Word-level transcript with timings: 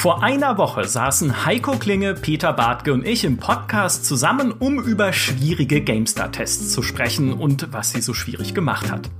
Vor 0.00 0.22
einer 0.22 0.56
Woche 0.56 0.88
saßen 0.88 1.44
Heiko 1.44 1.72
Klinge, 1.72 2.14
Peter 2.14 2.54
Bartke 2.54 2.94
und 2.94 3.06
ich 3.06 3.22
im 3.22 3.36
Podcast 3.36 4.06
zusammen, 4.06 4.50
um 4.50 4.82
über 4.82 5.12
schwierige 5.12 5.82
GameStar-Tests 5.82 6.72
zu 6.72 6.80
sprechen 6.80 7.34
und 7.34 7.70
was 7.74 7.90
sie 7.90 8.00
so 8.00 8.14
schwierig 8.14 8.54
gemacht 8.54 8.90
hat. 8.90 9.10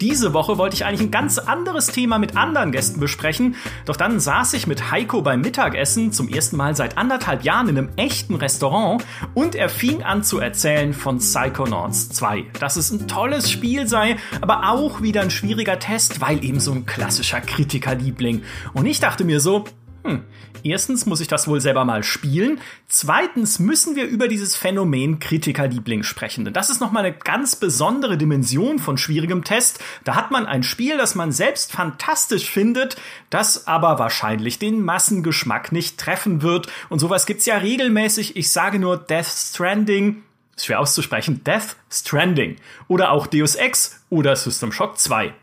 Diese 0.00 0.34
Woche 0.34 0.56
wollte 0.56 0.76
ich 0.76 0.84
eigentlich 0.84 1.00
ein 1.00 1.10
ganz 1.10 1.38
anderes 1.38 1.88
Thema 1.88 2.20
mit 2.20 2.36
anderen 2.36 2.70
Gästen 2.70 3.00
besprechen, 3.00 3.56
doch 3.84 3.96
dann 3.96 4.20
saß 4.20 4.52
ich 4.52 4.68
mit 4.68 4.92
Heiko 4.92 5.22
beim 5.22 5.40
Mittagessen 5.40 6.12
zum 6.12 6.28
ersten 6.28 6.56
Mal 6.56 6.76
seit 6.76 6.98
anderthalb 6.98 7.42
Jahren 7.42 7.68
in 7.70 7.76
einem 7.76 7.88
echten 7.96 8.36
Restaurant 8.36 9.04
und 9.34 9.56
er 9.56 9.68
fing 9.68 10.04
an 10.04 10.22
zu 10.22 10.38
erzählen 10.38 10.94
von 10.94 11.18
Psychonauts 11.18 12.10
2. 12.10 12.44
Dass 12.60 12.76
es 12.76 12.92
ein 12.92 13.08
tolles 13.08 13.50
Spiel 13.50 13.88
sei, 13.88 14.14
aber 14.40 14.70
auch 14.70 15.02
wieder 15.02 15.20
ein 15.22 15.30
schwieriger 15.30 15.80
Test, 15.80 16.20
weil 16.20 16.44
eben 16.44 16.60
so 16.60 16.70
ein 16.70 16.86
klassischer 16.86 17.40
Kritikerliebling. 17.40 18.44
Und 18.72 18.86
ich 18.86 19.00
dachte 19.00 19.24
mir 19.24 19.40
so, 19.40 19.64
hm, 20.04 20.22
erstens 20.62 21.06
muss 21.06 21.20
ich 21.20 21.28
das 21.28 21.48
wohl 21.48 21.60
selber 21.60 21.84
mal 21.84 22.02
spielen. 22.02 22.60
Zweitens 22.86 23.58
müssen 23.58 23.96
wir 23.96 24.06
über 24.06 24.28
dieses 24.28 24.54
Phänomen 24.54 25.18
Kritikerliebling 25.18 26.02
sprechen. 26.02 26.44
Denn 26.44 26.54
das 26.54 26.70
ist 26.70 26.80
nochmal 26.80 27.04
eine 27.04 27.16
ganz 27.16 27.56
besondere 27.56 28.16
Dimension 28.16 28.78
von 28.78 28.96
schwierigem 28.96 29.44
Test. 29.44 29.80
Da 30.04 30.14
hat 30.14 30.30
man 30.30 30.46
ein 30.46 30.62
Spiel, 30.62 30.96
das 30.96 31.14
man 31.14 31.32
selbst 31.32 31.72
fantastisch 31.72 32.48
findet, 32.48 32.96
das 33.30 33.66
aber 33.66 33.98
wahrscheinlich 33.98 34.58
den 34.58 34.82
Massengeschmack 34.82 35.72
nicht 35.72 35.98
treffen 35.98 36.42
wird. 36.42 36.68
Und 36.88 37.00
sowas 37.00 37.26
gibt's 37.26 37.46
ja 37.46 37.56
regelmäßig. 37.58 38.36
Ich 38.36 38.50
sage 38.50 38.78
nur 38.78 38.96
Death 38.96 39.26
Stranding. 39.26 40.22
Ist 40.56 40.66
schwer 40.66 40.80
auszusprechen. 40.80 41.42
Death 41.44 41.76
Stranding. 41.90 42.56
Oder 42.86 43.10
auch 43.10 43.26
Deus 43.26 43.56
Ex 43.56 44.00
oder 44.10 44.36
System 44.36 44.72
Shock 44.72 44.98
2. 44.98 45.34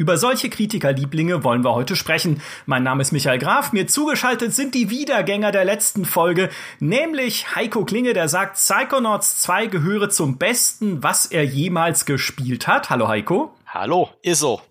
Über 0.00 0.16
solche 0.16 0.48
Kritikerlieblinge 0.48 1.44
wollen 1.44 1.62
wir 1.62 1.74
heute 1.74 1.94
sprechen. 1.94 2.40
Mein 2.64 2.82
Name 2.82 3.02
ist 3.02 3.12
Michael 3.12 3.38
Graf. 3.38 3.74
Mir 3.74 3.86
zugeschaltet 3.86 4.54
sind 4.54 4.74
die 4.74 4.88
Wiedergänger 4.88 5.52
der 5.52 5.66
letzten 5.66 6.06
Folge, 6.06 6.48
nämlich 6.78 7.54
Heiko 7.54 7.84
Klinge, 7.84 8.14
der 8.14 8.26
sagt, 8.26 8.54
Psychonauts 8.54 9.42
2 9.42 9.66
gehöre 9.66 10.08
zum 10.08 10.38
Besten, 10.38 11.02
was 11.02 11.26
er 11.26 11.44
jemals 11.44 12.06
gespielt 12.06 12.66
hat. 12.66 12.88
Hallo 12.88 13.08
Heiko. 13.08 13.54
Hallo, 13.66 14.08
ist 14.22 14.40
so. 14.40 14.62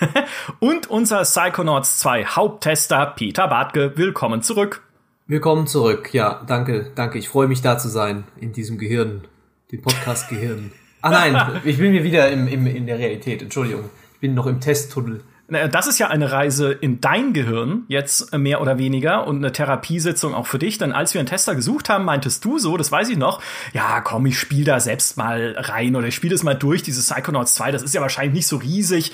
Und 0.58 0.88
unser 0.88 1.20
Psychonauts 1.24 1.98
2 1.98 2.24
Haupttester 2.24 3.12
Peter 3.14 3.48
Bartke. 3.48 3.92
Willkommen 3.96 4.40
zurück. 4.40 4.88
Willkommen 5.26 5.66
zurück. 5.66 6.14
Ja, 6.14 6.42
danke, 6.46 6.92
danke. 6.94 7.18
Ich 7.18 7.28
freue 7.28 7.48
mich 7.48 7.60
da 7.60 7.76
zu 7.76 7.90
sein 7.90 8.24
in 8.40 8.54
diesem 8.54 8.78
Gehirn, 8.78 9.20
dem 9.70 9.82
Podcast 9.82 10.30
Gehirn. 10.30 10.72
Ah 11.02 11.10
nein, 11.10 11.60
ich 11.64 11.76
bin 11.76 11.92
mir 11.92 12.04
wieder 12.04 12.30
im, 12.30 12.48
im, 12.48 12.66
in 12.66 12.86
der 12.86 12.98
Realität. 12.98 13.42
Entschuldigung. 13.42 13.90
Bin 14.26 14.34
noch 14.34 14.46
im 14.46 14.58
Testtunnel. 14.58 15.20
Das 15.70 15.86
ist 15.86 16.00
ja 16.00 16.08
eine 16.08 16.32
Reise 16.32 16.72
in 16.72 17.00
dein 17.00 17.32
Gehirn, 17.32 17.84
jetzt 17.86 18.36
mehr 18.36 18.60
oder 18.60 18.76
weniger, 18.76 19.28
und 19.28 19.36
eine 19.36 19.52
Therapiesitzung 19.52 20.34
auch 20.34 20.48
für 20.48 20.58
dich. 20.58 20.78
Denn 20.78 20.90
als 20.90 21.14
wir 21.14 21.20
einen 21.20 21.28
Tester 21.28 21.54
gesucht 21.54 21.88
haben, 21.88 22.04
meintest 22.04 22.44
du 22.44 22.58
so, 22.58 22.76
das 22.76 22.90
weiß 22.90 23.08
ich 23.10 23.16
noch, 23.16 23.40
ja, 23.72 24.00
komm, 24.00 24.26
ich 24.26 24.36
spiele 24.36 24.64
da 24.64 24.80
selbst 24.80 25.16
mal 25.16 25.54
rein 25.56 25.94
oder 25.94 26.08
ich 26.08 26.16
spiele 26.16 26.34
das 26.34 26.42
mal 26.42 26.56
durch, 26.56 26.82
dieses 26.82 27.08
Psychonauts 27.08 27.54
2, 27.54 27.70
das 27.70 27.84
ist 27.84 27.94
ja 27.94 28.00
wahrscheinlich 28.00 28.34
nicht 28.34 28.48
so 28.48 28.56
riesig. 28.56 29.12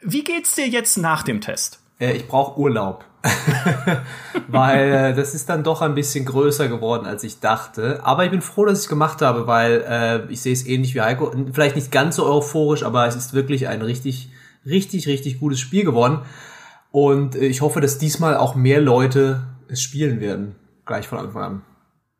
Wie 0.00 0.22
geht's 0.22 0.54
dir 0.54 0.68
jetzt 0.68 0.96
nach 0.96 1.24
dem 1.24 1.40
Test? 1.40 1.80
Äh, 1.98 2.12
ich 2.12 2.28
brauche 2.28 2.56
Urlaub. 2.60 3.04
weil 4.48 4.92
äh, 4.92 5.14
das 5.14 5.34
ist 5.34 5.48
dann 5.48 5.64
doch 5.64 5.82
ein 5.82 5.96
bisschen 5.96 6.24
größer 6.24 6.68
geworden, 6.68 7.04
als 7.04 7.24
ich 7.24 7.40
dachte. 7.40 7.98
Aber 8.04 8.24
ich 8.24 8.30
bin 8.30 8.42
froh, 8.42 8.64
dass 8.64 8.78
ich 8.78 8.84
es 8.84 8.88
gemacht 8.88 9.22
habe, 9.22 9.48
weil 9.48 9.84
äh, 9.88 10.32
ich 10.32 10.40
sehe 10.40 10.52
es 10.52 10.64
ähnlich 10.66 10.94
wie 10.94 11.00
Heiko. 11.00 11.32
Vielleicht 11.52 11.74
nicht 11.74 11.90
ganz 11.90 12.14
so 12.16 12.26
euphorisch, 12.26 12.84
aber 12.84 13.08
es 13.08 13.16
ist 13.16 13.32
wirklich 13.34 13.66
ein 13.66 13.82
richtig, 13.82 14.30
richtig, 14.66 15.06
richtig 15.06 15.40
gutes 15.40 15.60
Spiel 15.60 15.84
geworden. 15.84 16.20
Und 16.90 17.36
äh, 17.36 17.46
ich 17.46 17.60
hoffe, 17.60 17.80
dass 17.80 17.98
diesmal 17.98 18.36
auch 18.36 18.54
mehr 18.54 18.80
Leute 18.80 19.46
es 19.68 19.82
spielen 19.82 20.20
werden. 20.20 20.56
Gleich 20.86 21.08
von 21.08 21.18
Anfang 21.18 21.42
an. 21.42 21.62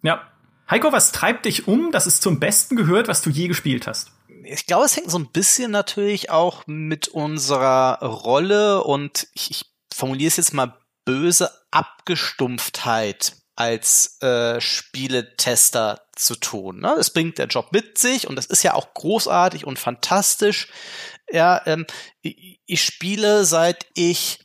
Ja. 0.02 0.22
Heiko, 0.70 0.92
was 0.92 1.12
treibt 1.12 1.44
dich 1.44 1.68
um, 1.68 1.92
dass 1.92 2.06
es 2.06 2.20
zum 2.20 2.40
Besten 2.40 2.76
gehört, 2.76 3.06
was 3.06 3.20
du 3.20 3.28
je 3.28 3.48
gespielt 3.48 3.86
hast? 3.86 4.14
ich 4.44 4.66
glaube, 4.66 4.84
es 4.84 4.96
hängt 4.96 5.10
so 5.10 5.18
ein 5.18 5.30
bisschen 5.30 5.70
natürlich 5.70 6.30
auch 6.30 6.66
mit 6.66 7.08
unserer 7.08 7.98
Rolle 8.02 8.84
und 8.84 9.26
ich, 9.34 9.50
ich 9.50 9.64
formuliere 9.94 10.28
es 10.28 10.36
jetzt 10.36 10.54
mal 10.54 10.78
böse 11.04 11.50
Abgestumpftheit 11.70 13.36
als 13.56 14.20
äh, 14.20 14.60
Spieletester 14.60 16.06
zu 16.16 16.34
tun. 16.34 16.80
Ne? 16.80 16.92
Das 16.96 17.10
bringt 17.10 17.38
der 17.38 17.46
Job 17.46 17.68
mit 17.72 17.98
sich 17.98 18.26
und 18.26 18.36
das 18.36 18.46
ist 18.46 18.62
ja 18.62 18.74
auch 18.74 18.94
großartig 18.94 19.66
und 19.66 19.78
fantastisch. 19.78 20.68
Ja, 21.30 21.62
ähm, 21.66 21.86
ich, 22.22 22.60
ich 22.66 22.82
spiele 22.82 23.44
seit 23.44 23.86
ich 23.94 24.40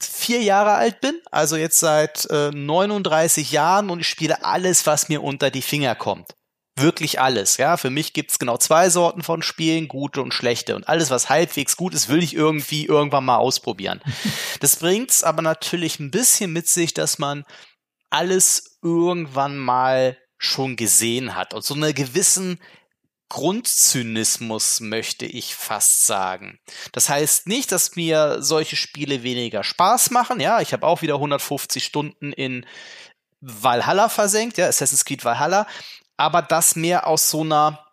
vier 0.00 0.42
Jahre 0.42 0.72
alt 0.72 1.00
bin, 1.00 1.20
also 1.30 1.56
jetzt 1.56 1.78
seit 1.78 2.24
äh, 2.30 2.50
39 2.50 3.52
Jahren 3.52 3.90
und 3.90 4.00
ich 4.00 4.08
spiele 4.08 4.44
alles, 4.44 4.86
was 4.86 5.08
mir 5.08 5.22
unter 5.22 5.50
die 5.50 5.62
Finger 5.62 5.94
kommt 5.94 6.34
wirklich 6.76 7.20
alles. 7.20 7.56
Ja, 7.56 7.76
für 7.76 7.90
mich 7.90 8.12
gibt's 8.12 8.38
genau 8.38 8.56
zwei 8.56 8.88
Sorten 8.88 9.22
von 9.22 9.42
Spielen, 9.42 9.88
gute 9.88 10.22
und 10.22 10.32
schlechte. 10.32 10.74
Und 10.74 10.88
alles, 10.88 11.10
was 11.10 11.28
halbwegs 11.28 11.76
gut 11.76 11.94
ist, 11.94 12.08
will 12.08 12.22
ich 12.22 12.34
irgendwie 12.34 12.86
irgendwann 12.86 13.24
mal 13.24 13.36
ausprobieren. 13.36 14.00
Das 14.60 14.76
bringt's 14.76 15.24
aber 15.24 15.42
natürlich 15.42 15.98
ein 15.98 16.12
bisschen 16.12 16.52
mit 16.52 16.68
sich, 16.68 16.94
dass 16.94 17.18
man 17.18 17.44
alles 18.10 18.78
irgendwann 18.80 19.58
mal 19.58 20.16
schon 20.38 20.76
gesehen 20.76 21.34
hat 21.34 21.52
und 21.52 21.64
so 21.64 21.74
eine 21.74 21.92
gewissen 21.92 22.60
Grundzynismus 23.32 24.80
möchte 24.80 25.24
ich 25.24 25.54
fast 25.54 26.06
sagen. 26.06 26.58
Das 26.92 27.08
heißt 27.08 27.46
nicht, 27.46 27.72
dass 27.72 27.96
mir 27.96 28.42
solche 28.42 28.76
Spiele 28.76 29.22
weniger 29.22 29.64
Spaß 29.64 30.10
machen. 30.10 30.38
Ja, 30.38 30.60
ich 30.60 30.72
habe 30.72 30.86
auch 30.86 31.00
wieder 31.00 31.14
150 31.14 31.82
Stunden 31.82 32.32
in 32.32 32.66
Valhalla 33.40 34.08
versenkt, 34.08 34.58
ja, 34.58 34.66
Assassin's 34.68 35.04
Creed 35.04 35.24
Valhalla 35.24 35.66
aber 36.22 36.42
das 36.42 36.76
mehr 36.76 37.06
aus 37.06 37.30
so 37.30 37.40
einer, 37.40 37.84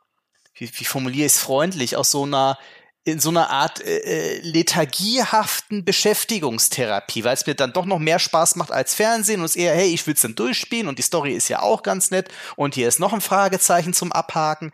wie, 0.53 0.69
wie 0.71 0.85
formuliere 0.85 1.25
ich 1.25 1.33
es 1.33 1.39
freundlich, 1.39 1.95
aus 1.95 2.11
so 2.11 2.23
einer 2.23 2.57
in 3.05 3.19
so 3.19 3.29
einer 3.29 3.49
Art 3.49 3.81
äh, 3.81 3.97
äh, 3.97 4.41
lethargiehaften 4.41 5.83
Beschäftigungstherapie, 5.83 7.23
weil 7.23 7.33
es 7.33 7.47
mir 7.47 7.55
dann 7.55 7.73
doch 7.73 7.85
noch 7.85 7.97
mehr 7.97 8.19
Spaß 8.19 8.55
macht 8.55 8.71
als 8.71 8.93
Fernsehen 8.93 9.39
und 9.39 9.45
es 9.45 9.55
eher, 9.55 9.73
hey, 9.73 9.87
ich 9.87 10.05
will 10.05 10.13
es 10.13 10.21
dann 10.21 10.35
durchspielen 10.35 10.87
und 10.87 10.99
die 10.99 11.03
Story 11.03 11.33
ist 11.33 11.47
ja 11.47 11.61
auch 11.61 11.81
ganz 11.81 12.11
nett 12.11 12.29
und 12.55 12.75
hier 12.75 12.87
ist 12.87 12.99
noch 12.99 13.13
ein 13.13 13.21
Fragezeichen 13.21 13.93
zum 13.93 14.11
Abhaken. 14.11 14.71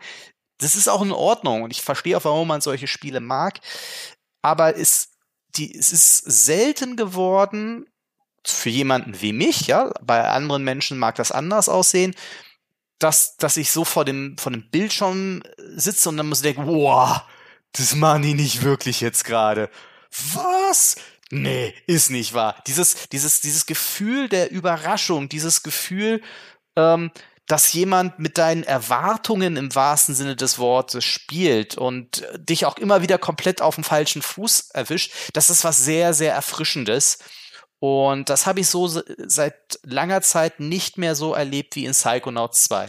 Das 0.58 0.76
ist 0.76 0.88
auch 0.88 1.02
in 1.02 1.12
Ordnung 1.12 1.62
und 1.62 1.70
ich 1.70 1.82
verstehe 1.82 2.16
auch, 2.16 2.24
warum 2.24 2.48
man 2.48 2.60
solche 2.60 2.86
Spiele 2.86 3.20
mag, 3.20 3.60
aber 4.42 4.76
es, 4.76 5.10
die, 5.56 5.76
es 5.76 5.92
ist 5.92 6.18
selten 6.18 6.96
geworden, 6.96 7.86
für 8.44 8.70
jemanden 8.70 9.20
wie 9.20 9.32
mich, 9.32 9.66
ja, 9.66 9.92
bei 10.02 10.28
anderen 10.28 10.64
Menschen 10.64 10.98
mag 10.98 11.16
das 11.16 11.32
anders 11.32 11.68
aussehen, 11.68 12.14
dass, 12.98 13.36
dass 13.36 13.56
ich 13.56 13.70
so 13.70 13.84
vor 13.84 14.04
dem, 14.04 14.38
vor 14.38 14.52
dem 14.52 14.70
Bildschirm 14.70 15.42
sitze 15.74 16.08
und 16.08 16.16
dann 16.16 16.28
muss 16.28 16.38
ich 16.38 16.54
denken, 16.54 16.66
wow, 16.66 17.22
das 17.72 17.94
machen 17.94 18.22
die 18.22 18.34
nicht 18.34 18.62
wirklich 18.62 19.00
jetzt 19.00 19.24
gerade. 19.24 19.70
Was? 20.32 20.96
Nee, 21.30 21.74
ist 21.86 22.10
nicht 22.10 22.34
wahr. 22.34 22.62
Dieses, 22.66 23.08
dieses, 23.08 23.40
dieses 23.40 23.66
Gefühl 23.66 24.28
der 24.28 24.50
Überraschung, 24.50 25.28
dieses 25.28 25.62
Gefühl, 25.62 26.22
ähm, 26.76 27.10
dass 27.46 27.72
jemand 27.72 28.18
mit 28.18 28.38
deinen 28.38 28.64
Erwartungen 28.64 29.56
im 29.56 29.74
wahrsten 29.74 30.14
Sinne 30.14 30.34
des 30.34 30.58
Wortes 30.58 31.04
spielt 31.04 31.78
und 31.78 32.26
dich 32.36 32.66
auch 32.66 32.76
immer 32.76 33.02
wieder 33.02 33.18
komplett 33.18 33.62
auf 33.62 33.76
dem 33.76 33.84
falschen 33.84 34.22
Fuß 34.22 34.70
erwischt, 34.70 35.12
das 35.32 35.50
ist 35.50 35.64
was 35.64 35.84
sehr, 35.84 36.12
sehr 36.12 36.34
Erfrischendes. 36.34 37.18
Und 37.78 38.30
das 38.30 38.46
habe 38.46 38.60
ich 38.60 38.68
so 38.68 38.88
seit 38.88 39.78
langer 39.84 40.22
Zeit 40.22 40.60
nicht 40.60 40.98
mehr 40.98 41.14
so 41.14 41.34
erlebt 41.34 41.76
wie 41.76 41.84
in 41.84 41.92
Psychonauts 41.92 42.64
2. 42.64 42.88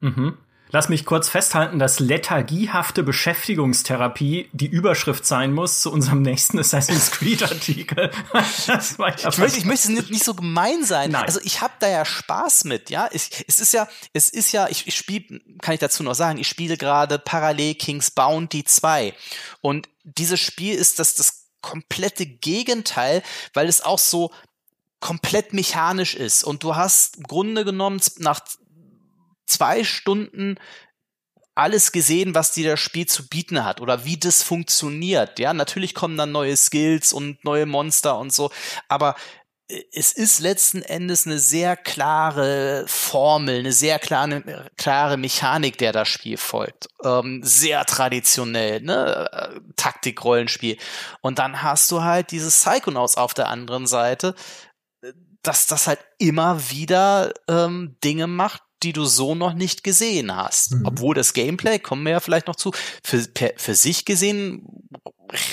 Mhm. 0.00 0.38
Lass 0.74 0.88
mich 0.88 1.04
kurz 1.04 1.28
festhalten, 1.28 1.78
dass 1.78 2.00
lethargiehafte 2.00 3.02
Beschäftigungstherapie 3.02 4.48
die 4.52 4.66
Überschrift 4.66 5.26
sein 5.26 5.52
muss 5.52 5.82
zu 5.82 5.92
unserem 5.92 6.22
nächsten 6.22 6.58
Assassin's 6.58 7.10
Creed 7.10 7.42
Artikel. 7.42 8.10
ja 8.66 8.80
ich, 8.80 8.98
möchte, 9.38 9.58
ich 9.58 9.64
möchte 9.66 9.92
nicht, 9.92 10.10
nicht 10.10 10.24
so 10.24 10.34
gemein 10.34 10.82
sein. 10.82 11.10
Nein. 11.10 11.24
Also 11.24 11.40
ich 11.44 11.60
habe 11.60 11.74
da 11.78 11.88
ja 11.88 12.06
Spaß 12.06 12.64
mit, 12.64 12.88
ja. 12.88 13.06
Ich, 13.12 13.44
es 13.46 13.58
ist 13.58 13.74
ja, 13.74 13.86
es 14.14 14.30
ist 14.30 14.52
ja, 14.52 14.66
ich, 14.68 14.86
ich 14.86 14.96
spiele, 14.96 15.40
kann 15.60 15.74
ich 15.74 15.80
dazu 15.80 16.02
noch 16.02 16.14
sagen, 16.14 16.38
ich 16.38 16.48
spiele 16.48 16.78
gerade 16.78 17.18
parallel 17.18 17.74
King's 17.74 18.10
Bounty 18.10 18.64
2. 18.64 19.12
Und 19.60 19.90
dieses 20.04 20.40
Spiel 20.40 20.74
ist 20.74 20.98
das, 20.98 21.14
das 21.14 21.48
komplette 21.60 22.24
Gegenteil, 22.24 23.22
weil 23.52 23.68
es 23.68 23.82
auch 23.82 23.98
so 23.98 24.32
komplett 25.00 25.52
mechanisch 25.52 26.14
ist. 26.14 26.44
Und 26.44 26.62
du 26.62 26.76
hast 26.76 27.18
im 27.18 27.24
Grunde 27.24 27.66
genommen 27.66 28.00
nach 28.18 28.40
zwei 29.52 29.84
Stunden 29.84 30.58
alles 31.54 31.92
gesehen, 31.92 32.34
was 32.34 32.52
dir 32.52 32.70
das 32.70 32.80
Spiel 32.80 33.06
zu 33.06 33.28
bieten 33.28 33.64
hat 33.64 33.80
oder 33.80 34.04
wie 34.04 34.16
das 34.16 34.42
funktioniert. 34.42 35.38
Ja, 35.38 35.52
natürlich 35.52 35.94
kommen 35.94 36.16
dann 36.16 36.32
neue 36.32 36.56
Skills 36.56 37.12
und 37.12 37.44
neue 37.44 37.66
Monster 37.66 38.18
und 38.18 38.32
so, 38.32 38.50
aber 38.88 39.14
es 39.92 40.12
ist 40.12 40.40
letzten 40.40 40.82
Endes 40.82 41.26
eine 41.26 41.38
sehr 41.38 41.76
klare 41.76 42.84
Formel, 42.86 43.60
eine 43.60 43.72
sehr 43.72 43.98
klare, 43.98 44.70
klare 44.76 45.16
Mechanik, 45.16 45.78
der 45.78 45.92
das 45.92 46.08
Spiel 46.08 46.36
folgt. 46.36 46.88
Ähm, 47.04 47.40
sehr 47.42 47.84
traditionell, 47.84 48.80
ne? 48.80 49.30
Äh, 49.32 49.60
Taktik-Rollenspiel. 49.76 50.78
Und 51.20 51.38
dann 51.38 51.62
hast 51.62 51.90
du 51.90 52.02
halt 52.02 52.32
dieses 52.32 52.62
Psychonauts 52.62 53.16
auf 53.16 53.34
der 53.34 53.48
anderen 53.48 53.86
Seite, 53.86 54.34
dass 55.42 55.66
das 55.66 55.86
halt 55.86 56.00
immer 56.18 56.70
wieder 56.70 57.32
ähm, 57.48 57.96
Dinge 58.04 58.26
macht, 58.26 58.62
die 58.82 58.92
du 58.92 59.04
so 59.04 59.34
noch 59.34 59.54
nicht 59.54 59.84
gesehen 59.84 60.34
hast. 60.34 60.74
Mhm. 60.74 60.86
Obwohl 60.86 61.14
das 61.14 61.32
Gameplay, 61.32 61.78
kommen 61.78 62.04
wir 62.04 62.12
ja 62.12 62.20
vielleicht 62.20 62.46
noch 62.46 62.56
zu, 62.56 62.72
für, 63.02 63.18
per, 63.18 63.52
für 63.56 63.74
sich 63.74 64.04
gesehen 64.04 64.66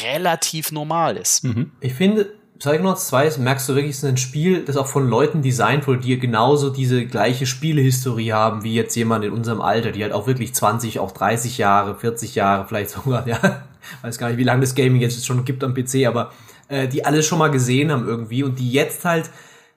relativ 0.04 0.72
normal 0.72 1.18
ist. 1.18 1.44
Mhm. 1.44 1.72
Ich 1.82 1.94
finde, 1.94 2.32
Psychonauts 2.60 3.08
2 3.08 3.38
merkst 3.38 3.70
du 3.70 3.76
wirklich, 3.76 3.96
es 3.96 4.04
ist 4.04 4.10
ein 4.10 4.18
Spiel, 4.18 4.66
das 4.66 4.76
auch 4.76 4.88
von 4.88 5.08
Leuten 5.08 5.42
designt 5.42 5.88
wurde, 5.88 6.02
die 6.02 6.20
genauso 6.20 6.70
diese 6.70 7.06
gleiche 7.06 7.46
Spielehistorie 7.46 8.34
haben, 8.34 8.66
wie 8.66 8.74
jetzt 8.74 8.96
jemand 8.96 9.24
in 9.24 9.32
unserem 9.32 9.62
Alter, 9.62 9.92
die 9.92 10.04
halt 10.04 10.12
auch 10.12 10.28
wirklich 10.28 10.54
20, 10.54 11.00
auch 11.00 11.12
30 11.12 11.58
Jahre, 11.58 11.96
40 11.96 12.36
Jahre 12.36 12.68
vielleicht 12.68 12.90
sogar, 13.06 13.26
ja, 13.28 13.64
weiß 14.02 14.18
gar 14.18 14.28
nicht, 14.28 14.38
wie 14.38 14.44
lange 14.44 14.62
das 14.62 14.76
Gaming 14.76 15.02
jetzt 15.02 15.26
schon 15.26 15.46
gibt 15.46 15.64
am 15.64 15.74
PC, 15.74 16.06
aber 16.06 16.34
äh, 16.68 16.90
die 16.90 17.06
alles 17.06 17.26
schon 17.26 17.40
mal 17.40 17.50
gesehen 17.50 17.92
haben 17.92 18.06
irgendwie 18.06 18.44
und 18.44 18.60
die 18.60 18.72
jetzt 18.72 19.06
halt 19.06 19.30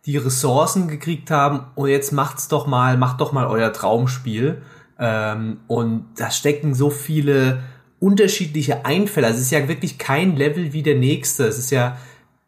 die 0.07 0.17
Ressourcen 0.17 0.89
gekriegt 0.89 1.31
haben 1.31 1.67
und 1.75 1.89
jetzt 1.89 2.13
macht's 2.13 2.49
doch 2.49 2.67
mal, 2.67 2.97
macht 2.97 3.21
doch 3.21 3.33
mal 3.33 3.47
euer 3.47 3.73
Traumspiel. 3.73 4.63
Ähm, 4.99 5.61
und 5.69 6.07
da 6.17 6.31
stecken 6.31 6.75
so 6.75 6.91
viele 6.91 7.63
unterschiedliche 8.01 8.85
Einfälle. 8.85 9.29
Also 9.29 9.39
es 9.39 9.45
ist 9.47 9.53
ja 9.53 9.69
wirklich 9.69 9.99
kein 9.99 10.37
Level 10.37 10.73
wie 10.73 10.83
der 10.83 10.97
nächste. 10.97 11.45
Es 11.45 11.59
ist 11.59 11.71
ja 11.71 11.97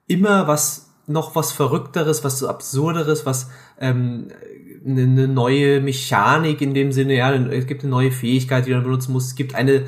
immer 0.09 0.49
was, 0.49 0.91
noch 1.07 1.37
was 1.37 1.53
Verrückteres, 1.53 2.25
was 2.25 2.41
so 2.41 2.49
Absurderes, 2.49 3.25
was 3.25 3.51
ähm, 3.79 4.29
eine 4.85 5.07
ne 5.07 5.29
neue 5.29 5.81
Mechanik 5.81 6.61
in 6.61 6.75
dem 6.75 6.93
Sinne, 6.93 7.15
ja, 7.15 7.33
es 7.33 7.67
gibt 7.67 7.83
eine 7.83 7.91
neue 7.91 8.13
Fähigkeit, 8.13 8.67
die 8.67 8.73
man 8.73 8.83
benutzen 8.83 9.13
muss. 9.13 9.27
Es 9.27 9.35
gibt 9.35 9.55
eine, 9.55 9.85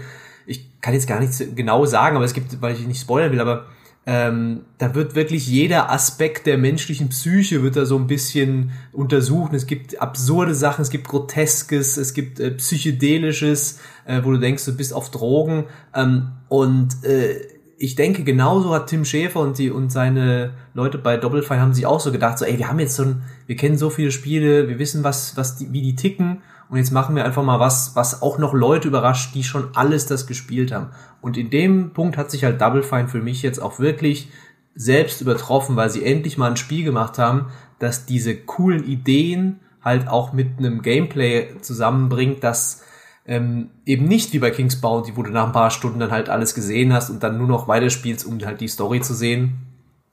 ich 0.47 0.81
kann 0.81 0.95
jetzt 0.95 1.07
gar 1.07 1.21
nichts 1.21 1.43
genau 1.55 1.85
sagen, 1.85 2.17
aber 2.17 2.25
es 2.25 2.33
gibt, 2.33 2.63
weil 2.63 2.75
ich 2.75 2.87
nicht 2.87 3.01
spoilern 3.01 3.33
will, 3.33 3.41
aber 3.41 3.67
ähm, 4.09 4.61
da 4.79 4.95
wird 4.95 5.17
wirklich 5.17 5.49
jeder 5.49 5.91
Aspekt 5.91 6.47
der 6.47 6.59
menschlichen 6.59 7.09
Psyche 7.09 7.65
wird 7.65 7.75
da 7.75 7.87
so 7.87 7.97
ein 7.99 8.07
bisschen 8.07 8.71
untersucht. 8.93 9.53
Es 9.53 9.67
gibt 9.67 10.01
absurde 10.01 10.55
Sachen, 10.55 10.83
es 10.83 10.91
gibt 10.91 11.09
Groteskes, 11.09 11.97
es 11.97 12.15
gibt 12.15 12.39
äh, 12.39 12.53
Psychedelisches, 12.53 13.81
äh, 14.05 14.23
wo 14.23 14.31
du 14.31 14.39
denkst, 14.39 14.65
du 14.65 14.77
bist 14.77 14.95
auf 14.95 15.11
Drogen. 15.11 15.65
Ähm, 15.93 16.29
und 16.49 17.05
äh, 17.05 17.56
ich 17.79 17.95
denke, 17.95 18.25
genauso 18.25 18.73
hat 18.75 18.89
Tim 18.89 19.05
Schäfer 19.05 19.41
und 19.41 19.59
die 19.59 19.71
und 19.71 19.91
seine 19.91 20.55
Leute 20.73 20.99
bei 20.99 21.17
Double 21.17 21.43
Fine 21.43 21.61
haben 21.61 21.75
sich 21.75 21.87
auch 21.87 22.01
so 22.01 22.11
gedacht, 22.11 22.39
so, 22.39 22.45
ey, 22.45 22.59
wir 22.59 22.69
haben 22.69 22.79
jetzt 22.79 22.97
so 22.97 23.03
ein, 23.03 23.23
wir 23.47 23.57
kennen 23.57 23.77
so 23.77 23.91
viele 23.91 24.11
Spiele, 24.11 24.69
wir 24.69 24.79
wissen, 24.79 25.05
was, 25.05 25.37
was 25.37 25.57
die, 25.57 25.73
wie 25.73 25.83
die 25.83 25.95
ticken 25.95 26.43
und 26.69 26.79
jetzt 26.79 26.91
machen 26.91 27.15
wir 27.15 27.25
einfach 27.25 27.43
mal 27.43 27.61
was, 27.61 27.95
was 27.95 28.23
auch 28.23 28.39
noch 28.39 28.55
Leute 28.55 28.89
überrascht, 28.89 29.35
die 29.35 29.45
schon 29.45 29.69
alles 29.75 30.07
das 30.07 30.27
gespielt 30.27 30.73
haben. 30.73 30.91
Und 31.21 31.37
in 31.37 31.51
dem 31.51 31.93
Punkt 31.93 32.17
hat 32.17 32.31
sich 32.31 32.45
halt 32.45 32.61
Double 32.61 32.83
Fine 32.83 33.09
für 33.09 33.21
mich 33.21 33.43
jetzt 33.43 33.61
auch 33.61 33.79
wirklich 33.79 34.31
selbst 34.75 35.21
übertroffen, 35.21 35.77
weil 35.77 35.91
sie 35.91 36.05
endlich 36.05 36.39
mal 36.39 36.51
ein 36.51 36.57
Spiel 36.57 36.85
gemacht 36.85 37.19
haben, 37.19 37.47
das 37.79 38.07
diese 38.07 38.37
coolen 38.37 38.85
Ideen 38.85 39.61
halt 39.83 40.09
auch 40.09 40.33
mit 40.33 40.59
einem 40.59 40.83
Gameplay 40.83 41.61
zusammenbringt, 41.61 42.43
das 42.43 42.83
ähm, 43.27 43.71
eben 43.85 44.07
nicht 44.07 44.33
wie 44.33 44.39
bei 44.39 44.51
King's 44.51 44.81
Bounty, 44.81 45.17
wo 45.17 45.23
du 45.23 45.31
nach 45.31 45.47
ein 45.47 45.53
paar 45.53 45.71
Stunden 45.71 45.99
dann 45.99 46.11
halt 46.11 46.29
alles 46.29 46.55
gesehen 46.55 46.93
hast 46.93 47.11
und 47.11 47.23
dann 47.23 47.39
nur 47.39 47.49
noch 47.49 47.69
weiterspielst, 47.69 48.27
um 48.27 48.39
halt 48.45 48.61
die 48.61 48.69
Story 48.69 49.01
zu 49.01 49.15
sehen 49.15 49.55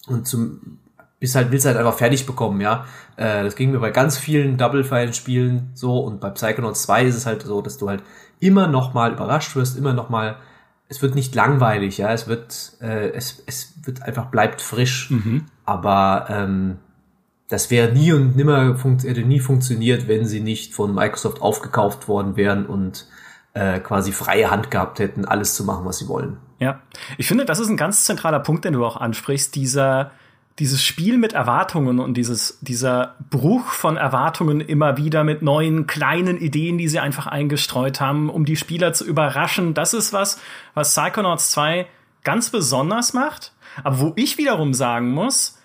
und 0.07 0.27
zum 0.27 0.79
bist 1.23 1.35
halt, 1.35 1.51
willst 1.51 1.65
halt 1.65 1.77
einfach 1.77 1.97
fertig 1.97 2.25
bekommen, 2.25 2.59
ja. 2.59 2.85
Äh, 3.15 3.45
das 3.45 3.55
ging 3.55 3.71
mir 3.71 3.79
bei 3.79 3.91
ganz 3.91 4.17
vielen 4.17 4.57
Double 4.57 4.83
Fine 4.83 5.13
Spielen 5.13 5.71
so 5.73 5.99
und 5.99 6.19
bei 6.19 6.29
Psychonauts 6.31 6.81
2 6.81 7.05
ist 7.05 7.15
es 7.15 7.25
halt 7.25 7.43
so, 7.43 7.61
dass 7.61 7.77
du 7.77 7.87
halt 7.87 8.03
immer 8.41 8.67
noch 8.67 8.93
mal 8.93 9.13
überrascht 9.13 9.55
wirst, 9.55 9.77
immer 9.77 9.93
noch 9.93 10.09
mal 10.09 10.35
es 10.89 11.01
wird 11.01 11.15
nicht 11.15 11.33
langweilig, 11.33 11.97
ja, 11.97 12.11
es 12.11 12.27
wird 12.27 12.73
äh, 12.81 13.11
es, 13.11 13.41
es 13.45 13.73
wird 13.83 14.01
einfach 14.01 14.25
bleibt 14.25 14.61
frisch, 14.61 15.11
mhm. 15.11 15.45
aber 15.63 16.25
ähm, 16.27 16.79
das 17.49 17.69
wäre 17.69 17.91
nie 17.91 18.13
und 18.13 18.35
nimmer 18.35 18.77
hätte 19.03 19.21
nie 19.21 19.39
funktioniert, 19.39 20.07
wenn 20.07 20.25
sie 20.25 20.39
nicht 20.39 20.73
von 20.73 20.93
Microsoft 20.93 21.41
aufgekauft 21.41 22.07
worden 22.07 22.35
wären 22.35 22.65
und 22.65 23.07
äh, 23.53 23.79
quasi 23.79 24.11
freie 24.11 24.49
Hand 24.49 24.71
gehabt 24.71 24.99
hätten, 24.99 25.25
alles 25.25 25.55
zu 25.55 25.63
machen, 25.63 25.85
was 25.85 25.99
sie 25.99 26.07
wollen. 26.07 26.37
Ja, 26.59 26.81
ich 27.17 27.27
finde, 27.27 27.45
das 27.45 27.59
ist 27.59 27.69
ein 27.69 27.77
ganz 27.77 28.05
zentraler 28.05 28.39
Punkt, 28.39 28.65
den 28.65 28.73
du 28.73 28.85
auch 28.85 28.97
ansprichst, 28.97 29.55
dieser 29.55 30.11
dieses 30.59 30.83
Spiel 30.83 31.17
mit 31.17 31.33
Erwartungen 31.33 31.99
und 31.99 32.15
dieses, 32.15 32.59
dieser 32.61 33.15
Bruch 33.31 33.69
von 33.69 33.97
Erwartungen 33.97 34.61
immer 34.61 34.97
wieder 34.97 35.23
mit 35.23 35.41
neuen 35.41 35.87
kleinen 35.87 36.37
Ideen, 36.37 36.77
die 36.77 36.87
sie 36.87 36.99
einfach 36.99 37.25
eingestreut 37.25 37.99
haben, 37.99 38.29
um 38.29 38.45
die 38.45 38.55
Spieler 38.55 38.93
zu 38.93 39.03
überraschen, 39.05 39.73
das 39.73 39.93
ist 39.93 40.13
was, 40.13 40.39
was 40.75 40.93
Psychonauts 40.93 41.51
2 41.51 41.87
ganz 42.23 42.51
besonders 42.51 43.13
macht. 43.13 43.53
Aber 43.83 43.99
wo 43.99 44.13
ich 44.15 44.37
wiederum 44.37 44.75
sagen 44.75 45.11
muss, 45.11 45.57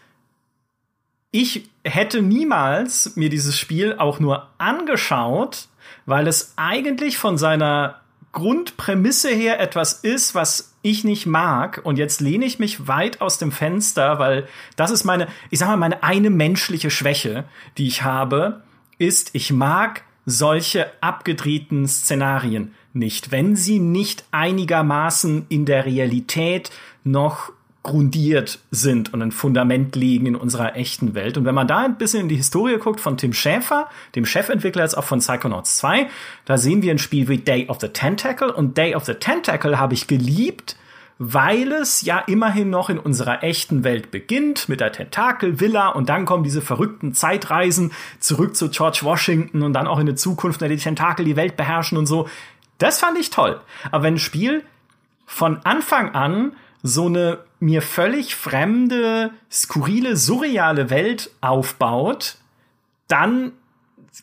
ich 1.31 1.69
hätte 1.85 2.23
niemals 2.23 3.17
mir 3.17 3.29
dieses 3.29 3.59
Spiel 3.59 3.97
auch 3.99 4.21
nur 4.21 4.49
angeschaut, 4.59 5.69
weil 6.07 6.27
es 6.27 6.55
eigentlich 6.57 7.19
von 7.19 7.37
seiner 7.37 8.01
Grundprämisse 8.33 9.31
her 9.31 9.61
etwas 9.61 9.95
ist, 9.95 10.35
was 10.35 10.75
ich 10.83 11.05
nicht 11.05 11.27
mag. 11.27 11.81
Und 11.85 11.99
jetzt 11.99 12.21
lehne 12.21 12.45
ich 12.45 12.59
mich 12.59 12.87
weit 12.87 13.21
aus 13.21 13.39
dem 13.39 13.53
Fenster, 13.53 14.19
weil 14.19 14.47
das 14.77 14.91
ist 14.91 15.05
meine, 15.05 15.29
ich 15.51 15.59
sag 15.59 15.69
mal, 15.69 15.77
meine 15.77 16.03
eine 16.03 16.31
menschliche 16.31 16.91
Schwäche, 16.91 17.45
die 17.77 17.89
ich 17.89 18.03
habe, 18.03 18.63
ist, 18.99 19.31
ich 19.35 19.53
mag 19.53 20.03
solche 20.25 20.91
abgedrehten 21.03 21.87
Szenarien 21.89 22.75
nicht, 22.93 23.31
wenn 23.31 23.57
sie 23.57 23.79
nicht 23.79 24.25
einigermaßen 24.31 25.47
in 25.49 25.65
der 25.65 25.87
Realität 25.87 26.71
noch 27.05 27.53
grundiert 27.83 28.59
sind 28.71 29.15
und 29.15 29.23
ein 29.23 29.33
Fundament 29.33 29.97
legen 29.97 30.27
in 30.27 30.37
unserer 30.37 30.77
echten 30.77 31.15
Welt. 31.15 31.39
Und 31.39 31.45
wenn 31.45 31.55
man 31.55 31.69
da 31.69 31.79
ein 31.79 31.97
bisschen 31.97 32.23
in 32.23 32.29
die 32.29 32.37
Historie 32.37 32.79
guckt 32.79 33.01
von 33.01 33.17
Tim 33.17 33.33
Schäfer, 33.33 33.89
dem 34.15 34.27
Chefentwickler 34.27 34.83
jetzt 34.83 34.99
auch 34.99 35.05
von 35.05 35.21
Psychonauts 35.21 35.79
2, 35.79 36.09
da 36.45 36.59
sehen 36.59 36.83
wir 36.83 36.91
ein 36.91 36.99
Spiel 36.99 37.29
wie 37.29 37.39
Day 37.39 37.69
of 37.69 37.81
the 37.81 37.89
Tentacle 37.89 38.53
und 38.53 38.77
Day 38.77 38.95
of 38.95 39.05
the 39.05 39.15
Tentacle 39.15 39.79
habe 39.79 39.95
ich 39.95 40.07
geliebt, 40.07 40.77
weil 41.19 41.73
es 41.73 42.03
ja 42.03 42.19
immerhin 42.19 42.71
noch 42.71 42.91
in 42.91 42.99
unserer 42.99 43.43
echten 43.43 43.83
Welt 43.85 44.11
beginnt 44.11 44.69
mit 44.69 44.81
der 44.81 44.93
Tentakel-Villa 44.93 45.89
und 45.89 46.09
dann 46.09 46.25
kommen 46.27 46.45
diese 46.45 46.63
verrückten 46.63 47.13
Zeitreisen 47.13 47.93
zurück 48.21 48.55
zu 48.55 48.71
George 48.71 49.01
Washington 49.03 49.63
und 49.63 49.73
dann 49.73 49.87
auch 49.87 49.99
in 49.99 50.07
der 50.07 50.17
Zukunft, 50.17 50.61
wenn 50.61 50.71
die 50.71 50.77
Tentakel 50.77 51.25
die 51.25 51.37
Welt 51.37 51.57
beherrschen 51.57 51.99
und 51.99 52.07
so. 52.07 52.29
Das 52.79 53.01
fand 53.01 53.19
ich 53.19 53.31
toll. 53.31 53.61
Aber 53.91 54.05
wenn 54.05 54.15
ein 54.15 54.19
Spiel 54.19 54.63
von 55.27 55.59
Anfang 55.65 56.15
an 56.15 56.53
so 56.83 57.07
eine 57.07 57.39
mir 57.61 57.83
völlig 57.83 58.37
fremde, 58.37 59.31
skurrile, 59.51 60.17
surreale 60.17 60.91
Welt 60.91 61.31
aufbaut, 61.41 62.37
dann 63.09 63.53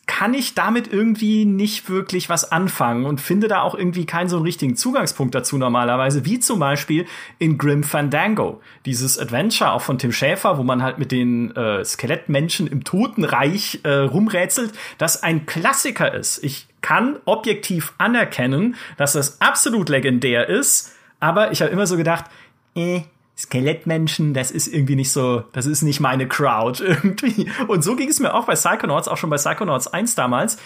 kann 0.06 0.34
ich 0.34 0.54
damit 0.54 0.92
irgendwie 0.92 1.44
nicht 1.44 1.88
wirklich 1.88 2.28
was 2.28 2.52
anfangen 2.52 3.06
und 3.06 3.20
finde 3.20 3.48
da 3.48 3.62
auch 3.62 3.74
irgendwie 3.74 4.04
keinen 4.04 4.28
so 4.28 4.36
einen 4.36 4.44
richtigen 4.44 4.76
Zugangspunkt 4.76 5.34
dazu 5.34 5.56
normalerweise, 5.58 6.24
wie 6.24 6.38
zum 6.38 6.58
Beispiel 6.58 7.06
in 7.38 7.56
Grim 7.58 7.82
Fandango. 7.82 8.60
Dieses 8.84 9.18
Adventure 9.18 9.72
auch 9.72 9.80
von 9.80 9.98
Tim 9.98 10.12
Schäfer, 10.12 10.58
wo 10.58 10.62
man 10.62 10.82
halt 10.82 10.98
mit 10.98 11.12
den 11.12 11.54
äh, 11.56 11.84
Skelettmenschen 11.84 12.66
im 12.66 12.84
Totenreich 12.84 13.80
äh, 13.84 13.90
rumrätselt, 13.90 14.72
das 14.98 15.22
ein 15.22 15.46
Klassiker 15.46 16.12
ist. 16.14 16.44
Ich 16.44 16.68
kann 16.82 17.18
objektiv 17.24 17.94
anerkennen, 17.98 18.76
dass 18.96 19.14
das 19.14 19.40
absolut 19.40 19.88
legendär 19.88 20.48
ist, 20.48 20.94
aber 21.18 21.50
ich 21.52 21.62
habe 21.62 21.72
immer 21.72 21.86
so 21.86 21.96
gedacht, 21.96 22.26
äh, 22.76 23.02
Skelettmenschen, 23.36 24.32
das 24.32 24.50
ist 24.50 24.66
irgendwie 24.68 24.96
nicht 24.96 25.10
so, 25.10 25.44
das 25.52 25.66
ist 25.66 25.82
nicht 25.82 26.00
meine 26.00 26.28
Crowd 26.28 26.82
irgendwie. 26.86 27.50
Und 27.66 27.82
so 27.82 27.96
ging 27.96 28.08
es 28.08 28.20
mir 28.20 28.34
auch 28.34 28.46
bei 28.46 28.54
Psychonauts, 28.54 29.08
auch 29.08 29.16
schon 29.16 29.30
bei 29.30 29.36
Psychonauts 29.36 29.88
1 29.88 30.14
damals. 30.14 30.58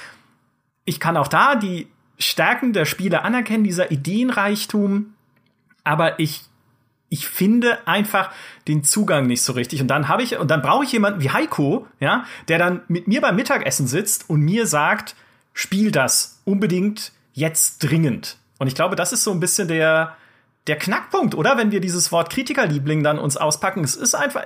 Ich 0.85 1.01
kann 1.01 1.17
auch 1.17 1.29
da 1.29 1.55
die 1.57 1.89
Stärken 2.19 2.73
der 2.73 2.85
Spiele 2.85 3.23
anerkennen, 3.23 3.65
dieser 3.65 3.91
Ideenreichtum, 3.91 5.15
aber 5.85 6.21
ich 6.21 6.43
ich 7.13 7.27
finde 7.27 7.89
einfach 7.89 8.31
den 8.69 8.85
Zugang 8.85 9.27
nicht 9.27 9.43
so 9.43 9.53
richtig 9.55 9.81
und 9.81 9.89
dann 9.89 10.07
habe 10.07 10.23
ich 10.23 10.39
und 10.39 10.49
dann 10.49 10.63
brauche 10.63 10.85
ich 10.85 10.93
jemanden 10.93 11.21
wie 11.21 11.31
Heiko, 11.31 11.89
ja, 11.99 12.25
der 12.47 12.59
dann 12.59 12.83
mit 12.87 13.09
mir 13.09 13.21
beim 13.21 13.35
Mittagessen 13.35 13.89
sitzt 13.89 14.31
und 14.31 14.43
mir 14.43 14.67
sagt, 14.67 15.17
spiel 15.53 15.91
das 15.91 16.41
unbedingt 16.45 17.11
jetzt 17.33 17.81
dringend. 17.81 18.37
Und 18.59 18.69
ich 18.69 18.77
glaube, 18.77 18.95
das 18.95 19.13
ist 19.13 19.25
so 19.25 19.33
ein 19.33 19.41
bisschen 19.41 19.67
der 19.67 20.17
der 20.71 20.79
Knackpunkt, 20.79 21.35
oder? 21.35 21.59
Wenn 21.59 21.73
wir 21.73 21.81
dieses 21.81 22.13
Wort 22.13 22.31
Kritikerliebling 22.31 23.03
dann 23.03 23.19
uns 23.19 23.37
auspacken. 23.37 23.83
Es 23.83 23.97
ist 23.97 24.15
einfach, 24.15 24.45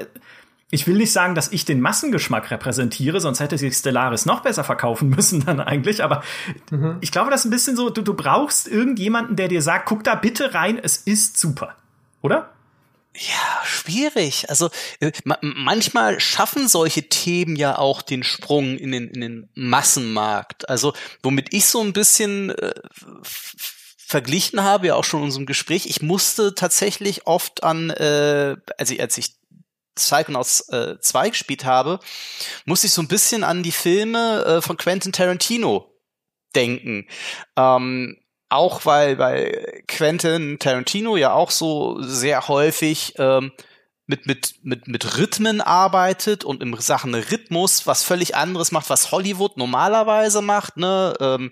ich 0.70 0.86
will 0.86 0.96
nicht 0.96 1.12
sagen, 1.12 1.34
dass 1.34 1.52
ich 1.52 1.66
den 1.66 1.80
Massengeschmack 1.80 2.50
repräsentiere, 2.50 3.20
sonst 3.20 3.40
hätte 3.40 3.58
sich 3.58 3.74
Stellaris 3.74 4.24
noch 4.24 4.40
besser 4.40 4.64
verkaufen 4.64 5.08
müssen 5.16 5.44
dann 5.44 5.60
eigentlich, 5.60 6.02
aber 6.02 6.22
mhm. 6.70 6.96
ich 7.02 7.12
glaube, 7.12 7.30
das 7.30 7.40
ist 7.40 7.46
ein 7.46 7.50
bisschen 7.50 7.76
so, 7.76 7.90
du, 7.90 8.00
du 8.00 8.14
brauchst 8.14 8.66
irgendjemanden, 8.66 9.36
der 9.36 9.48
dir 9.48 9.60
sagt, 9.60 9.86
guck 9.86 10.02
da 10.02 10.14
bitte 10.14 10.54
rein, 10.54 10.80
es 10.82 10.96
ist 10.96 11.36
super. 11.36 11.76
Oder? 12.22 12.50
Ja, 13.16 13.64
schwierig. 13.64 14.48
Also 14.48 14.70
äh, 14.98 15.12
ma 15.24 15.38
manchmal 15.42 16.18
schaffen 16.18 16.66
solche 16.66 17.08
Themen 17.08 17.54
ja 17.54 17.78
auch 17.78 18.02
den 18.02 18.24
Sprung 18.24 18.76
in 18.76 18.90
den, 18.90 19.08
in 19.08 19.20
den 19.20 19.48
Massenmarkt. 19.54 20.68
Also 20.68 20.94
womit 21.22 21.52
ich 21.54 21.66
so 21.66 21.80
ein 21.80 21.92
bisschen 21.92 22.50
äh, 22.50 22.74
verglichen 24.14 24.62
habe, 24.62 24.86
ja 24.86 24.94
auch 24.94 25.02
schon 25.02 25.20
in 25.20 25.24
unserem 25.24 25.44
Gespräch, 25.44 25.86
ich 25.86 26.00
musste 26.00 26.54
tatsächlich 26.54 27.26
oft 27.26 27.64
an, 27.64 27.90
äh, 27.90 28.54
also 28.78 28.94
als 29.00 29.18
ich 29.18 29.34
Psychonauts 29.96 30.68
äh, 30.68 31.00
2 31.00 31.30
gespielt 31.30 31.64
habe, 31.64 31.98
musste 32.64 32.86
ich 32.86 32.92
so 32.92 33.02
ein 33.02 33.08
bisschen 33.08 33.42
an 33.42 33.64
die 33.64 33.72
Filme 33.72 34.44
äh, 34.44 34.62
von 34.62 34.76
Quentin 34.76 35.10
Tarantino 35.10 35.92
denken. 36.54 37.08
Ähm, 37.56 38.18
auch 38.50 38.86
weil, 38.86 39.18
weil 39.18 39.82
Quentin 39.88 40.60
Tarantino 40.60 41.16
ja 41.16 41.32
auch 41.32 41.50
so 41.50 42.00
sehr 42.00 42.46
häufig 42.46 43.14
ähm, 43.18 43.50
mit, 44.06 44.26
mit, 44.26 44.60
mit, 44.62 44.86
mit 44.86 45.18
Rhythmen 45.18 45.60
arbeitet 45.60 46.44
und 46.44 46.62
in 46.62 46.72
Sachen 46.78 47.16
Rhythmus 47.16 47.88
was 47.88 48.04
völlig 48.04 48.36
anderes 48.36 48.70
macht, 48.70 48.90
was 48.90 49.10
Hollywood 49.10 49.56
normalerweise 49.56 50.40
macht, 50.40 50.76
ne? 50.76 51.14
Ähm, 51.18 51.50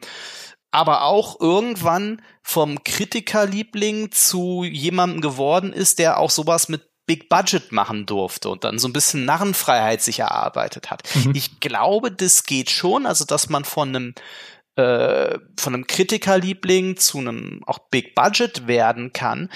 aber 0.73 1.03
auch 1.03 1.39
irgendwann 1.39 2.23
vom 2.43 2.83
Kritikerliebling 2.83 4.11
zu 4.11 4.65
jemandem 4.65 5.21
geworden 5.21 5.73
ist, 5.73 5.99
der 5.99 6.19
auch 6.19 6.31
sowas 6.31 6.69
mit 6.69 6.89
Big 7.07 7.29
Budget 7.29 7.73
machen 7.73 8.07
durfte 8.07 8.49
und 8.49 8.65
dann 8.65 8.79
so 8.79 8.89
ein 8.89 8.93
bisschen 8.93 9.25
Narrenfreiheit 9.25 10.03
sich 10.03 10.21
erarbeitet 10.21 10.91
hat. 10.91 11.03
Mhm. 11.15 11.33
Ich 11.35 11.61
glaube, 11.61 12.11
das 12.11 12.45
geht 12.45 12.71
schon, 12.71 13.07
also 13.07 13.25
dass 13.25 13.49
man 13.49 13.65
von 13.65 13.89
einem 13.89 14.15
äh, 14.77 15.39
von 15.59 15.75
einem 15.75 15.87
Kritikerliebling 15.87 16.97
zu 16.97 17.19
einem 17.19 17.63
auch 17.67 17.79
Big 17.91 18.15
Budget 18.15 18.67
werden 18.67 19.13
kann. 19.13 19.51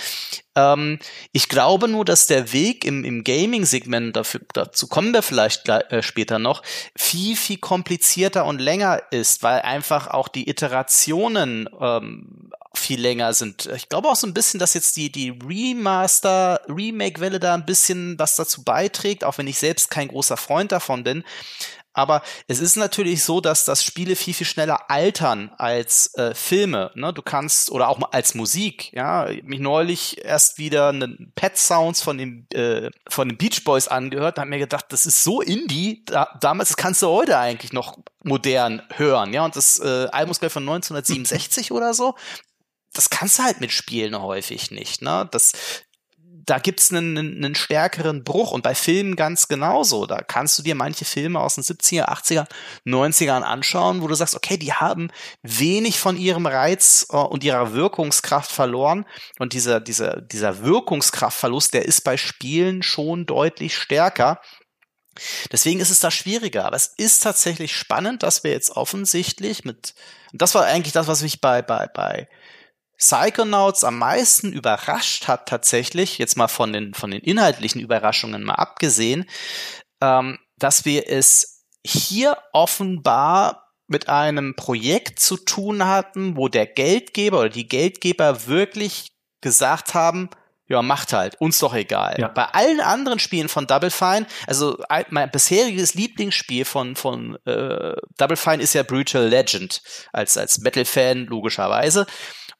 Ähm, 0.54 0.98
ich 1.32 1.48
glaube 1.48 1.88
nur, 1.88 2.04
dass 2.04 2.26
der 2.26 2.52
Weg 2.52 2.84
im, 2.84 3.04
im 3.04 3.24
Gaming-Segment, 3.24 4.14
dafür, 4.14 4.40
dazu 4.52 4.88
kommen 4.88 5.14
wir 5.14 5.22
vielleicht 5.22 5.68
äh, 5.68 6.02
später 6.02 6.38
noch, 6.38 6.62
viel, 6.96 7.36
viel 7.36 7.58
komplizierter 7.58 8.44
und 8.44 8.60
länger 8.60 9.02
ist, 9.10 9.42
weil 9.42 9.62
einfach 9.62 10.08
auch 10.08 10.28
die 10.28 10.50
Iterationen 10.50 11.68
ähm, 11.80 12.50
viel 12.74 13.00
länger 13.00 13.32
sind. 13.32 13.66
Ich 13.74 13.88
glaube 13.88 14.08
auch 14.08 14.16
so 14.16 14.26
ein 14.26 14.34
bisschen, 14.34 14.60
dass 14.60 14.74
jetzt 14.74 14.96
die, 14.96 15.10
die 15.10 15.30
Remaster, 15.30 16.60
Remake-Welle 16.68 17.40
da 17.40 17.54
ein 17.54 17.66
bisschen 17.66 18.18
was 18.18 18.36
dazu 18.36 18.64
beiträgt, 18.64 19.24
auch 19.24 19.38
wenn 19.38 19.46
ich 19.46 19.58
selbst 19.58 19.90
kein 19.90 20.08
großer 20.08 20.36
Freund 20.36 20.72
davon 20.72 21.04
bin. 21.04 21.24
Aber 21.96 22.22
es 22.46 22.60
ist 22.60 22.76
natürlich 22.76 23.24
so, 23.24 23.40
dass 23.40 23.64
das 23.64 23.82
Spiele 23.82 24.16
viel, 24.16 24.34
viel 24.34 24.46
schneller 24.46 24.90
altern 24.90 25.50
als 25.56 26.14
äh, 26.14 26.34
Filme. 26.34 26.90
Ne? 26.94 27.12
Du 27.14 27.22
kannst, 27.22 27.70
oder 27.70 27.88
auch 27.88 27.98
als 28.12 28.34
Musik, 28.34 28.92
ja, 28.92 29.28
mich 29.42 29.60
neulich 29.60 30.22
erst 30.22 30.58
wieder 30.58 30.90
einen 30.90 31.32
Pet 31.34 31.56
Sounds 31.56 32.02
von 32.02 32.18
den, 32.18 32.46
äh, 32.52 32.90
von 33.08 33.30
den 33.30 33.38
Beach 33.38 33.64
Boys 33.64 33.88
angehört 33.88 34.36
und 34.36 34.42
habe 34.42 34.50
mir 34.50 34.58
gedacht, 34.58 34.86
das 34.90 35.06
ist 35.06 35.24
so 35.24 35.40
Indie, 35.40 36.04
da, 36.04 36.28
damals 36.40 36.68
das 36.68 36.76
kannst 36.76 37.00
du 37.00 37.08
heute 37.08 37.38
eigentlich 37.38 37.72
noch 37.72 37.96
modern 38.22 38.82
hören, 38.94 39.32
ja. 39.32 39.44
Und 39.44 39.56
das 39.56 39.78
äh, 39.78 40.06
Album 40.12 40.32
ist 40.32 40.38
von 40.52 40.62
1967 40.62 41.72
oder 41.72 41.94
so 41.94 42.14
das 42.96 43.10
kannst 43.10 43.38
du 43.38 43.42
halt 43.42 43.60
mit 43.60 43.72
Spielen 43.72 44.18
häufig 44.20 44.70
nicht. 44.70 45.02
Ne? 45.02 45.28
Das, 45.30 45.52
da 46.46 46.60
gibt's 46.60 46.92
einen, 46.92 47.18
einen 47.18 47.54
stärkeren 47.56 48.22
Bruch 48.22 48.52
und 48.52 48.62
bei 48.62 48.76
Filmen 48.76 49.16
ganz 49.16 49.48
genauso. 49.48 50.06
Da 50.06 50.22
kannst 50.22 50.56
du 50.56 50.62
dir 50.62 50.76
manche 50.76 51.04
Filme 51.04 51.40
aus 51.40 51.56
den 51.56 51.64
70er, 51.64 52.08
80er, 52.08 52.46
90ern 52.86 53.42
anschauen, 53.42 54.00
wo 54.00 54.06
du 54.06 54.14
sagst, 54.14 54.36
okay, 54.36 54.56
die 54.56 54.72
haben 54.72 55.10
wenig 55.42 55.98
von 55.98 56.16
ihrem 56.16 56.46
Reiz 56.46 57.08
äh, 57.10 57.16
und 57.16 57.42
ihrer 57.42 57.72
Wirkungskraft 57.72 58.50
verloren 58.50 59.06
und 59.40 59.54
dieser, 59.54 59.80
dieser, 59.80 60.20
dieser 60.20 60.62
Wirkungskraftverlust, 60.62 61.74
der 61.74 61.84
ist 61.84 62.02
bei 62.04 62.16
Spielen 62.16 62.84
schon 62.84 63.26
deutlich 63.26 63.76
stärker. 63.76 64.40
Deswegen 65.50 65.80
ist 65.80 65.90
es 65.90 66.00
da 66.00 66.12
schwieriger, 66.12 66.66
aber 66.66 66.76
es 66.76 66.86
ist 66.96 67.24
tatsächlich 67.24 67.74
spannend, 67.74 68.22
dass 68.22 68.44
wir 68.44 68.52
jetzt 68.52 68.70
offensichtlich 68.70 69.64
mit, 69.64 69.94
das 70.32 70.54
war 70.54 70.64
eigentlich 70.64 70.92
das, 70.92 71.08
was 71.08 71.22
mich 71.22 71.40
bei, 71.40 71.62
bei, 71.62 71.88
bei 71.92 72.28
Psychonauts 72.98 73.84
am 73.84 73.98
meisten 73.98 74.52
überrascht 74.52 75.28
hat 75.28 75.48
tatsächlich, 75.48 76.18
jetzt 76.18 76.36
mal 76.36 76.48
von 76.48 76.72
den, 76.72 76.94
von 76.94 77.10
den 77.10 77.20
inhaltlichen 77.20 77.80
Überraschungen 77.80 78.42
mal 78.42 78.54
abgesehen, 78.54 79.26
ähm, 80.00 80.38
dass 80.58 80.84
wir 80.84 81.08
es 81.08 81.64
hier 81.84 82.38
offenbar 82.52 83.66
mit 83.86 84.08
einem 84.08 84.56
Projekt 84.56 85.20
zu 85.20 85.36
tun 85.36 85.84
hatten, 85.86 86.36
wo 86.36 86.48
der 86.48 86.66
Geldgeber 86.66 87.40
oder 87.40 87.48
die 87.48 87.68
Geldgeber 87.68 88.46
wirklich 88.46 89.12
gesagt 89.40 89.94
haben, 89.94 90.30
ja, 90.68 90.82
macht 90.82 91.12
halt, 91.12 91.40
uns 91.40 91.60
doch 91.60 91.74
egal. 91.74 92.16
Ja. 92.18 92.28
Bei 92.28 92.46
allen 92.46 92.80
anderen 92.80 93.20
Spielen 93.20 93.48
von 93.48 93.68
Double 93.68 93.90
Fine, 93.90 94.26
also 94.48 94.82
mein 95.10 95.30
bisheriges 95.30 95.94
Lieblingsspiel 95.94 96.64
von, 96.64 96.96
von 96.96 97.38
äh, 97.46 97.94
Double 98.18 98.36
Fine 98.36 98.62
ist 98.62 98.74
ja 98.74 98.82
Brutal 98.82 99.28
Legend, 99.28 99.80
als, 100.12 100.36
als 100.36 100.58
Metal-Fan 100.58 101.26
logischerweise. 101.26 102.06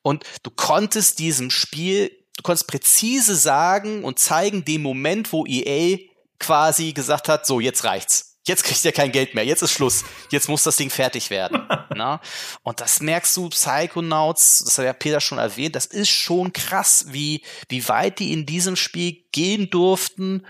Und 0.07 0.23
du 0.45 0.51
konntest 0.51 1.19
diesem 1.19 1.51
Spiel, 1.51 2.13
du 2.37 2.45
konntest 2.45 2.69
präzise 2.69 3.35
sagen 3.35 4.05
und 4.05 4.21
zeigen 4.21 4.65
den 4.65 4.81
Moment, 4.81 5.33
wo 5.33 5.45
EA 5.47 5.99
quasi 6.39 6.93
gesagt 6.93 7.29
hat, 7.29 7.45
so, 7.45 7.59
jetzt 7.59 7.83
reicht's. 7.83 8.39
Jetzt 8.47 8.63
kriegt 8.63 8.85
ihr 8.85 8.93
kein 8.93 9.11
Geld 9.11 9.35
mehr, 9.35 9.45
jetzt 9.45 9.63
ist 9.63 9.73
Schluss. 9.73 10.05
Jetzt 10.31 10.49
muss 10.49 10.63
das 10.63 10.77
Ding 10.77 10.91
fertig 10.91 11.31
werden. 11.31 11.67
Na? 11.97 12.21
Und 12.63 12.81
das 12.81 13.01
merkst 13.01 13.37
du, 13.37 13.49
Psychonauts, 13.49 14.63
das 14.65 14.79
hat 14.79 14.85
ja 14.85 14.93
Peter 14.93 15.21
schon 15.21 15.39
erwähnt, 15.39 15.75
das 15.75 15.87
ist 15.87 16.11
schon 16.11 16.53
krass, 16.53 17.07
wie, 17.09 17.43
wie 17.69 17.89
weit 17.89 18.21
die 18.21 18.33
in 18.33 18.47
diesem 18.47 18.77
Spiel 18.77 19.25
gehen 19.33 19.71
durften. 19.71 20.47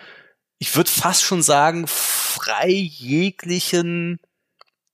Ich 0.59 0.77
würde 0.77 0.91
fast 0.91 1.23
schon 1.23 1.41
sagen, 1.41 1.87
frei 1.87 2.69
jeglichen 2.69 4.21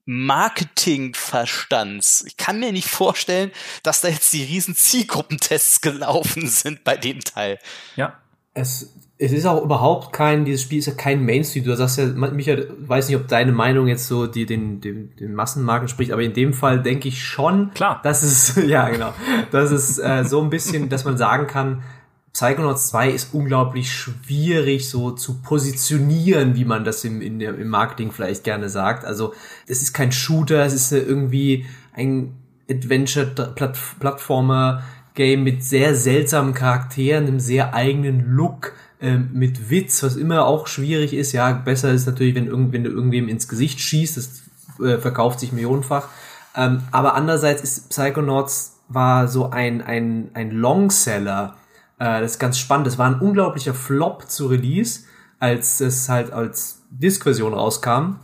Marketingverstands. 0.05 2.25
Ich 2.27 2.37
kann 2.37 2.61
mir 2.61 2.73
nicht 2.73 2.89
vorstellen, 2.89 3.53
dass 3.83 4.01
da 4.01 4.09
jetzt 4.09 4.33
die 4.33 4.43
riesen 4.43 4.75
Zielgruppentests 4.75 5.81
gelaufen 5.81 6.49
sind 6.49 6.83
bei 6.85 6.97
dem 6.97 7.21
Teil. 7.21 7.59
Ja. 7.97 8.15
Es, 8.55 8.93
es 9.17 9.33
ist 9.33 9.47
auch 9.47 9.63
überhaupt 9.63 10.13
kein, 10.13 10.45
dieses 10.45 10.63
Spiel 10.63 10.81
ist 10.81 10.87
ja 10.87 10.95
kein 10.95 11.25
Mainstream. 11.25 11.65
Du 11.65 11.77
sagst 11.77 11.99
ja, 11.99 12.07
Michael, 12.07 12.75
weiß 12.79 13.09
nicht, 13.09 13.17
ob 13.17 13.29
deine 13.29 13.53
Meinung 13.53 13.87
jetzt 13.87 14.09
so 14.09 14.27
die, 14.27 14.47
den, 14.47 14.81
den, 14.81 15.15
den 15.17 15.35
Massenmarken 15.35 15.87
spricht, 15.87 16.11
aber 16.11 16.23
in 16.23 16.33
dem 16.33 16.53
Fall 16.53 16.83
denke 16.83 17.07
ich 17.09 17.23
schon, 17.23 17.73
Klar. 17.73 18.01
dass 18.03 18.23
es, 18.23 18.57
ja, 18.67 18.89
genau, 18.89 19.15
dass 19.53 19.71
es 19.71 19.99
äh, 19.99 20.25
so 20.25 20.43
ein 20.43 20.51
bisschen, 20.51 20.89
dass 20.89 21.05
man 21.05 21.17
sagen 21.17 21.47
kann, 21.47 21.85
Psychonauts 22.33 22.89
2 22.89 23.11
ist 23.11 23.35
unglaublich 23.35 23.93
schwierig 23.93 24.89
so 24.89 25.11
zu 25.11 25.43
positionieren, 25.43 26.57
wie 26.57 26.65
man 26.65 26.85
das 26.85 27.05
im, 27.05 27.21
in 27.21 27.39
der, 27.39 27.59
im 27.59 27.69
Marketing 27.69 28.11
vielleicht 28.11 28.45
gerne 28.45 28.71
sagt. 28.71 29.05
Also 29.05 29.35
es 29.67 29.83
ist 29.83 29.93
kein 29.93 30.13
Shooter, 30.13 30.65
es 30.65 30.73
ist 30.73 30.91
irgendwie 30.93 31.67
ein 31.93 32.35
Adventure-Plattformer-Game 32.71 35.45
mit 35.45 35.63
sehr 35.63 35.95
seltsamen 35.95 36.55
Charakteren, 36.55 37.27
einem 37.27 37.41
sehr 37.41 37.75
eigenen 37.75 38.35
Look, 38.35 38.73
äh, 39.03 39.19
mit 39.19 39.69
Witz, 39.69 40.03
was 40.03 40.17
immer 40.17 40.47
auch 40.47 40.67
schwierig 40.69 41.13
ist. 41.13 41.33
Ja, 41.33 41.53
besser 41.53 41.93
ist 41.93 42.07
natürlich, 42.07 42.35
wenn, 42.35 42.47
irgend, 42.47 42.73
wenn 42.73 42.85
du 42.85 42.91
irgendwem 42.91 43.29
ins 43.29 43.47
Gesicht 43.49 43.81
schießt, 43.81 44.17
das 44.17 44.45
äh, 44.81 44.97
verkauft 44.99 45.41
sich 45.41 45.53
millionenfach. 45.53 46.09
Ähm, 46.57 46.83
aber 46.93 47.15
andererseits 47.15 47.63
ist 47.63 47.91
Psychonauts 47.91 48.79
war 48.89 49.29
so 49.29 49.51
ein, 49.51 49.83
ein, 49.83 50.31
ein 50.35 50.51
Longseller, 50.51 51.57
äh, 52.03 52.21
das 52.21 52.33
ist 52.33 52.39
ganz 52.41 52.59
spannend. 52.59 52.89
Das 52.89 52.99
war 52.99 53.07
ein 53.07 53.21
unglaublicher 53.21 53.75
Flop 53.75 54.29
zu 54.29 54.49
Release, 54.49 55.05
als 55.39 55.81
es 55.81 56.09
halt 56.09 56.33
als 56.33 56.83
Disk-Version 56.91 57.55
rauskam. 57.55 58.17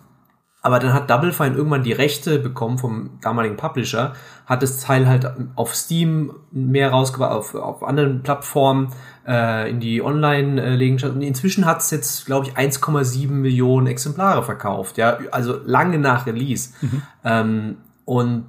Aber 0.62 0.80
dann 0.80 0.92
hat 0.92 1.08
Double 1.08 1.32
Fine 1.32 1.54
irgendwann 1.54 1.84
die 1.84 1.92
Rechte 1.92 2.40
bekommen 2.40 2.78
vom 2.78 3.20
damaligen 3.20 3.56
Publisher, 3.56 4.14
hat 4.46 4.64
das 4.64 4.80
Teil 4.80 5.06
halt 5.06 5.32
auf 5.54 5.76
Steam 5.76 6.34
mehr 6.50 6.90
rausgebracht, 6.90 7.30
auf, 7.30 7.54
auf 7.54 7.84
anderen 7.84 8.24
Plattformen, 8.24 8.88
äh, 9.24 9.70
in 9.70 9.78
die 9.78 10.02
Online-Legenschaft. 10.02 11.14
Und 11.14 11.22
inzwischen 11.22 11.64
hat 11.64 11.80
es 11.80 11.92
jetzt, 11.92 12.26
glaube 12.26 12.48
ich, 12.48 12.56
1,7 12.56 13.28
Millionen 13.30 13.86
Exemplare 13.86 14.42
verkauft, 14.42 14.98
ja, 14.98 15.18
also 15.30 15.60
lange 15.64 16.00
nach 16.00 16.26
Release. 16.26 16.70
Mhm. 16.80 17.02
Ähm, 17.24 17.76
und 18.04 18.46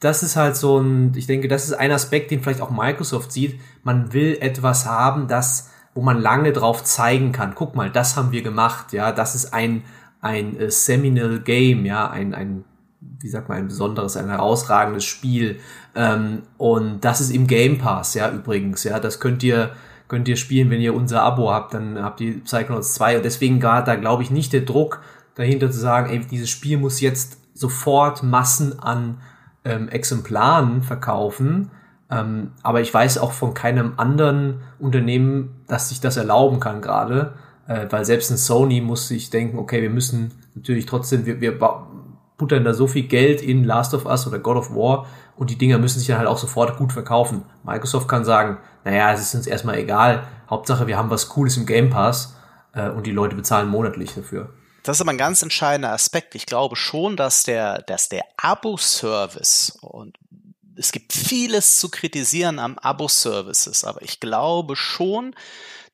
das 0.00 0.22
ist 0.22 0.34
halt 0.34 0.56
so 0.56 0.78
ein, 0.78 1.12
ich 1.14 1.26
denke, 1.26 1.46
das 1.46 1.66
ist 1.66 1.74
ein 1.74 1.92
Aspekt, 1.92 2.30
den 2.30 2.42
vielleicht 2.42 2.62
auch 2.62 2.70
Microsoft 2.70 3.30
sieht. 3.30 3.60
Man 3.82 4.14
will 4.14 4.38
etwas 4.40 4.86
haben, 4.86 5.28
das, 5.28 5.70
wo 5.94 6.00
man 6.00 6.18
lange 6.18 6.52
drauf 6.52 6.82
zeigen 6.82 7.32
kann. 7.32 7.54
Guck 7.54 7.74
mal, 7.74 7.90
das 7.90 8.16
haben 8.16 8.32
wir 8.32 8.42
gemacht, 8.42 8.94
ja, 8.94 9.12
das 9.12 9.34
ist 9.34 9.52
ein, 9.52 9.84
ein 10.22 10.58
äh, 10.58 10.70
Seminal 10.70 11.40
Game, 11.40 11.84
ja, 11.84 12.08
ein, 12.08 12.34
ein, 12.34 12.64
wie 13.20 13.28
sagt 13.28 13.50
man, 13.50 13.58
ein 13.58 13.68
besonderes, 13.68 14.16
ein 14.16 14.30
herausragendes 14.30 15.04
Spiel. 15.04 15.60
Ähm, 15.94 16.42
und 16.56 17.04
das 17.04 17.20
ist 17.20 17.30
im 17.30 17.46
Game 17.46 17.76
Pass, 17.76 18.14
ja, 18.14 18.30
übrigens, 18.30 18.84
ja, 18.84 19.00
das 19.00 19.20
könnt 19.20 19.42
ihr, 19.42 19.72
könnt 20.08 20.28
ihr 20.28 20.36
spielen, 20.36 20.70
wenn 20.70 20.80
ihr 20.80 20.94
unser 20.94 21.22
Abo 21.22 21.52
habt, 21.52 21.74
dann 21.74 22.02
habt 22.02 22.22
ihr 22.22 22.42
Psychonauts 22.42 22.94
2 22.94 23.18
und 23.18 23.24
deswegen 23.24 23.60
gerade 23.60 23.84
da, 23.84 23.96
glaube 23.96 24.22
ich, 24.22 24.30
nicht 24.30 24.54
der 24.54 24.62
Druck 24.62 25.02
dahinter 25.34 25.70
zu 25.70 25.78
sagen, 25.78 26.10
ey, 26.10 26.20
dieses 26.20 26.48
Spiel 26.48 26.78
muss 26.78 27.02
jetzt 27.02 27.36
sofort 27.52 28.22
Massen 28.22 28.78
an 28.78 29.18
ähm, 29.64 29.88
Exemplaren 29.88 30.82
verkaufen. 30.82 31.70
Ähm, 32.10 32.52
aber 32.62 32.80
ich 32.80 32.92
weiß 32.92 33.18
auch 33.18 33.32
von 33.32 33.54
keinem 33.54 33.94
anderen 33.96 34.60
Unternehmen, 34.78 35.62
dass 35.68 35.90
sich 35.90 36.00
das 36.00 36.16
erlauben 36.16 36.58
kann 36.58 36.80
gerade, 36.80 37.34
äh, 37.68 37.86
weil 37.90 38.04
selbst 38.04 38.30
ein 38.30 38.36
Sony 38.36 38.80
muss 38.80 39.08
sich 39.08 39.30
denken, 39.30 39.58
okay, 39.58 39.80
wir 39.82 39.90
müssen 39.90 40.32
natürlich 40.54 40.86
trotzdem, 40.86 41.24
wir, 41.24 41.40
wir 41.40 41.58
buttern 42.36 42.64
da 42.64 42.74
so 42.74 42.86
viel 42.86 43.06
Geld 43.06 43.42
in 43.42 43.64
Last 43.64 43.94
of 43.94 44.06
Us 44.06 44.26
oder 44.26 44.38
God 44.38 44.56
of 44.56 44.74
War 44.74 45.06
und 45.36 45.50
die 45.50 45.58
Dinger 45.58 45.78
müssen 45.78 45.98
sich 45.98 46.08
dann 46.08 46.18
halt 46.18 46.28
auch 46.28 46.38
sofort 46.38 46.76
gut 46.78 46.92
verkaufen. 46.92 47.42
Microsoft 47.64 48.08
kann 48.08 48.24
sagen, 48.24 48.58
naja, 48.84 49.12
es 49.12 49.20
ist 49.20 49.34
uns 49.34 49.46
erstmal 49.46 49.78
egal, 49.78 50.24
Hauptsache 50.48 50.86
wir 50.86 50.98
haben 50.98 51.10
was 51.10 51.28
Cooles 51.28 51.56
im 51.56 51.66
Game 51.66 51.90
Pass 51.90 52.36
äh, 52.72 52.88
und 52.88 53.06
die 53.06 53.12
Leute 53.12 53.36
bezahlen 53.36 53.68
monatlich 53.68 54.14
dafür. 54.14 54.48
Das 54.82 54.96
ist 54.96 55.00
aber 55.00 55.10
ein 55.10 55.18
ganz 55.18 55.42
entscheidender 55.42 55.92
Aspekt. 55.92 56.34
Ich 56.34 56.46
glaube 56.46 56.76
schon, 56.76 57.16
dass 57.16 57.44
der, 57.44 57.82
dass 57.82 58.08
der 58.08 58.24
Abo-Service 58.36 59.78
und 59.80 60.16
es 60.76 60.92
gibt 60.92 61.12
vieles 61.12 61.78
zu 61.78 61.90
kritisieren 61.90 62.58
am 62.58 62.78
Abo-Services, 62.78 63.84
aber 63.84 64.02
ich 64.02 64.20
glaube 64.20 64.76
schon, 64.76 65.34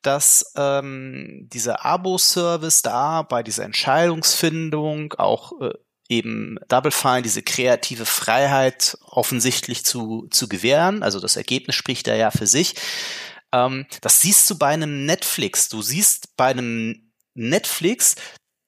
dass 0.01 0.53
ähm, 0.55 1.49
dieser 1.51 1.83
Abo-Service 1.83 2.81
da 2.83 3.23
bei 3.23 3.43
dieser 3.43 3.65
Entscheidungsfindung 3.65 5.13
auch 5.13 5.59
äh, 5.59 5.73
eben 6.07 6.57
Double 6.69 6.91
Fine 6.91 7.23
diese 7.23 7.43
kreative 7.43 8.05
Freiheit 8.05 8.97
offensichtlich 9.05 9.83
zu, 9.83 10.27
zu 10.31 10.47
gewähren. 10.47 11.03
Also 11.03 11.19
das 11.19 11.35
Ergebnis 11.35 11.75
spricht 11.75 12.07
da 12.07 12.15
ja 12.15 12.31
für 12.31 12.47
sich. 12.47 12.75
Ähm, 13.51 13.85
das 14.01 14.21
siehst 14.21 14.49
du 14.49 14.57
bei 14.57 14.69
einem 14.69 15.05
Netflix. 15.05 15.67
Du 15.67 15.81
siehst 15.81 16.37
bei 16.37 16.47
einem 16.47 17.11
Netflix, 17.33 18.15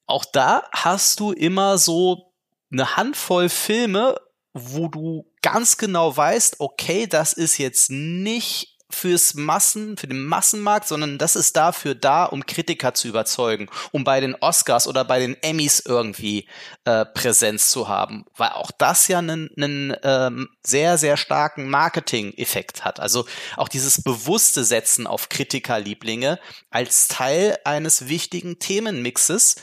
auch 0.10 0.26
da 0.26 0.64
hast 0.72 1.20
du 1.20 1.32
immer 1.32 1.78
so 1.78 2.32
eine 2.72 2.98
Handvoll 2.98 3.50
Filme, 3.50 4.16
wo 4.54 4.88
du 4.88 5.26
ganz 5.42 5.78
genau 5.78 6.16
weißt, 6.16 6.60
okay, 6.60 7.08
das 7.08 7.34
ist 7.34 7.58
jetzt 7.58 7.92
nicht 7.92 8.80
fürs 8.92 9.36
Massen, 9.36 9.98
für 9.98 10.08
den 10.08 10.24
Massenmarkt, 10.24 10.88
sondern 10.88 11.20
das 11.20 11.36
ist 11.36 11.56
dafür 11.56 11.94
da, 11.94 12.26
um 12.26 12.46
Kritiker 12.46 12.96
zu 12.96 13.08
überzeugen, 13.08 13.70
um 13.92 14.04
bei 14.04 14.20
den 14.20 14.36
Oscars 14.36 14.88
oder 14.88 15.06
bei 15.06 15.20
den 15.20 15.38
Emmys 15.44 15.84
irgendwie 15.86 16.48
äh, 16.86 17.06
Präsenz 17.06 17.70
zu 17.70 17.88
haben, 17.88 18.26
weil 18.36 18.50
auch 18.50 18.72
das 18.72 19.08
ja 19.08 19.20
einen, 19.20 19.52
einen 19.56 19.96
ähm, 20.02 20.50
sehr, 20.66 20.98
sehr 20.98 21.18
starken 21.18 21.70
Marketing-Effekt 21.70 22.84
hat. 22.84 23.00
Also 23.00 23.26
auch 23.58 23.68
dieses 23.68 24.02
bewusste 24.02 24.64
Setzen 24.64 25.06
auf 25.06 25.30
Kritikerlieblinge 25.30 26.40
als 26.72 27.08
Teil 27.08 27.60
eines 27.66 28.08
wichtigen 28.08 28.58
Themenmixes, 28.58 29.58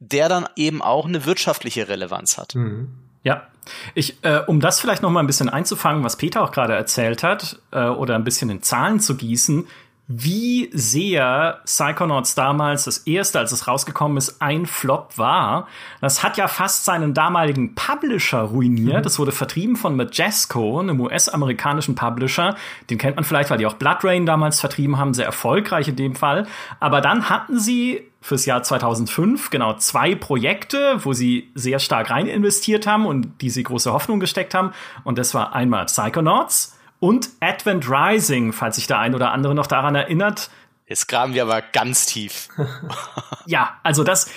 der 0.00 0.28
dann 0.28 0.46
eben 0.56 0.82
auch 0.82 1.06
eine 1.06 1.24
wirtschaftliche 1.26 1.88
Relevanz 1.88 2.38
hat. 2.38 2.54
Mhm. 2.54 2.88
Ja, 3.24 3.46
ich, 3.94 4.22
äh, 4.22 4.40
um 4.46 4.60
das 4.60 4.80
vielleicht 4.80 5.02
noch 5.02 5.10
mal 5.10 5.20
ein 5.20 5.26
bisschen 5.26 5.48
einzufangen, 5.48 6.04
was 6.04 6.16
Peter 6.16 6.42
auch 6.42 6.52
gerade 6.52 6.74
erzählt 6.74 7.22
hat, 7.22 7.60
äh, 7.72 7.86
oder 7.88 8.14
ein 8.14 8.24
bisschen 8.24 8.48
in 8.48 8.62
Zahlen 8.62 9.00
zu 9.00 9.16
gießen, 9.16 9.66
wie 10.10 10.70
sehr 10.72 11.60
Psychonauts 11.66 12.34
damals 12.34 12.84
das 12.84 12.98
erste, 12.98 13.38
als 13.38 13.52
es 13.52 13.68
rausgekommen 13.68 14.16
ist, 14.16 14.40
ein 14.40 14.64
Flop 14.64 15.18
war. 15.18 15.68
Das 16.00 16.22
hat 16.22 16.38
ja 16.38 16.48
fast 16.48 16.86
seinen 16.86 17.12
damaligen 17.12 17.74
Publisher 17.74 18.40
ruiniert. 18.40 19.00
Mhm. 19.00 19.02
Das 19.02 19.18
wurde 19.18 19.32
vertrieben 19.32 19.76
von 19.76 19.96
Majesco, 19.96 20.80
einem 20.80 20.98
US-amerikanischen 20.98 21.94
Publisher. 21.94 22.56
Den 22.88 22.96
kennt 22.96 23.16
man 23.16 23.24
vielleicht, 23.26 23.50
weil 23.50 23.58
die 23.58 23.66
auch 23.66 23.74
Blood 23.74 24.02
Rain 24.02 24.24
damals 24.24 24.60
vertrieben 24.60 24.96
haben, 24.96 25.12
sehr 25.12 25.26
erfolgreich 25.26 25.88
in 25.88 25.96
dem 25.96 26.14
Fall. 26.14 26.46
Aber 26.80 27.02
dann 27.02 27.28
hatten 27.28 27.60
sie 27.60 28.00
fürs 28.22 28.46
Jahr 28.46 28.62
2005 28.62 29.50
genau 29.50 29.74
zwei 29.74 30.14
Projekte, 30.14 31.04
wo 31.04 31.12
sie 31.12 31.50
sehr 31.54 31.80
stark 31.80 32.10
rein 32.10 32.26
investiert 32.26 32.86
haben 32.86 33.04
und 33.04 33.42
die 33.42 33.50
sie 33.50 33.62
große 33.62 33.92
Hoffnung 33.92 34.20
gesteckt 34.20 34.54
haben. 34.54 34.72
Und 35.04 35.18
das 35.18 35.34
war 35.34 35.54
einmal 35.54 35.84
Psychonauts 35.84 36.77
und 37.00 37.30
Advent 37.40 37.88
Rising, 37.88 38.52
falls 38.52 38.76
sich 38.76 38.86
der 38.86 38.98
ein 38.98 39.14
oder 39.14 39.32
andere 39.32 39.54
noch 39.54 39.66
daran 39.66 39.94
erinnert. 39.94 40.50
Jetzt 40.86 41.06
graben 41.06 41.34
wir 41.34 41.42
aber 41.42 41.60
ganz 41.60 42.06
tief. 42.06 42.48
ja, 43.46 43.76
also 43.82 44.04
das, 44.04 44.30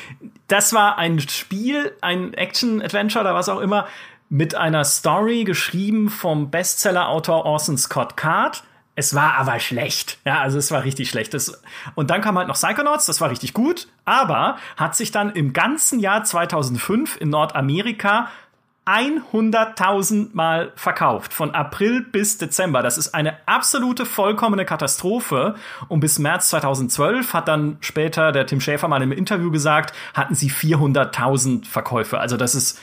das 0.47 0.73
war 0.73 0.97
ein 0.97 1.19
Spiel, 1.19 1.95
ein 2.01 2.33
Action-Adventure 2.33 3.23
oder 3.23 3.35
was 3.35 3.47
auch 3.47 3.59
immer, 3.59 3.87
mit 4.27 4.55
einer 4.55 4.83
Story 4.83 5.43
geschrieben 5.43 6.09
vom 6.09 6.51
Bestseller-Autor 6.51 7.45
Orson 7.45 7.77
Scott 7.77 8.17
Card. 8.17 8.63
Es 8.95 9.15
war 9.15 9.35
aber 9.35 9.59
schlecht. 9.59 10.19
Ja, 10.25 10.41
also 10.41 10.57
es 10.57 10.71
war 10.71 10.83
richtig 10.83 11.09
schlecht. 11.09 11.33
Das, 11.33 11.61
und 11.95 12.09
dann 12.09 12.21
kam 12.21 12.37
halt 12.37 12.49
noch 12.49 12.55
Psychonauts, 12.55 13.05
das 13.05 13.21
war 13.21 13.29
richtig 13.29 13.53
gut, 13.53 13.87
aber 14.03 14.57
hat 14.75 14.95
sich 14.95 15.11
dann 15.11 15.31
im 15.31 15.53
ganzen 15.53 15.99
Jahr 15.99 16.23
2005 16.25 17.15
in 17.19 17.29
Nordamerika 17.29 18.29
100.000 18.85 20.29
Mal 20.33 20.71
verkauft, 20.75 21.33
von 21.33 21.53
April 21.53 22.01
bis 22.01 22.37
Dezember. 22.37 22.81
Das 22.81 22.97
ist 22.97 23.13
eine 23.13 23.37
absolute 23.45 24.05
vollkommene 24.05 24.65
Katastrophe. 24.65 25.55
Und 25.87 25.99
bis 25.99 26.17
März 26.17 26.49
2012 26.49 27.33
hat 27.33 27.47
dann 27.47 27.77
später 27.81 28.31
der 28.31 28.47
Tim 28.47 28.59
Schäfer 28.59 28.87
mal 28.87 29.01
im 29.01 29.11
Interview 29.11 29.51
gesagt, 29.51 29.93
hatten 30.13 30.33
sie 30.33 30.49
400.000 30.49 31.65
Verkäufe. 31.65 32.19
Also 32.19 32.37
das 32.37 32.55
ist 32.55 32.79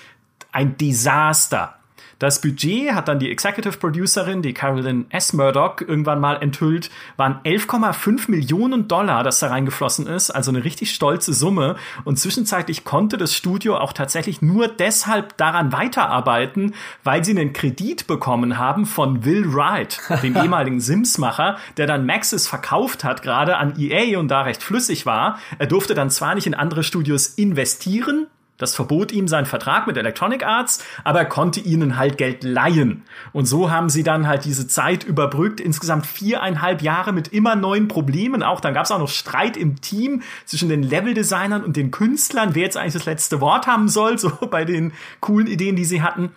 ein 0.53 0.77
Desaster. 0.77 1.78
Das 2.18 2.40
Budget 2.40 2.94
hat 2.94 3.07
dann 3.07 3.20
die 3.20 3.31
Executive 3.31 3.78
Producerin, 3.78 4.42
die 4.42 4.52
Carolyn 4.52 5.07
S. 5.11 5.33
Murdoch, 5.33 5.81
irgendwann 5.81 6.18
mal 6.18 6.42
enthüllt, 6.42 6.90
waren 7.16 7.38
11,5 7.44 8.28
Millionen 8.28 8.88
Dollar, 8.88 9.22
das 9.22 9.38
da 9.38 9.48
reingeflossen 9.48 10.09
ist, 10.09 10.31
also 10.31 10.50
eine 10.50 10.64
richtig 10.64 10.92
stolze 10.92 11.33
Summe. 11.33 11.76
Und 12.04 12.18
zwischenzeitlich 12.18 12.85
konnte 12.85 13.18
das 13.18 13.35
Studio 13.35 13.76
auch 13.76 13.92
tatsächlich 13.92 14.42
nur 14.42 14.66
deshalb 14.66 15.37
daran 15.37 15.70
weiterarbeiten, 15.70 16.74
weil 17.04 17.24
sie 17.24 17.38
einen 17.38 17.52
Kredit 17.52 18.09
bekommen 18.09 18.59
haben 18.59 18.85
von 18.85 19.24
Will 19.24 19.54
Wright, 19.54 20.00
dem 20.22 20.37
ehemaligen 20.42 20.81
Sims-Macher, 20.81 21.57
der 21.76 21.87
dann 21.87 22.04
Maxis 22.04 22.48
verkauft 22.48 23.04
hat, 23.04 23.22
gerade 23.22 23.59
an 23.59 23.78
EA 23.78 24.18
und 24.18 24.26
da 24.26 24.42
recht 24.42 24.64
flüssig 24.64 25.07
war. 25.07 25.38
Er 25.61 25.68
durfte 25.68 25.94
dann 25.94 26.11
zwar 26.11 26.35
nicht 26.35 26.48
in 26.48 26.54
andere 26.54 26.83
Studios 26.83 27.28
investieren, 27.28 28.26
das 28.59 28.75
verbot 28.75 29.12
ihm 29.12 29.29
sein 29.29 29.47
Vertrag 29.47 29.87
mit 29.87 29.97
Electronic 29.97 30.44
Arts, 30.44 30.85
aber 31.05 31.21
er 31.21 31.25
konnte 31.25 31.61
ihnen 31.61 31.97
halt 31.97 32.18
Geld 32.18 32.42
leihen. 32.42 33.05
Und 33.33 33.47
so 33.47 33.71
haben 33.71 33.88
sie 33.88 34.03
dann 34.03 34.27
halt 34.27 34.44
diese 34.44 34.66
Zeit 34.66 35.05
überbrückt, 35.05 35.61
insgesamt 35.61 36.07
viereinhalb 36.07 36.83
Jahre 36.83 37.12
mit 37.12 37.29
immer 37.29 37.55
neuen 37.55 37.88
Problemen. 37.88 38.42
Auch 38.42 38.61
dann 38.61 38.75
gab 38.75 38.85
es 38.85 38.90
auch 38.90 38.99
noch 38.99 39.09
Streit 39.09 39.57
im 39.57 39.81
Team 39.81 40.23
zwischen 40.44 40.68
den 40.68 40.83
Leveldesignern 40.83 41.64
und 41.64 41.77
den 41.77 41.90
Künstlern, 41.92 42.55
wer 42.55 42.64
jetzt 42.64 42.77
eigentlich 42.77 42.94
das 42.94 43.07
letzte 43.07 43.40
Wort 43.40 43.66
haben 43.66 43.88
soll, 43.88 44.18
so 44.18 44.31
bei 44.51 44.64
den 44.64 44.92
coolen 45.21 45.47
Ideen, 45.47 45.77
die 45.77 45.85
sie 45.85 46.03
hatten. 46.03 46.33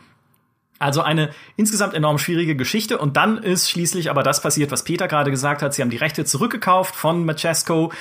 Also 0.77 1.01
eine 1.01 1.29
insgesamt 1.57 1.93
enorm 1.93 2.17
schwierige 2.17 2.55
Geschichte. 2.55 2.97
Und 2.97 3.15
dann 3.15 3.37
ist 3.37 3.69
schließlich 3.69 4.09
aber 4.09 4.23
das 4.23 4.41
passiert, 4.41 4.71
was 4.71 4.83
Peter 4.83 5.07
gerade 5.07 5.29
gesagt 5.29 5.61
hat. 5.61 5.75
Sie 5.75 5.83
haben 5.83 5.91
die 5.91 5.97
Rechte 5.97 6.25
zurückgekauft 6.25 6.95
von 6.95 7.23
Machesco 7.23 7.91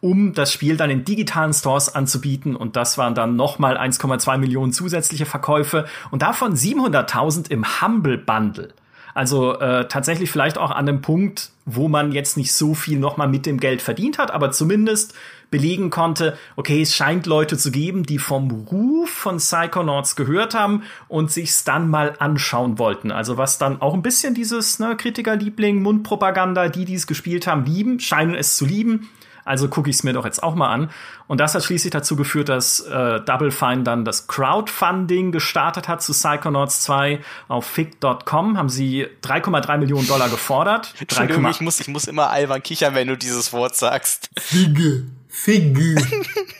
um 0.00 0.32
das 0.32 0.52
Spiel 0.52 0.76
dann 0.76 0.90
in 0.90 1.04
digitalen 1.04 1.52
Stores 1.52 1.94
anzubieten. 1.94 2.56
Und 2.56 2.76
das 2.76 2.98
waren 2.98 3.14
dann 3.14 3.36
nochmal 3.36 3.76
1,2 3.76 4.38
Millionen 4.38 4.72
zusätzliche 4.72 5.26
Verkäufe 5.26 5.86
und 6.10 6.22
davon 6.22 6.54
700.000 6.54 7.50
im 7.50 7.64
Humble 7.80 8.18
Bundle. 8.18 8.74
Also 9.14 9.58
äh, 9.58 9.88
tatsächlich 9.88 10.30
vielleicht 10.30 10.58
auch 10.58 10.70
an 10.70 10.86
dem 10.86 11.00
Punkt, 11.00 11.50
wo 11.64 11.88
man 11.88 12.12
jetzt 12.12 12.36
nicht 12.36 12.52
so 12.52 12.74
viel 12.74 13.00
nochmal 13.00 13.26
mit 13.26 13.46
dem 13.46 13.58
Geld 13.58 13.82
verdient 13.82 14.16
hat, 14.16 14.30
aber 14.30 14.52
zumindest 14.52 15.14
belegen 15.50 15.90
konnte, 15.90 16.36
okay, 16.56 16.82
es 16.82 16.94
scheint 16.94 17.26
Leute 17.26 17.56
zu 17.56 17.70
geben, 17.70 18.04
die 18.04 18.18
vom 18.18 18.50
Ruf 18.70 19.10
von 19.10 19.38
Psychonauts 19.38 20.14
gehört 20.14 20.54
haben 20.54 20.82
und 21.08 21.32
sich's 21.32 21.64
dann 21.64 21.88
mal 21.88 22.14
anschauen 22.18 22.78
wollten. 22.78 23.10
Also 23.10 23.38
was 23.38 23.58
dann 23.58 23.80
auch 23.80 23.94
ein 23.94 24.02
bisschen 24.02 24.34
dieses 24.34 24.78
ne, 24.78 24.96
Kritikerliebling, 24.96 25.82
Mundpropaganda, 25.82 26.68
die, 26.68 26.84
die 26.84 26.94
es 26.94 27.06
gespielt 27.06 27.46
haben, 27.46 27.64
lieben, 27.64 27.98
scheinen 27.98 28.34
es 28.34 28.56
zu 28.56 28.66
lieben. 28.66 29.08
Also 29.48 29.68
gucke 29.68 29.88
ich 29.88 29.96
es 29.96 30.02
mir 30.04 30.12
doch 30.12 30.24
jetzt 30.24 30.42
auch 30.42 30.54
mal 30.54 30.68
an. 30.68 30.90
Und 31.26 31.40
das 31.40 31.54
hat 31.54 31.64
schließlich 31.64 31.90
dazu 31.90 32.16
geführt, 32.16 32.48
dass 32.48 32.80
äh, 32.80 33.20
Double 33.20 33.50
Fine 33.50 33.82
dann 33.82 34.04
das 34.04 34.26
Crowdfunding 34.26 35.32
gestartet 35.32 35.88
hat 35.88 36.02
zu 36.02 36.12
Psychonauts 36.12 36.82
2 36.82 37.20
auf 37.48 37.66
fig.com. 37.66 38.58
Haben 38.58 38.68
sie 38.68 39.06
3,3 39.22 39.78
Millionen 39.78 40.06
Dollar 40.06 40.28
gefordert. 40.28 40.94
Entschuldigung, 41.00 41.48
ich 41.48 41.60
muss, 41.60 41.80
ich 41.80 41.88
muss 41.88 42.04
immer 42.04 42.30
albern 42.30 42.62
kichern, 42.62 42.94
wenn 42.94 43.08
du 43.08 43.16
dieses 43.16 43.52
Wort 43.52 43.74
sagst. 43.74 44.28
Figge. 44.38 45.06
Figge. 45.28 45.96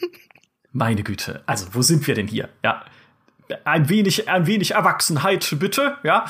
Meine 0.73 1.03
Güte. 1.03 1.43
Also, 1.47 1.67
wo 1.73 1.83
sind 1.83 2.07
wir 2.07 2.15
denn 2.15 2.27
hier? 2.27 2.49
Ja. 2.65 2.85
Ein 3.65 3.89
wenig, 3.89 4.29
ein 4.29 4.47
wenig 4.47 4.73
Erwachsenheit, 4.73 5.57
bitte, 5.59 5.97
ja. 6.03 6.27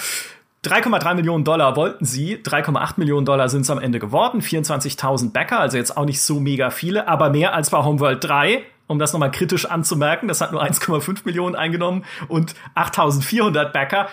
3,3 0.65 1.15
Millionen 1.15 1.45
Dollar 1.45 1.77
wollten 1.77 2.05
sie, 2.05 2.37
3,8 2.37 2.95
Millionen 2.97 3.25
Dollar 3.25 3.49
sind 3.49 3.63
es 3.63 3.71
am 3.71 3.79
Ende 3.79 4.01
geworden, 4.01 4.41
24.000 4.41 5.33
Backer, 5.33 5.61
also 5.61 5.77
jetzt 5.77 5.97
auch 5.97 6.05
nicht 6.05 6.21
so 6.21 6.41
mega 6.41 6.71
viele, 6.71 7.07
aber 7.07 7.31
mehr 7.31 7.55
als 7.55 7.71
bei 7.71 7.79
Homeworld 7.79 8.25
3, 8.25 8.65
um 8.89 8.99
das 8.99 9.13
nochmal 9.13 9.31
kritisch 9.31 9.67
anzumerken, 9.67 10.27
das 10.27 10.41
hat 10.41 10.51
nur 10.51 10.63
1,5 10.65 11.21
Millionen 11.25 11.55
eingenommen 11.55 12.05
und 12.27 12.55
8.400 12.75 13.67
Backer, 13.67 14.09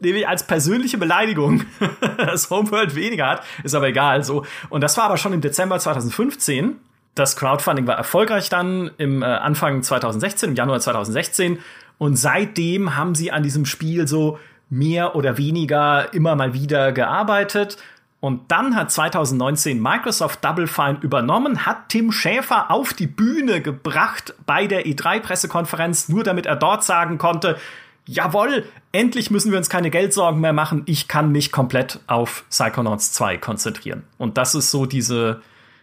nämlich 0.00 0.26
als 0.26 0.46
persönliche 0.46 0.96
Beleidigung, 0.96 1.64
dass 2.16 2.48
Homeworld 2.50 2.94
weniger 2.94 3.28
hat, 3.28 3.42
ist 3.62 3.74
aber 3.74 3.88
egal, 3.88 4.22
so. 4.24 4.44
Und 4.70 4.80
das 4.80 4.96
war 4.96 5.04
aber 5.04 5.18
schon 5.18 5.32
im 5.32 5.42
Dezember 5.42 5.78
2015. 5.78 6.76
Das 7.14 7.36
Crowdfunding 7.36 7.86
war 7.86 7.96
erfolgreich 7.96 8.48
dann 8.48 8.90
im 8.98 9.22
äh, 9.22 9.26
Anfang 9.26 9.82
2016, 9.82 10.50
im 10.50 10.56
Januar 10.56 10.80
2016. 10.80 11.58
Und 11.98 12.16
seitdem 12.16 12.96
haben 12.96 13.14
sie 13.14 13.30
an 13.30 13.42
diesem 13.42 13.66
Spiel 13.66 14.08
so 14.08 14.38
mehr 14.70 15.14
oder 15.14 15.38
weniger 15.38 16.12
immer 16.14 16.36
mal 16.36 16.54
wieder 16.54 16.92
gearbeitet. 16.92 17.76
Und 18.20 18.50
dann 18.50 18.74
hat 18.74 18.90
2019 18.90 19.82
Microsoft 19.82 20.42
Double 20.42 20.66
Fine 20.66 20.98
übernommen, 21.02 21.66
hat 21.66 21.90
Tim 21.90 22.10
Schäfer 22.10 22.70
auf 22.70 22.94
die 22.94 23.06
Bühne 23.06 23.60
gebracht 23.60 24.34
bei 24.46 24.66
der 24.66 24.86
E3-Pressekonferenz, 24.86 26.08
nur 26.10 26.24
damit 26.24 26.46
er 26.46 26.56
dort 26.56 26.84
sagen 26.84 27.18
konnte, 27.18 27.58
jawohl, 28.06 28.64
endlich 28.92 29.30
müssen 29.30 29.50
wir 29.50 29.58
uns 29.58 29.68
keine 29.68 29.90
Geldsorgen 29.90 30.40
mehr 30.40 30.52
machen, 30.52 30.82
ich 30.86 31.06
kann 31.08 31.32
mich 31.32 31.52
komplett 31.52 32.00
auf 32.06 32.44
Psychonauts 32.48 33.12
2 33.12 33.36
konzentrieren. 33.38 34.04
Und 34.16 34.38
das 34.38 34.54
ist 34.54 34.70
so 34.70 34.86
diese, 34.86 35.42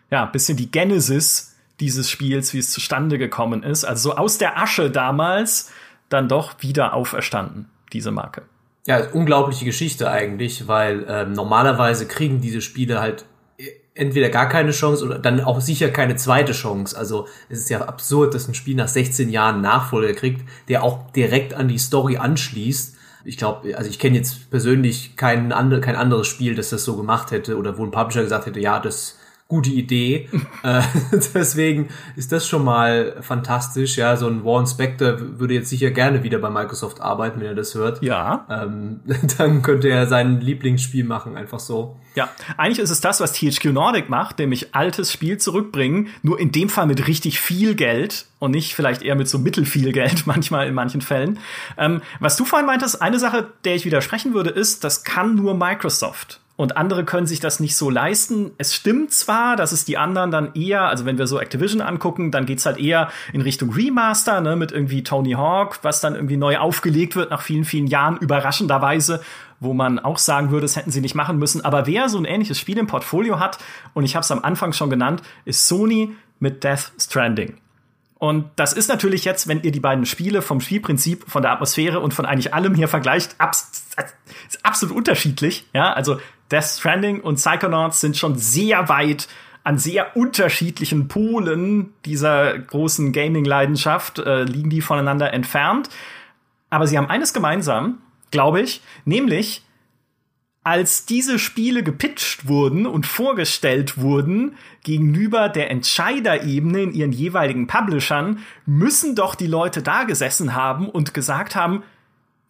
ja, 0.09 0.25
bisschen 0.25 0.57
die 0.57 0.71
Genesis 0.71 1.55
dieses 1.79 2.09
Spiels, 2.09 2.53
wie 2.53 2.59
es 2.59 2.71
zustande 2.71 3.17
gekommen 3.17 3.63
ist. 3.63 3.83
Also 3.83 4.09
so 4.09 4.15
aus 4.15 4.37
der 4.37 4.57
Asche 4.59 4.89
damals 4.89 5.71
dann 6.09 6.27
doch 6.27 6.55
wieder 6.59 6.93
auferstanden, 6.93 7.69
diese 7.93 8.11
Marke. 8.11 8.43
Ja, 8.87 9.07
unglaubliche 9.11 9.65
Geschichte 9.65 10.09
eigentlich, 10.09 10.67
weil 10.67 11.05
ähm, 11.07 11.33
normalerweise 11.33 12.07
kriegen 12.07 12.41
diese 12.41 12.61
Spiele 12.61 12.99
halt 12.99 13.25
entweder 13.93 14.29
gar 14.29 14.47
keine 14.47 14.71
Chance 14.71 15.05
oder 15.05 15.19
dann 15.19 15.41
auch 15.41 15.61
sicher 15.61 15.89
keine 15.89 16.15
zweite 16.15 16.53
Chance. 16.53 16.97
Also 16.97 17.27
es 17.49 17.59
ist 17.59 17.69
ja 17.69 17.81
absurd, 17.81 18.33
dass 18.33 18.47
ein 18.47 18.53
Spiel 18.53 18.75
nach 18.75 18.87
16 18.87 19.29
Jahren 19.29 19.61
Nachfolger 19.61 20.13
kriegt, 20.13 20.47
der 20.69 20.83
auch 20.83 21.11
direkt 21.11 21.53
an 21.53 21.67
die 21.67 21.77
Story 21.77 22.17
anschließt. 22.17 22.95
Ich 23.23 23.37
glaube, 23.37 23.77
also 23.77 23.89
ich 23.89 23.99
kenne 23.99 24.17
jetzt 24.17 24.49
persönlich 24.49 25.15
kein, 25.15 25.51
andre, 25.51 25.81
kein 25.81 25.95
anderes 25.95 26.27
Spiel, 26.27 26.55
das 26.55 26.69
das 26.69 26.83
so 26.83 26.95
gemacht 26.95 27.31
hätte 27.31 27.57
oder 27.57 27.77
wo 27.77 27.83
ein 27.83 27.91
Publisher 27.91 28.23
gesagt 28.23 28.45
hätte, 28.45 28.59
ja, 28.59 28.79
das 28.79 29.19
gute 29.51 29.69
Idee. 29.69 30.29
äh, 30.63 30.81
deswegen 31.33 31.89
ist 32.15 32.31
das 32.31 32.47
schon 32.47 32.63
mal 32.63 33.17
fantastisch. 33.19 33.97
Ja, 33.97 34.15
so 34.15 34.27
ein 34.27 34.45
Warren 34.45 34.65
Spector 34.65 35.17
würde 35.39 35.53
jetzt 35.53 35.69
sicher 35.69 35.91
gerne 35.91 36.23
wieder 36.23 36.39
bei 36.39 36.49
Microsoft 36.49 37.01
arbeiten, 37.01 37.41
wenn 37.41 37.47
er 37.47 37.55
das 37.55 37.75
hört. 37.75 38.01
Ja. 38.01 38.47
Ähm, 38.49 39.01
dann 39.37 39.61
könnte 39.61 39.89
er 39.89 40.07
sein 40.07 40.39
Lieblingsspiel 40.39 41.03
machen, 41.03 41.35
einfach 41.35 41.59
so. 41.59 41.97
Ja, 42.15 42.29
eigentlich 42.57 42.79
ist 42.79 42.91
es 42.91 43.01
das, 43.01 43.19
was 43.19 43.33
THQ 43.33 43.65
Nordic 43.73 44.09
macht, 44.09 44.39
nämlich 44.39 44.73
altes 44.73 45.11
Spiel 45.11 45.37
zurückbringen, 45.37 46.07
nur 46.23 46.39
in 46.39 46.53
dem 46.53 46.69
Fall 46.69 46.87
mit 46.87 47.07
richtig 47.07 47.41
viel 47.41 47.75
Geld 47.75 48.27
und 48.39 48.51
nicht 48.51 48.73
vielleicht 48.73 49.01
eher 49.01 49.15
mit 49.15 49.27
so 49.27 49.37
mittelfiel 49.37 49.91
Geld, 49.91 50.25
manchmal 50.27 50.67
in 50.67 50.73
manchen 50.73 51.01
Fällen. 51.01 51.39
Ähm, 51.77 52.01
was 52.21 52.37
du 52.37 52.45
vorhin 52.45 52.65
meintest, 52.65 53.01
eine 53.01 53.19
Sache, 53.19 53.51
der 53.65 53.75
ich 53.75 53.83
widersprechen 53.83 54.33
würde, 54.33 54.49
ist, 54.49 54.85
das 54.85 55.03
kann 55.03 55.35
nur 55.35 55.55
Microsoft 55.55 56.40
und 56.61 56.77
andere 56.77 57.05
können 57.05 57.25
sich 57.25 57.39
das 57.39 57.59
nicht 57.59 57.75
so 57.75 57.89
leisten. 57.89 58.51
Es 58.59 58.75
stimmt 58.75 59.11
zwar, 59.11 59.55
dass 59.55 59.71
es 59.71 59.83
die 59.83 59.97
anderen 59.97 60.29
dann 60.29 60.53
eher, 60.53 60.83
also 60.83 61.05
wenn 61.05 61.17
wir 61.17 61.25
so 61.25 61.39
Activision 61.39 61.81
angucken, 61.81 62.29
dann 62.29 62.45
geht's 62.45 62.67
halt 62.67 62.77
eher 62.77 63.09
in 63.33 63.41
Richtung 63.41 63.73
Remaster, 63.73 64.41
ne, 64.41 64.55
mit 64.55 64.71
irgendwie 64.71 65.01
Tony 65.01 65.31
Hawk, 65.31 65.79
was 65.81 66.01
dann 66.01 66.13
irgendwie 66.13 66.37
neu 66.37 66.59
aufgelegt 66.59 67.15
wird 67.15 67.31
nach 67.31 67.41
vielen, 67.41 67.65
vielen 67.65 67.87
Jahren, 67.87 68.17
überraschenderweise, 68.17 69.23
wo 69.59 69.73
man 69.73 69.97
auch 69.97 70.19
sagen 70.19 70.51
würde, 70.51 70.65
das 70.65 70.75
hätten 70.75 70.91
sie 70.91 71.01
nicht 71.01 71.15
machen 71.15 71.39
müssen. 71.39 71.65
Aber 71.65 71.87
wer 71.87 72.09
so 72.09 72.19
ein 72.19 72.25
ähnliches 72.25 72.59
Spiel 72.59 72.77
im 72.77 72.85
Portfolio 72.85 73.39
hat, 73.39 73.57
und 73.95 74.03
ich 74.03 74.15
habe 74.15 74.23
es 74.23 74.29
am 74.29 74.43
Anfang 74.43 74.71
schon 74.71 74.91
genannt, 74.91 75.23
ist 75.45 75.67
Sony 75.67 76.15
mit 76.39 76.63
Death 76.63 76.91
Stranding. 76.99 77.57
Und 78.19 78.45
das 78.55 78.73
ist 78.73 78.87
natürlich 78.87 79.25
jetzt, 79.25 79.47
wenn 79.47 79.63
ihr 79.63 79.71
die 79.71 79.79
beiden 79.79 80.05
Spiele 80.05 80.43
vom 80.43 80.61
Spielprinzip, 80.61 81.27
von 81.27 81.41
der 81.41 81.53
Atmosphäre 81.53 82.01
und 82.01 82.13
von 82.13 82.27
eigentlich 82.27 82.53
allem 82.53 82.75
hier 82.75 82.87
vergleicht, 82.87 83.33
abs 83.39 83.87
absolut 84.61 84.95
unterschiedlich. 84.95 85.65
Ja, 85.73 85.91
also 85.93 86.19
Death 86.51 86.65
Stranding 86.65 87.21
und 87.21 87.35
Psychonauts 87.35 88.01
sind 88.01 88.17
schon 88.17 88.37
sehr 88.37 88.89
weit 88.89 89.27
an 89.63 89.77
sehr 89.77 90.17
unterschiedlichen 90.17 91.07
Polen 91.07 91.93
dieser 92.05 92.57
großen 92.57 93.11
Gaming-Leidenschaft 93.11 94.19
äh, 94.19 94.43
liegen 94.43 94.69
die 94.69 94.81
voneinander 94.81 95.33
entfernt. 95.33 95.89
Aber 96.69 96.87
sie 96.87 96.97
haben 96.97 97.09
eines 97.09 97.33
gemeinsam, 97.33 97.99
glaube 98.31 98.61
ich, 98.61 98.81
nämlich 99.05 99.63
als 100.63 101.05
diese 101.05 101.39
Spiele 101.39 101.83
gepitcht 101.83 102.47
wurden 102.47 102.85
und 102.85 103.07
vorgestellt 103.07 103.99
wurden 103.99 104.57
gegenüber 104.83 105.49
der 105.49 105.71
Entscheiderebene 105.71 106.83
in 106.83 106.93
ihren 106.93 107.11
jeweiligen 107.11 107.65
Publishern, 107.65 108.39
müssen 108.65 109.15
doch 109.15 109.33
die 109.33 109.47
Leute 109.47 109.81
da 109.81 110.03
gesessen 110.03 110.53
haben 110.53 110.87
und 110.87 111.15
gesagt 111.15 111.55
haben, 111.55 111.83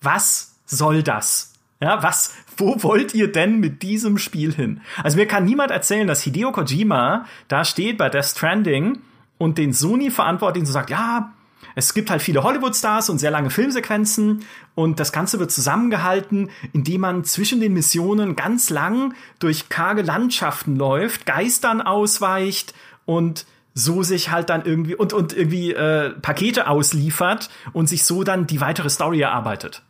was 0.02 0.60
soll 0.66 1.04
das? 1.04 1.51
Ja, 1.82 2.04
was, 2.04 2.36
wo 2.58 2.84
wollt 2.84 3.16
ihr 3.16 3.32
denn 3.32 3.60
mit 3.60 3.82
diesem 3.82 4.20
Spiel 4.20 4.54
hin? 4.54 4.82
Also 5.04 5.18
mir 5.18 5.26
kann 5.26 5.46
niemand 5.46 5.72
erzählen, 5.72 6.08
dass 6.08 6.22
Hideo 6.22 6.52
Kojima 6.52 7.26
da 7.48 7.66
steht 7.66 7.98
bei 7.98 8.08
Death 8.08 8.26
Stranding 8.26 9.00
und 9.40 9.58
den 9.58 9.74
Sony-Verantwortlichen 9.74 10.68
so 10.68 10.74
sagt, 10.74 10.92
ja, 10.92 11.34
es 11.74 11.94
gibt 11.96 12.12
halt 12.12 12.22
viele 12.22 12.44
Hollywood-Stars 12.44 13.10
und 13.10 13.18
sehr 13.18 13.32
lange 13.32 13.50
Filmsequenzen 13.50 14.46
und 14.76 15.00
das 15.00 15.12
Ganze 15.12 15.40
wird 15.40 15.52
zusammengehalten, 15.52 16.50
indem 16.74 17.02
man 17.02 17.24
zwischen 17.24 17.60
den 17.62 17.74
Missionen 17.74 18.36
ganz 18.36 18.70
lang 18.70 19.16
durch 19.40 19.70
karge 19.70 20.04
Landschaften 20.04 20.76
läuft, 20.76 21.26
Geistern 21.26 21.82
ausweicht 21.82 22.76
und 23.06 23.48
so 23.74 24.04
sich 24.04 24.32
halt 24.32 24.50
dann 24.50 24.66
irgendwie 24.66 24.96
und, 24.96 25.14
und 25.14 25.34
irgendwie 25.34 25.74
äh, 25.74 26.12
Pakete 26.12 26.68
ausliefert 26.68 27.50
und 27.74 27.88
sich 27.88 28.04
so 28.04 28.24
dann 28.24 28.46
die 28.46 28.62
weitere 28.62 28.90
Story 28.90 29.22
erarbeitet. 29.22 29.82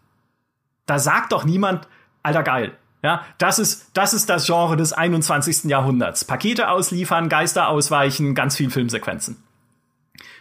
Da 0.91 0.99
sagt 0.99 1.31
doch 1.31 1.45
niemand, 1.45 1.87
alter 2.21 2.43
geil. 2.43 2.73
Ja, 3.01 3.23
das 3.37 3.59
ist, 3.59 3.91
das 3.93 4.13
ist 4.13 4.29
das 4.29 4.45
Genre 4.45 4.75
des 4.75 4.91
21. 4.91 5.63
Jahrhunderts. 5.63 6.25
Pakete 6.25 6.67
ausliefern, 6.69 7.29
Geister 7.29 7.69
ausweichen, 7.69 8.35
ganz 8.35 8.57
viel 8.57 8.69
Filmsequenzen. 8.69 9.41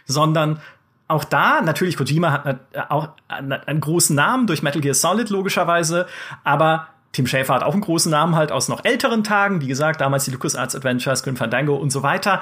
Sondern 0.05 0.59
auch 1.07 1.23
da, 1.23 1.61
natürlich, 1.61 1.95
Kojima 1.95 2.31
hat 2.33 2.59
auch 2.89 3.11
einen 3.29 3.79
großen 3.79 4.13
Namen 4.13 4.45
durch 4.45 4.61
Metal 4.61 4.81
Gear 4.81 4.93
Solid, 4.93 5.29
logischerweise, 5.29 6.05
aber 6.43 6.87
Tim 7.13 7.27
Schäfer 7.27 7.53
hat 7.53 7.63
auch 7.63 7.71
einen 7.71 7.81
großen 7.81 8.11
Namen 8.11 8.35
halt 8.35 8.51
aus 8.51 8.67
noch 8.67 8.83
älteren 8.83 9.23
Tagen, 9.23 9.61
wie 9.61 9.67
gesagt, 9.67 10.01
damals 10.01 10.25
die 10.25 10.31
LucasArts 10.31 10.75
Adventures, 10.75 11.23
Grim 11.23 11.37
Fandango 11.37 11.77
und 11.77 11.91
so 11.91 12.03
weiter. 12.03 12.41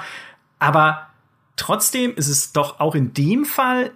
Aber 0.58 1.06
trotzdem 1.54 2.12
ist 2.16 2.26
es 2.26 2.52
doch 2.52 2.80
auch 2.80 2.96
in 2.96 3.14
dem 3.14 3.44
Fall 3.44 3.92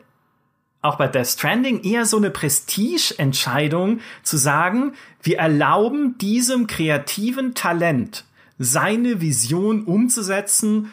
auch 0.85 0.97
bei 0.97 1.09
Death 1.09 1.29
Stranding 1.29 1.83
eher 1.83 2.05
so 2.05 2.19
eine 2.19 2.31
Prestige-Entscheidung 2.31 4.01
zu 4.23 4.37
sagen, 4.37 4.93
wir 5.23 5.39
erlauben 5.39 6.19
diesem 6.19 6.67
kreativen 6.67 7.55
Talent 7.55 8.25
seine 8.59 9.21
Vision 9.21 9.85
umzusetzen, 9.85 10.93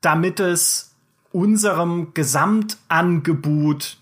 damit 0.00 0.40
es 0.40 0.94
unserem 1.32 2.14
Gesamtangebot 2.14 3.98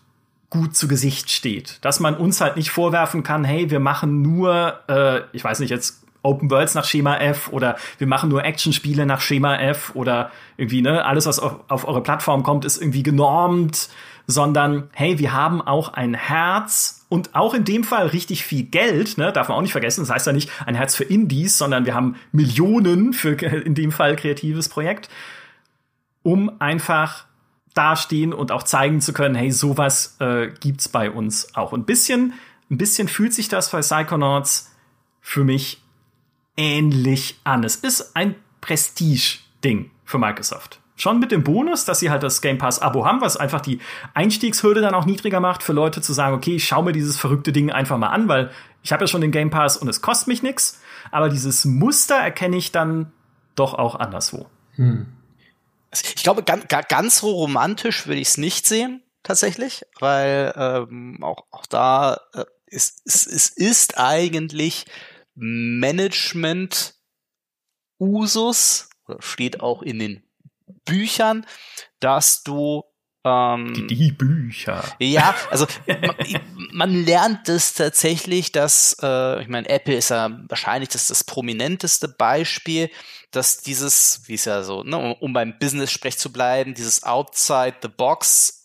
gut 0.50 0.76
zu 0.76 0.88
Gesicht 0.88 1.30
steht. 1.30 1.78
Dass 1.82 2.00
man 2.00 2.16
uns 2.16 2.40
halt 2.40 2.56
nicht 2.56 2.70
vorwerfen 2.70 3.22
kann, 3.22 3.44
hey, 3.44 3.70
wir 3.70 3.80
machen 3.80 4.20
nur, 4.20 4.80
äh, 4.88 5.22
ich 5.32 5.42
weiß 5.42 5.60
nicht, 5.60 5.70
jetzt 5.70 5.99
Open 6.22 6.50
Worlds 6.50 6.74
nach 6.74 6.84
Schema 6.84 7.16
F 7.16 7.48
oder 7.52 7.76
wir 7.98 8.06
machen 8.06 8.28
nur 8.28 8.44
Actionspiele 8.44 9.06
nach 9.06 9.20
Schema 9.20 9.56
F 9.56 9.92
oder 9.94 10.30
irgendwie, 10.56 10.82
ne, 10.82 11.04
alles, 11.04 11.26
was 11.26 11.38
auf, 11.38 11.60
auf 11.68 11.88
eure 11.88 12.02
Plattform 12.02 12.42
kommt, 12.42 12.64
ist 12.64 12.80
irgendwie 12.80 13.02
genormt 13.02 13.88
sondern 14.30 14.88
hey, 14.92 15.18
wir 15.18 15.32
haben 15.32 15.60
auch 15.60 15.92
ein 15.92 16.14
Herz 16.14 17.04
und 17.08 17.34
auch 17.34 17.54
in 17.54 17.64
dem 17.64 17.84
Fall 17.84 18.06
richtig 18.06 18.44
viel 18.44 18.62
Geld, 18.64 19.18
ne, 19.18 19.32
darf 19.32 19.48
man 19.48 19.58
auch 19.58 19.62
nicht 19.62 19.72
vergessen. 19.72 20.02
Das 20.02 20.10
heißt 20.10 20.26
ja 20.26 20.32
nicht 20.32 20.50
ein 20.66 20.74
Herz 20.74 20.94
für 20.94 21.04
Indies, 21.04 21.58
sondern 21.58 21.84
wir 21.84 21.94
haben 21.94 22.16
Millionen 22.32 23.12
für 23.12 23.32
in 23.32 23.74
dem 23.74 23.92
Fall 23.92 24.16
kreatives 24.16 24.68
Projekt, 24.68 25.08
um 26.22 26.60
einfach 26.60 27.24
dastehen 27.74 28.32
und 28.32 28.52
auch 28.52 28.62
zeigen 28.62 29.00
zu 29.00 29.12
können, 29.12 29.34
hey, 29.34 29.50
sowas 29.50 30.16
äh, 30.20 30.48
gibt's 30.60 30.88
bei 30.88 31.10
uns 31.10 31.54
auch. 31.54 31.72
Ein 31.72 31.84
bisschen, 31.84 32.34
ein 32.70 32.78
bisschen 32.78 33.08
fühlt 33.08 33.32
sich 33.32 33.48
das 33.48 33.70
bei 33.70 33.80
Psychonauts 33.80 34.72
für 35.20 35.44
mich 35.44 35.82
ähnlich 36.56 37.40
an. 37.44 37.64
Es 37.64 37.76
ist 37.76 38.16
ein 38.16 38.34
Prestige-Ding 38.60 39.90
für 40.04 40.18
Microsoft. 40.18 40.80
Schon 40.96 41.18
mit 41.18 41.32
dem 41.32 41.42
Bonus, 41.42 41.86
dass 41.86 42.00
sie 42.00 42.10
halt 42.10 42.22
das 42.22 42.42
Game 42.42 42.58
Pass 42.58 42.80
Abo 42.80 43.06
haben, 43.06 43.22
was 43.22 43.38
einfach 43.38 43.62
die 43.62 43.80
Einstiegshürde 44.12 44.82
dann 44.82 44.94
auch 44.94 45.06
niedriger 45.06 45.40
macht 45.40 45.62
für 45.62 45.72
Leute 45.72 46.02
zu 46.02 46.12
sagen, 46.12 46.34
okay, 46.36 46.56
ich 46.56 46.66
schau 46.66 46.82
mir 46.82 46.92
dieses 46.92 47.16
verrückte 47.16 47.52
Ding 47.52 47.70
einfach 47.70 47.96
mal 47.96 48.08
an, 48.08 48.28
weil 48.28 48.50
ich 48.82 48.92
habe 48.92 49.04
ja 49.04 49.08
schon 49.08 49.22
den 49.22 49.30
Game 49.30 49.48
Pass 49.48 49.78
und 49.78 49.88
es 49.88 50.02
kostet 50.02 50.28
mich 50.28 50.42
nichts. 50.42 50.80
Aber 51.10 51.30
dieses 51.30 51.64
Muster 51.64 52.16
erkenne 52.16 52.56
ich 52.56 52.70
dann 52.70 53.12
doch 53.54 53.74
auch 53.74 53.94
anderswo. 53.94 54.46
Hm. 54.74 55.06
Ich 55.92 56.22
glaube, 56.22 56.42
ganz, 56.42 56.66
ganz 56.88 57.18
so 57.18 57.30
romantisch 57.30 58.06
würde 58.06 58.20
ich 58.20 58.28
es 58.28 58.36
nicht 58.36 58.66
sehen, 58.66 59.02
tatsächlich, 59.22 59.86
weil 59.98 60.52
ähm, 60.56 61.18
auch, 61.22 61.44
auch 61.50 61.66
da 61.66 62.20
äh, 62.34 62.44
ist, 62.66 63.02
es, 63.04 63.26
es 63.26 63.48
ist 63.48 63.98
eigentlich 63.98 64.86
Management 65.34 66.94
Usus, 67.98 68.88
steht 69.18 69.60
auch 69.60 69.82
in 69.82 69.98
den 69.98 70.22
Büchern, 70.84 71.46
dass 72.00 72.42
du 72.42 72.84
ähm, 73.24 73.74
die, 73.74 73.86
die, 73.86 74.12
Bücher. 74.12 74.82
Ja, 74.98 75.34
also 75.50 75.66
man, 75.86 76.16
man, 76.72 77.04
lernt 77.04 77.48
es 77.48 77.74
tatsächlich, 77.74 78.52
dass, 78.52 78.96
äh, 79.02 79.42
ich 79.42 79.48
meine, 79.48 79.68
Apple 79.68 79.94
ist 79.94 80.08
ja 80.08 80.30
wahrscheinlich 80.48 80.88
das, 80.88 81.08
das 81.08 81.24
prominenteste 81.24 82.08
Beispiel, 82.08 82.90
dass 83.30 83.58
dieses, 83.58 84.22
wie 84.26 84.34
es 84.34 84.46
ja 84.46 84.62
so, 84.62 84.82
ne, 84.82 84.96
um, 84.96 85.12
um 85.14 85.32
beim 85.34 85.58
Business-Sprech 85.58 86.16
zu 86.16 86.32
bleiben, 86.32 86.72
dieses 86.72 87.02
Outside 87.02 87.76
the 87.82 87.88
Box 87.88 88.59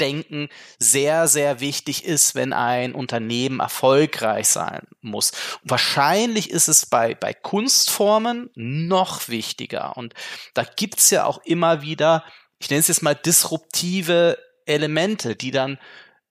Denken 0.00 0.48
sehr, 0.78 1.28
sehr 1.28 1.60
wichtig 1.60 2.04
ist, 2.04 2.34
wenn 2.34 2.52
ein 2.52 2.94
Unternehmen 2.94 3.60
erfolgreich 3.60 4.48
sein 4.48 4.86
muss. 5.00 5.32
Wahrscheinlich 5.62 6.50
ist 6.50 6.68
es 6.68 6.86
bei, 6.86 7.14
bei 7.14 7.34
Kunstformen 7.34 8.50
noch 8.54 9.28
wichtiger. 9.28 9.96
Und 9.96 10.14
da 10.54 10.64
gibt's 10.64 11.10
ja 11.10 11.24
auch 11.24 11.42
immer 11.44 11.82
wieder, 11.82 12.24
ich 12.58 12.70
nenne 12.70 12.80
es 12.80 12.88
jetzt 12.88 13.02
mal 13.02 13.14
disruptive 13.14 14.38
Elemente, 14.66 15.36
die 15.36 15.50
dann 15.50 15.78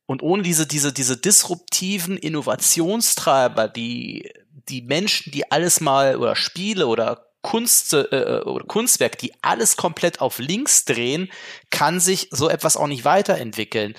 und 0.05 0.21
ohne 0.23 0.43
diese, 0.43 0.67
diese, 0.67 0.91
diese 0.91 1.15
disruptiven 1.15 2.17
Innovationstreiber, 2.17 3.69
die, 3.69 4.29
die 4.67 4.81
Menschen, 4.81 5.31
die 5.31 5.49
alles 5.49 5.79
mal 5.79 6.17
oder 6.17 6.35
Spiele 6.35 6.87
oder 6.87 7.30
Kunst, 7.41 7.93
äh, 7.93 8.41
oder 8.45 8.65
Kunstwerk, 8.65 9.17
die 9.17 9.33
alles 9.41 9.75
komplett 9.75 10.21
auf 10.21 10.39
links 10.39 10.85
drehen, 10.85 11.31
kann 11.69 11.99
sich 11.99 12.27
so 12.31 12.49
etwas 12.49 12.77
auch 12.77 12.87
nicht 12.87 13.05
weiterentwickeln. 13.05 13.95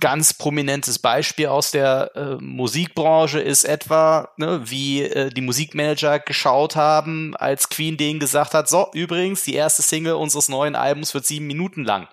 Ganz 0.00 0.34
prominentes 0.34 0.98
Beispiel 0.98 1.46
aus 1.46 1.70
der 1.70 2.10
äh, 2.14 2.34
Musikbranche 2.40 3.40
ist 3.40 3.64
etwa, 3.64 4.30
ne, 4.38 4.62
wie 4.64 5.02
äh, 5.02 5.30
die 5.30 5.40
Musikmanager 5.40 6.18
geschaut 6.18 6.74
haben, 6.74 7.36
als 7.36 7.68
Queen 7.68 7.96
denen 7.96 8.18
gesagt 8.18 8.54
hat, 8.54 8.68
so, 8.68 8.90
übrigens, 8.92 9.44
die 9.44 9.54
erste 9.54 9.82
Single 9.82 10.14
unseres 10.14 10.48
neuen 10.48 10.74
Albums 10.74 11.14
wird 11.14 11.26
sieben 11.26 11.46
Minuten 11.46 11.84
lang. 11.84 12.08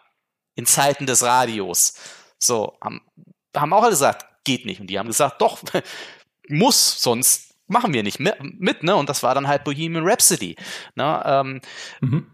In 0.55 0.65
Zeiten 0.65 1.05
des 1.05 1.23
Radios. 1.23 1.93
So, 2.37 2.77
haben, 2.83 3.01
haben 3.55 3.73
auch 3.73 3.83
alle 3.83 3.91
gesagt, 3.91 4.25
geht 4.43 4.65
nicht. 4.65 4.81
Und 4.81 4.87
die 4.87 4.99
haben 4.99 5.07
gesagt, 5.07 5.41
doch, 5.41 5.59
muss, 6.49 7.01
sonst 7.01 7.50
machen 7.71 7.93
wir 7.93 8.03
nicht 8.03 8.19
mit, 8.19 8.83
ne? 8.83 8.95
Und 8.95 9.09
das 9.09 9.23
war 9.23 9.33
dann 9.33 9.47
halt 9.47 9.63
Bohemian 9.63 10.07
Rhapsody. 10.07 10.55
Ne? 10.95 11.23
Ähm, 11.25 11.61
mhm. 12.01 12.27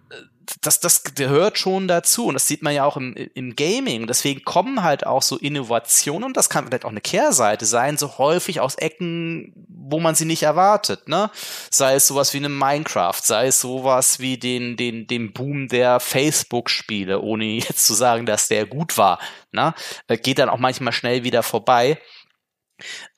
Das, 0.62 0.80
das 0.80 1.04
gehört 1.04 1.58
schon 1.58 1.90
dazu 1.90 2.28
und 2.28 2.36
das 2.36 2.48
sieht 2.48 2.64
man 2.64 2.74
ja 2.74 2.86
auch 2.86 2.96
im, 2.96 3.14
im 3.16 3.58
Gaming. 3.58 4.08
Deswegen 4.08 4.44
kommen 4.44 4.82
halt 4.82 5.06
auch 5.06 5.22
so 5.22 5.38
Innovationen 5.38 6.24
und 6.24 6.38
das 6.38 6.50
kann 6.50 6.66
vielleicht 6.66 6.86
auch 6.86 6.92
eine 6.92 7.02
Kehrseite 7.02 7.66
sein, 7.66 7.98
so 7.98 8.18
häufig 8.18 8.62
aus 8.62 8.76
Ecken, 8.76 9.52
wo 9.68 10.00
man 10.00 10.16
sie 10.16 10.24
nicht 10.24 10.44
erwartet. 10.44 11.10
Ne? 11.10 11.30
Sei 11.70 11.96
es 11.96 12.08
sowas 12.08 12.34
wie 12.34 12.38
eine 12.38 12.48
Minecraft, 12.48 13.20
sei 13.22 13.48
es 13.48 13.60
sowas 13.60 14.20
wie 14.20 14.38
den, 14.38 14.78
den, 14.78 15.06
den 15.06 15.34
Boom 15.34 15.68
der 15.68 16.00
Facebook-Spiele, 16.00 17.20
ohne 17.20 17.44
jetzt 17.58 17.86
zu 17.86 17.94
sagen, 17.94 18.26
dass 18.26 18.48
der 18.48 18.66
gut 18.66 18.98
war. 18.98 19.20
Ne? 19.52 19.74
Geht 20.08 20.40
dann 20.40 20.50
auch 20.50 20.60
manchmal 20.60 20.94
schnell 20.94 21.26
wieder 21.26 21.44
vorbei. 21.44 22.00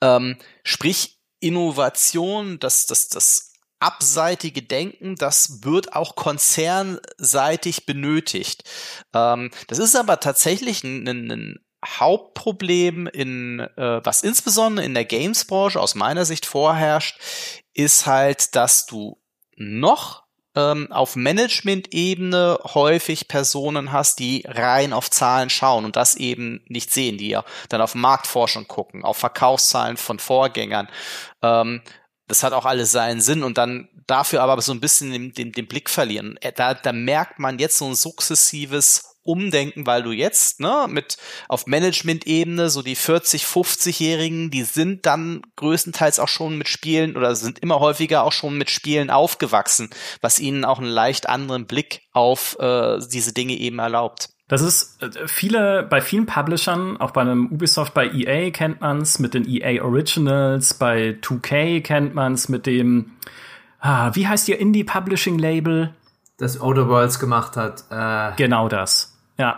Ähm, 0.00 0.36
sprich, 0.64 1.19
Innovation, 1.40 2.58
das, 2.58 2.86
das, 2.86 3.08
das 3.08 3.52
abseitige 3.80 4.62
Denken, 4.62 5.16
das 5.16 5.64
wird 5.64 5.94
auch 5.94 6.14
konzernseitig 6.14 7.86
benötigt. 7.86 8.64
Ähm, 9.14 9.50
das 9.66 9.78
ist 9.78 9.96
aber 9.96 10.20
tatsächlich 10.20 10.84
ein, 10.84 11.08
ein 11.08 11.58
Hauptproblem 11.84 13.06
in, 13.06 13.60
äh, 13.60 14.00
was 14.04 14.22
insbesondere 14.22 14.84
in 14.84 14.92
der 14.92 15.06
Games-Branche 15.06 15.80
aus 15.80 15.94
meiner 15.94 16.26
Sicht 16.26 16.44
vorherrscht, 16.44 17.18
ist 17.72 18.06
halt, 18.06 18.54
dass 18.54 18.84
du 18.84 19.18
noch 19.56 20.19
ähm, 20.56 20.90
auf 20.90 21.16
Management-Ebene 21.16 22.58
häufig 22.74 23.28
Personen 23.28 23.92
hast, 23.92 24.18
die 24.18 24.44
rein 24.46 24.92
auf 24.92 25.10
Zahlen 25.10 25.50
schauen 25.50 25.84
und 25.84 25.96
das 25.96 26.16
eben 26.16 26.62
nicht 26.66 26.92
sehen, 26.92 27.18
die 27.18 27.28
ja 27.28 27.44
dann 27.68 27.80
auf 27.80 27.94
Marktforschung 27.94 28.66
gucken, 28.66 29.04
auf 29.04 29.16
Verkaufszahlen 29.16 29.96
von 29.96 30.18
Vorgängern. 30.18 30.88
Ähm, 31.42 31.82
das 32.26 32.42
hat 32.42 32.52
auch 32.52 32.64
alles 32.64 32.92
seinen 32.92 33.20
Sinn 33.20 33.42
und 33.42 33.58
dann 33.58 33.88
dafür 34.06 34.42
aber 34.42 34.60
so 34.62 34.72
ein 34.72 34.80
bisschen 34.80 35.12
den, 35.12 35.32
den, 35.32 35.52
den 35.52 35.66
Blick 35.66 35.90
verlieren. 35.90 36.36
Äh, 36.40 36.52
da, 36.52 36.74
da 36.74 36.92
merkt 36.92 37.38
man 37.38 37.58
jetzt 37.58 37.78
so 37.78 37.86
ein 37.86 37.94
sukzessives 37.94 39.09
umdenken, 39.22 39.86
weil 39.86 40.02
du 40.02 40.12
jetzt, 40.12 40.60
ne, 40.60 40.86
mit 40.88 41.16
auf 41.48 41.66
Management-Ebene, 41.66 42.70
so 42.70 42.82
die 42.82 42.96
40, 42.96 43.44
50-Jährigen, 43.44 44.50
die 44.50 44.62
sind 44.62 45.06
dann 45.06 45.42
größtenteils 45.56 46.18
auch 46.18 46.28
schon 46.28 46.58
mit 46.58 46.68
Spielen 46.68 47.16
oder 47.16 47.34
sind 47.34 47.58
immer 47.58 47.80
häufiger 47.80 48.24
auch 48.24 48.32
schon 48.32 48.56
mit 48.56 48.70
Spielen 48.70 49.10
aufgewachsen, 49.10 49.90
was 50.20 50.38
ihnen 50.38 50.64
auch 50.64 50.78
einen 50.78 50.88
leicht 50.88 51.28
anderen 51.28 51.66
Blick 51.66 52.02
auf 52.12 52.56
äh, 52.58 52.98
diese 53.12 53.32
Dinge 53.32 53.54
eben 53.54 53.78
erlaubt. 53.78 54.30
Das 54.50 54.62
ist 54.62 55.00
äh, 55.00 55.28
viele, 55.28 55.84
bei 55.84 56.00
vielen 56.00 56.26
Publishern, 56.26 56.96
auch 56.96 57.12
bei 57.12 57.20
einem 57.20 57.46
Ubisoft, 57.52 57.94
bei 57.94 58.10
EA 58.10 58.50
kennt 58.50 58.80
man's 58.80 59.20
mit 59.20 59.32
den 59.32 59.48
EA 59.48 59.84
Originals, 59.84 60.74
bei 60.74 61.16
2K 61.22 61.80
kennt 61.82 62.16
man's 62.16 62.48
mit 62.48 62.66
dem, 62.66 63.12
ah, 63.78 64.10
wie 64.14 64.26
heißt 64.26 64.48
ihr 64.48 64.58
Indie 64.58 64.82
Publishing 64.82 65.38
Label? 65.38 65.94
Das 66.36 66.60
Outer 66.60 66.88
Worlds 66.88 67.20
gemacht 67.20 67.56
hat. 67.56 67.84
Äh 67.90 68.34
genau 68.36 68.68
das. 68.68 69.09
Ja. 69.40 69.56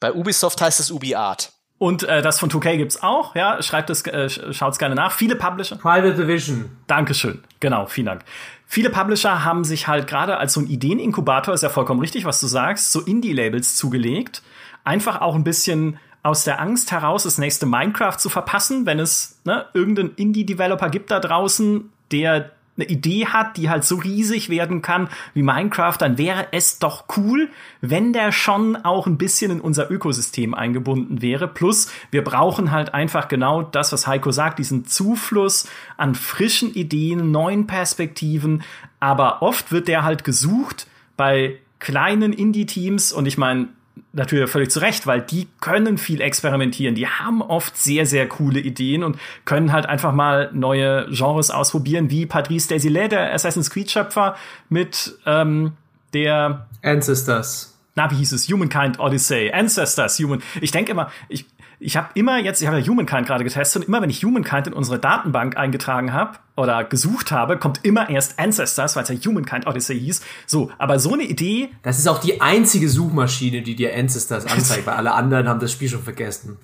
Bei 0.00 0.12
Ubisoft 0.12 0.60
heißt 0.60 0.78
es 0.78 0.90
UbiArt. 0.90 1.52
Und 1.78 2.02
äh, 2.04 2.22
das 2.22 2.40
von 2.40 2.50
2K 2.50 2.76
gibt's 2.76 3.02
auch, 3.02 3.34
ja. 3.34 3.60
Schreibt 3.62 3.90
es, 3.90 4.06
äh, 4.06 4.28
schaut's 4.52 4.78
gerne 4.78 4.94
nach. 4.94 5.12
Viele 5.12 5.36
Publisher. 5.36 5.76
Private 5.76 6.14
Division. 6.14 6.70
Dankeschön. 6.86 7.42
Genau, 7.60 7.86
vielen 7.86 8.06
Dank. 8.06 8.24
Viele 8.66 8.90
Publisher 8.90 9.44
haben 9.44 9.64
sich 9.64 9.88
halt 9.88 10.06
gerade 10.06 10.36
als 10.36 10.54
so 10.54 10.60
ein 10.60 10.66
Ideeninkubator, 10.66 11.54
ist 11.54 11.62
ja 11.62 11.68
vollkommen 11.68 12.00
richtig, 12.00 12.24
was 12.24 12.40
du 12.40 12.46
sagst, 12.46 12.92
so 12.92 13.00
Indie-Labels 13.00 13.76
zugelegt. 13.76 14.42
Einfach 14.84 15.20
auch 15.20 15.34
ein 15.34 15.44
bisschen 15.44 15.98
aus 16.22 16.44
der 16.44 16.60
Angst 16.60 16.92
heraus, 16.92 17.22
das 17.22 17.38
nächste 17.38 17.66
Minecraft 17.66 18.18
zu 18.18 18.28
verpassen, 18.28 18.86
wenn 18.86 18.98
es 18.98 19.40
ne, 19.44 19.66
irgendeinen 19.72 20.14
Indie-Developer 20.14 20.90
gibt 20.90 21.10
da 21.10 21.20
draußen, 21.20 21.90
der 22.10 22.50
eine 22.78 22.88
Idee 22.88 23.26
hat, 23.26 23.56
die 23.56 23.68
halt 23.68 23.84
so 23.84 23.96
riesig 23.96 24.48
werden 24.48 24.82
kann 24.82 25.08
wie 25.34 25.42
Minecraft, 25.42 25.96
dann 25.98 26.16
wäre 26.16 26.46
es 26.52 26.78
doch 26.78 27.04
cool, 27.16 27.48
wenn 27.80 28.12
der 28.12 28.32
schon 28.32 28.76
auch 28.76 29.06
ein 29.06 29.18
bisschen 29.18 29.50
in 29.50 29.60
unser 29.60 29.90
Ökosystem 29.90 30.54
eingebunden 30.54 31.20
wäre. 31.20 31.48
Plus, 31.48 31.90
wir 32.10 32.22
brauchen 32.22 32.70
halt 32.70 32.94
einfach 32.94 33.28
genau 33.28 33.62
das, 33.62 33.92
was 33.92 34.06
Heiko 34.06 34.30
sagt, 34.30 34.58
diesen 34.58 34.86
Zufluss 34.86 35.68
an 35.96 36.14
frischen 36.14 36.72
Ideen, 36.72 37.30
neuen 37.30 37.66
Perspektiven. 37.66 38.62
Aber 39.00 39.42
oft 39.42 39.72
wird 39.72 39.88
der 39.88 40.04
halt 40.04 40.24
gesucht 40.24 40.86
bei 41.16 41.58
kleinen 41.80 42.32
Indie-Teams 42.32 43.12
und 43.12 43.26
ich 43.26 43.38
meine, 43.38 43.68
natürlich 44.12 44.50
völlig 44.50 44.70
zu 44.70 44.80
Recht, 44.80 45.06
weil 45.06 45.20
die 45.20 45.48
können 45.60 45.98
viel 45.98 46.20
experimentieren. 46.20 46.94
Die 46.94 47.06
haben 47.06 47.42
oft 47.42 47.76
sehr, 47.76 48.06
sehr 48.06 48.28
coole 48.28 48.60
Ideen 48.60 49.02
und 49.04 49.18
können 49.44 49.72
halt 49.72 49.86
einfach 49.86 50.12
mal 50.12 50.50
neue 50.52 51.06
Genres 51.10 51.50
ausprobieren, 51.50 52.10
wie 52.10 52.26
Patrice 52.26 52.68
Desilets, 52.68 53.10
der 53.10 53.32
Assassin's 53.32 53.70
Creed-Schöpfer, 53.70 54.36
mit 54.68 55.18
ähm, 55.26 55.72
der 56.12 56.66
Ancestors. 56.82 57.78
Na, 57.94 58.10
wie 58.10 58.16
hieß 58.16 58.32
es? 58.32 58.48
Humankind 58.48 59.00
Odyssey. 59.00 59.50
Ancestors, 59.52 60.18
Human. 60.20 60.40
Ich 60.60 60.70
denke 60.70 60.92
immer, 60.92 61.10
ich, 61.28 61.46
ich 61.80 61.96
habe 61.96 62.08
immer 62.14 62.38
jetzt, 62.38 62.60
ich 62.60 62.66
habe 62.66 62.78
ja 62.78 62.86
Humankind 62.86 63.26
gerade 63.26 63.44
getestet 63.44 63.82
und 63.82 63.88
immer 63.88 64.02
wenn 64.02 64.10
ich 64.10 64.24
Humankind 64.24 64.66
in 64.66 64.72
unsere 64.72 64.98
Datenbank 64.98 65.56
eingetragen 65.56 66.12
habe 66.12 66.38
oder 66.56 66.82
gesucht 66.84 67.30
habe, 67.30 67.56
kommt 67.56 67.84
immer 67.84 68.10
erst 68.10 68.38
Ancestors, 68.38 68.96
weil 68.96 69.04
es 69.04 69.08
ja 69.08 69.16
Humankind 69.16 69.66
Odyssey 69.66 69.98
hieß. 69.98 70.22
So, 70.46 70.70
aber 70.78 70.98
so 70.98 71.12
eine 71.12 71.22
Idee. 71.22 71.70
Das 71.82 71.98
ist 71.98 72.08
auch 72.08 72.18
die 72.18 72.40
einzige 72.40 72.88
Suchmaschine, 72.88 73.62
die 73.62 73.76
dir 73.76 73.94
Ancestors 73.94 74.46
anzeigt, 74.52 74.86
weil 74.86 74.94
alle 74.94 75.12
anderen 75.12 75.48
haben 75.48 75.60
das 75.60 75.72
Spiel 75.72 75.88
schon 75.88 76.02
vergessen. 76.02 76.58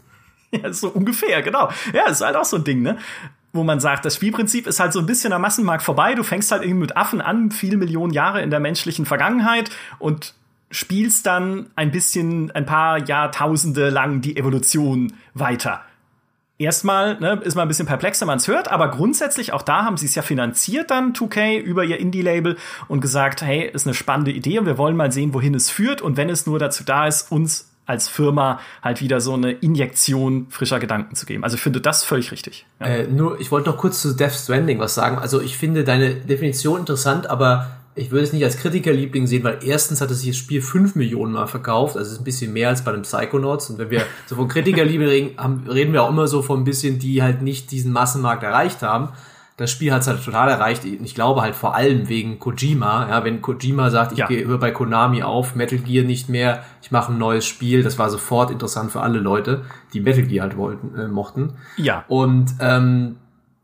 Ja, 0.50 0.72
so 0.72 0.88
ungefähr, 0.88 1.42
genau. 1.42 1.70
Ja, 1.92 2.07
ist 2.07 2.20
halt 2.20 2.37
auch 2.37 2.44
so 2.44 2.57
ein 2.57 2.64
Ding, 2.64 2.83
ne? 2.83 2.98
wo 3.55 3.62
man 3.62 3.79
sagt, 3.79 4.05
das 4.05 4.16
Spielprinzip 4.16 4.66
ist 4.66 4.81
halt 4.81 4.92
so 4.92 4.98
ein 4.98 5.07
bisschen 5.07 5.33
am 5.33 5.40
Massenmarkt 5.40 5.85
vorbei. 5.85 6.14
Du 6.14 6.24
fängst 6.24 6.50
halt 6.50 6.62
irgendwie 6.62 6.81
mit 6.81 6.96
Affen 6.96 7.20
an, 7.20 7.53
viele 7.53 7.77
Millionen 7.77 8.12
Jahre 8.12 8.42
in 8.42 8.50
der 8.50 8.59
menschlichen 8.59 9.07
Vergangenheit 9.07 9.70
und 10.00 10.35
spielst 10.75 11.27
dann 11.27 11.71
ein 11.77 11.93
bisschen, 11.93 12.51
ein 12.51 12.67
paar 12.67 12.99
Jahrtausende 12.99 13.91
lang 13.91 14.21
die 14.21 14.37
Evolution 14.37 15.15
weiter. 15.33 15.83
Erstmal 16.59 17.19
ne, 17.21 17.41
ist 17.43 17.55
man 17.55 17.63
ein 17.63 17.69
bisschen 17.69 17.87
perplex, 17.87 18.21
wenn 18.21 18.27
man 18.27 18.39
es 18.39 18.49
hört, 18.49 18.71
aber 18.71 18.91
grundsätzlich 18.91 19.53
auch 19.53 19.63
da 19.63 19.85
haben 19.85 19.97
sie 19.97 20.07
es 20.07 20.15
ja 20.15 20.23
finanziert 20.23 20.91
dann 20.91 21.13
2K 21.13 21.59
über 21.59 21.85
ihr 21.85 21.99
Indie-Label 21.99 22.57
und 22.89 23.01
gesagt, 23.01 23.43
hey, 23.43 23.69
ist 23.73 23.87
eine 23.87 23.95
spannende 23.95 24.33
Idee 24.33 24.59
und 24.59 24.67
wir 24.67 24.79
wollen 24.79 24.97
mal 24.97 25.13
sehen, 25.13 25.33
wohin 25.33 25.55
es 25.55 25.71
führt 25.71 26.03
und 26.03 26.17
wenn 26.17 26.29
es 26.29 26.47
nur 26.47 26.59
dazu 26.59 26.85
da 26.85 27.07
ist, 27.07 27.31
uns 27.31 27.71
als 27.87 28.09
Firma 28.09 28.61
halt 28.83 29.01
wieder 29.01 29.21
so 29.21 29.35
eine 29.35 29.53
Injektion 29.53 30.47
frischer 30.49 30.81
Gedanken 30.81 31.15
zu 31.15 31.27
geben. 31.27 31.45
Also 31.45 31.57
ich 31.57 31.63
finde 31.63 31.81
das 31.81 32.03
völlig 32.03 32.33
richtig. 32.33 32.67
Ja. 32.81 32.87
Äh, 32.87 33.07
nur, 33.09 33.41
ich 33.41 33.51
wollte 33.53 33.69
noch 33.69 33.77
kurz 33.77 34.01
zu 34.01 34.15
Death 34.15 34.33
Stranding 34.33 34.79
was 34.79 34.95
sagen. 34.95 35.19
Also 35.19 35.41
ich 35.41 35.57
finde 35.57 35.85
deine 35.85 36.15
Definition 36.15 36.81
interessant, 36.81 37.29
aber 37.29 37.69
ich 37.97 38.11
würde 38.11 38.25
es 38.25 38.33
nicht 38.33 38.45
als 38.45 38.57
Kritikerliebling 38.57 39.27
sehen, 39.27 39.45
weil 39.45 39.59
erstens 39.63 40.01
hat 40.01 40.11
es 40.11 40.21
sich 40.21 40.31
das 40.31 40.37
Spiel 40.37 40.63
fünf 40.63 40.97
Millionen 40.97 41.33
Mal 41.33 41.47
verkauft, 41.47 41.97
also 41.97 42.11
ist 42.11 42.21
ein 42.21 42.25
bisschen 42.25 42.53
mehr 42.53 42.69
als 42.69 42.83
bei 42.83 42.93
einem 42.93 43.03
Psychonauts. 43.03 43.71
Und 43.71 43.79
wenn 43.79 43.91
wir 43.91 44.03
so 44.27 44.35
von 44.37 44.49
Kritikerliebling 44.49 45.09
reden, 45.09 45.69
reden 45.69 45.93
wir 45.93 46.03
auch 46.03 46.11
immer 46.11 46.27
so 46.27 46.43
von 46.43 46.61
ein 46.61 46.65
bisschen, 46.65 46.99
die 46.99 47.23
halt 47.23 47.43
nicht 47.43 47.71
diesen 47.71 47.93
Massenmarkt 47.93 48.43
erreicht 48.43 48.83
haben. 48.83 49.11
Das 49.57 49.71
Spiel 49.71 49.93
hat 49.93 50.01
es 50.01 50.09
halt 50.09 50.25
total 50.25 50.49
erreicht. 50.49 50.85
Ich 50.85 51.15
glaube 51.15 51.41
halt 51.41 51.55
vor 51.55 51.77
allem 51.77 52.09
wegen 52.09 52.41
Kojima. 52.41 53.09
Ja, 53.09 53.23
wenn 53.23 53.41
Kojima 53.41 53.89
sagt, 53.91 54.11
ich 54.11 54.19
ja. 54.19 54.29
höre 54.29 54.59
bei 54.59 54.73
Konami 54.73 55.23
auf, 55.23 55.55
Metal 55.55 55.79
Gear 55.79 56.05
nicht 56.05 56.29
mehr, 56.29 56.65
ich 56.83 56.91
mache 56.91 57.13
ein 57.13 57.19
neues 57.19 57.47
Spiel, 57.47 57.85
das 57.85 57.97
war 57.97 58.11
sofort 58.11 58.51
interessant 58.51 58.91
für 58.91 59.01
alle 59.01 59.21
Leute, 59.21 59.63
die 59.93 60.01
Metal 60.01 60.25
Gear 60.25 60.43
halt 60.43 60.57
wollten, 60.57 60.99
äh, 60.99 61.07
mochten. 61.07 61.53
Ja. 61.77 62.05
Und 62.09 62.51
ähm, 62.59 63.15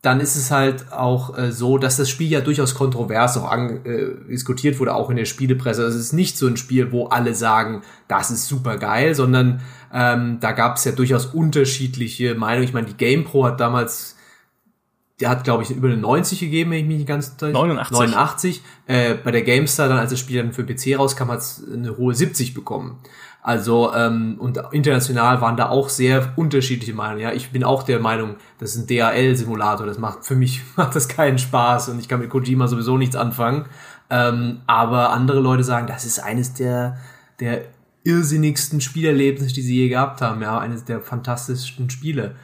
dann 0.02 0.20
ist 0.20 0.36
es 0.36 0.50
halt 0.50 0.92
auch 0.92 1.36
äh, 1.36 1.52
so, 1.52 1.76
dass 1.76 1.98
das 1.98 2.08
Spiel 2.08 2.30
ja 2.30 2.40
durchaus 2.40 2.74
kontrovers 2.74 3.36
auch 3.36 3.50
an, 3.50 3.84
äh, 3.84 4.30
diskutiert 4.30 4.78
wurde, 4.80 4.94
auch 4.94 5.10
in 5.10 5.16
der 5.16 5.26
Spielepresse. 5.26 5.84
Also 5.84 5.98
es 5.98 6.06
ist 6.06 6.12
nicht 6.14 6.38
so 6.38 6.46
ein 6.46 6.56
Spiel, 6.56 6.90
wo 6.90 7.06
alle 7.06 7.34
sagen, 7.34 7.82
das 8.08 8.30
ist 8.30 8.46
super 8.46 8.78
geil, 8.78 9.14
sondern 9.14 9.60
ähm, 9.92 10.38
da 10.40 10.52
gab 10.52 10.76
es 10.76 10.84
ja 10.84 10.92
durchaus 10.92 11.26
unterschiedliche 11.26 12.34
Meinungen. 12.34 12.64
Ich 12.64 12.72
meine, 12.72 12.86
die 12.86 12.96
GamePro 12.96 13.44
hat 13.44 13.60
damals 13.60 14.16
der 15.20 15.28
hat, 15.28 15.44
glaube 15.44 15.62
ich, 15.62 15.70
über 15.70 15.88
eine 15.88 15.98
90 15.98 16.40
gegeben, 16.40 16.70
wenn 16.70 16.78
ich 16.78 16.86
mich 16.86 16.96
nicht 16.98 17.08
ganz 17.08 17.36
89. 17.40 17.92
89. 17.92 18.62
Äh, 18.86 19.14
bei 19.14 19.30
der 19.30 19.42
GameStar, 19.42 19.88
dann 19.88 19.98
als 19.98 20.10
das 20.10 20.18
Spiel 20.18 20.42
dann 20.42 20.52
für 20.52 20.64
PC 20.64 20.98
rauskam, 20.98 21.30
hat 21.30 21.40
es 21.40 21.62
eine 21.72 21.96
hohe 21.96 22.14
70 22.14 22.54
bekommen. 22.54 22.98
Also, 23.42 23.94
ähm, 23.94 24.36
und 24.38 24.60
international 24.72 25.40
waren 25.40 25.56
da 25.56 25.70
auch 25.70 25.88
sehr 25.88 26.34
unterschiedliche 26.36 26.92
Meinungen. 26.92 27.20
Ja, 27.20 27.32
ich 27.32 27.50
bin 27.50 27.64
auch 27.64 27.82
der 27.82 27.98
Meinung, 27.98 28.36
das 28.58 28.74
ist 28.74 28.82
ein 28.82 28.86
DAL-Simulator. 28.86 29.86
Das 29.86 29.98
macht 29.98 30.24
für 30.24 30.36
mich 30.36 30.62
macht 30.76 30.94
das 30.94 31.08
keinen 31.08 31.38
Spaß 31.38 31.88
und 31.88 32.00
ich 32.00 32.08
kann 32.08 32.20
mit 32.20 32.30
Kojima 32.30 32.66
sowieso 32.66 32.98
nichts 32.98 33.16
anfangen. 33.16 33.66
Ähm, 34.10 34.60
aber 34.66 35.10
andere 35.10 35.40
Leute 35.40 35.64
sagen, 35.64 35.86
das 35.86 36.04
ist 36.04 36.18
eines 36.18 36.52
der, 36.52 36.98
der 37.38 37.62
irrsinnigsten 38.04 38.80
Spielerlebnisse, 38.80 39.54
die 39.54 39.62
sie 39.62 39.76
je 39.76 39.88
gehabt 39.88 40.20
haben. 40.20 40.42
Ja, 40.42 40.58
eines 40.58 40.84
der 40.84 41.00
fantastischsten 41.00 41.88
Spiele. 41.90 42.34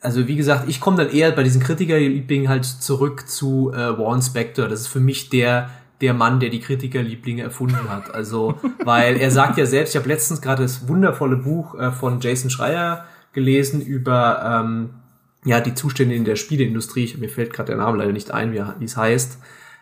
Also 0.00 0.28
wie 0.28 0.36
gesagt, 0.36 0.68
ich 0.68 0.80
komme 0.80 0.98
dann 0.98 1.10
eher 1.10 1.32
bei 1.32 1.42
diesen 1.42 1.62
Kritikerlieblingen 1.62 2.48
halt 2.48 2.64
zurück 2.64 3.28
zu 3.28 3.72
äh, 3.72 3.98
Warren 3.98 4.22
Spector. 4.22 4.68
Das 4.68 4.80
ist 4.80 4.88
für 4.88 5.00
mich 5.00 5.30
der 5.30 5.70
der 6.02 6.12
Mann, 6.12 6.40
der 6.40 6.50
die 6.50 6.60
Kritikerlieblinge 6.60 7.42
erfunden 7.42 7.88
hat. 7.88 8.14
Also, 8.14 8.60
weil 8.84 9.16
er 9.16 9.30
sagt 9.30 9.56
ja 9.56 9.64
selbst, 9.64 9.94
ich 9.94 9.96
habe 9.96 10.08
letztens 10.08 10.42
gerade 10.42 10.62
das 10.62 10.88
wundervolle 10.88 11.36
Buch 11.36 11.74
äh, 11.78 11.90
von 11.90 12.20
Jason 12.20 12.50
Schreier 12.50 13.06
gelesen 13.32 13.80
über 13.80 14.62
ähm, 14.64 14.90
ja 15.44 15.60
die 15.60 15.74
Zustände 15.74 16.14
in 16.14 16.24
der 16.24 16.36
Spieleindustrie. 16.36 17.14
Mir 17.18 17.30
fällt 17.30 17.52
gerade 17.52 17.68
der 17.68 17.78
Name 17.78 17.98
leider 17.98 18.12
nicht 18.12 18.30
ein, 18.30 18.52
wie 18.52 18.84
es 18.84 18.96
heißt. 18.96 19.38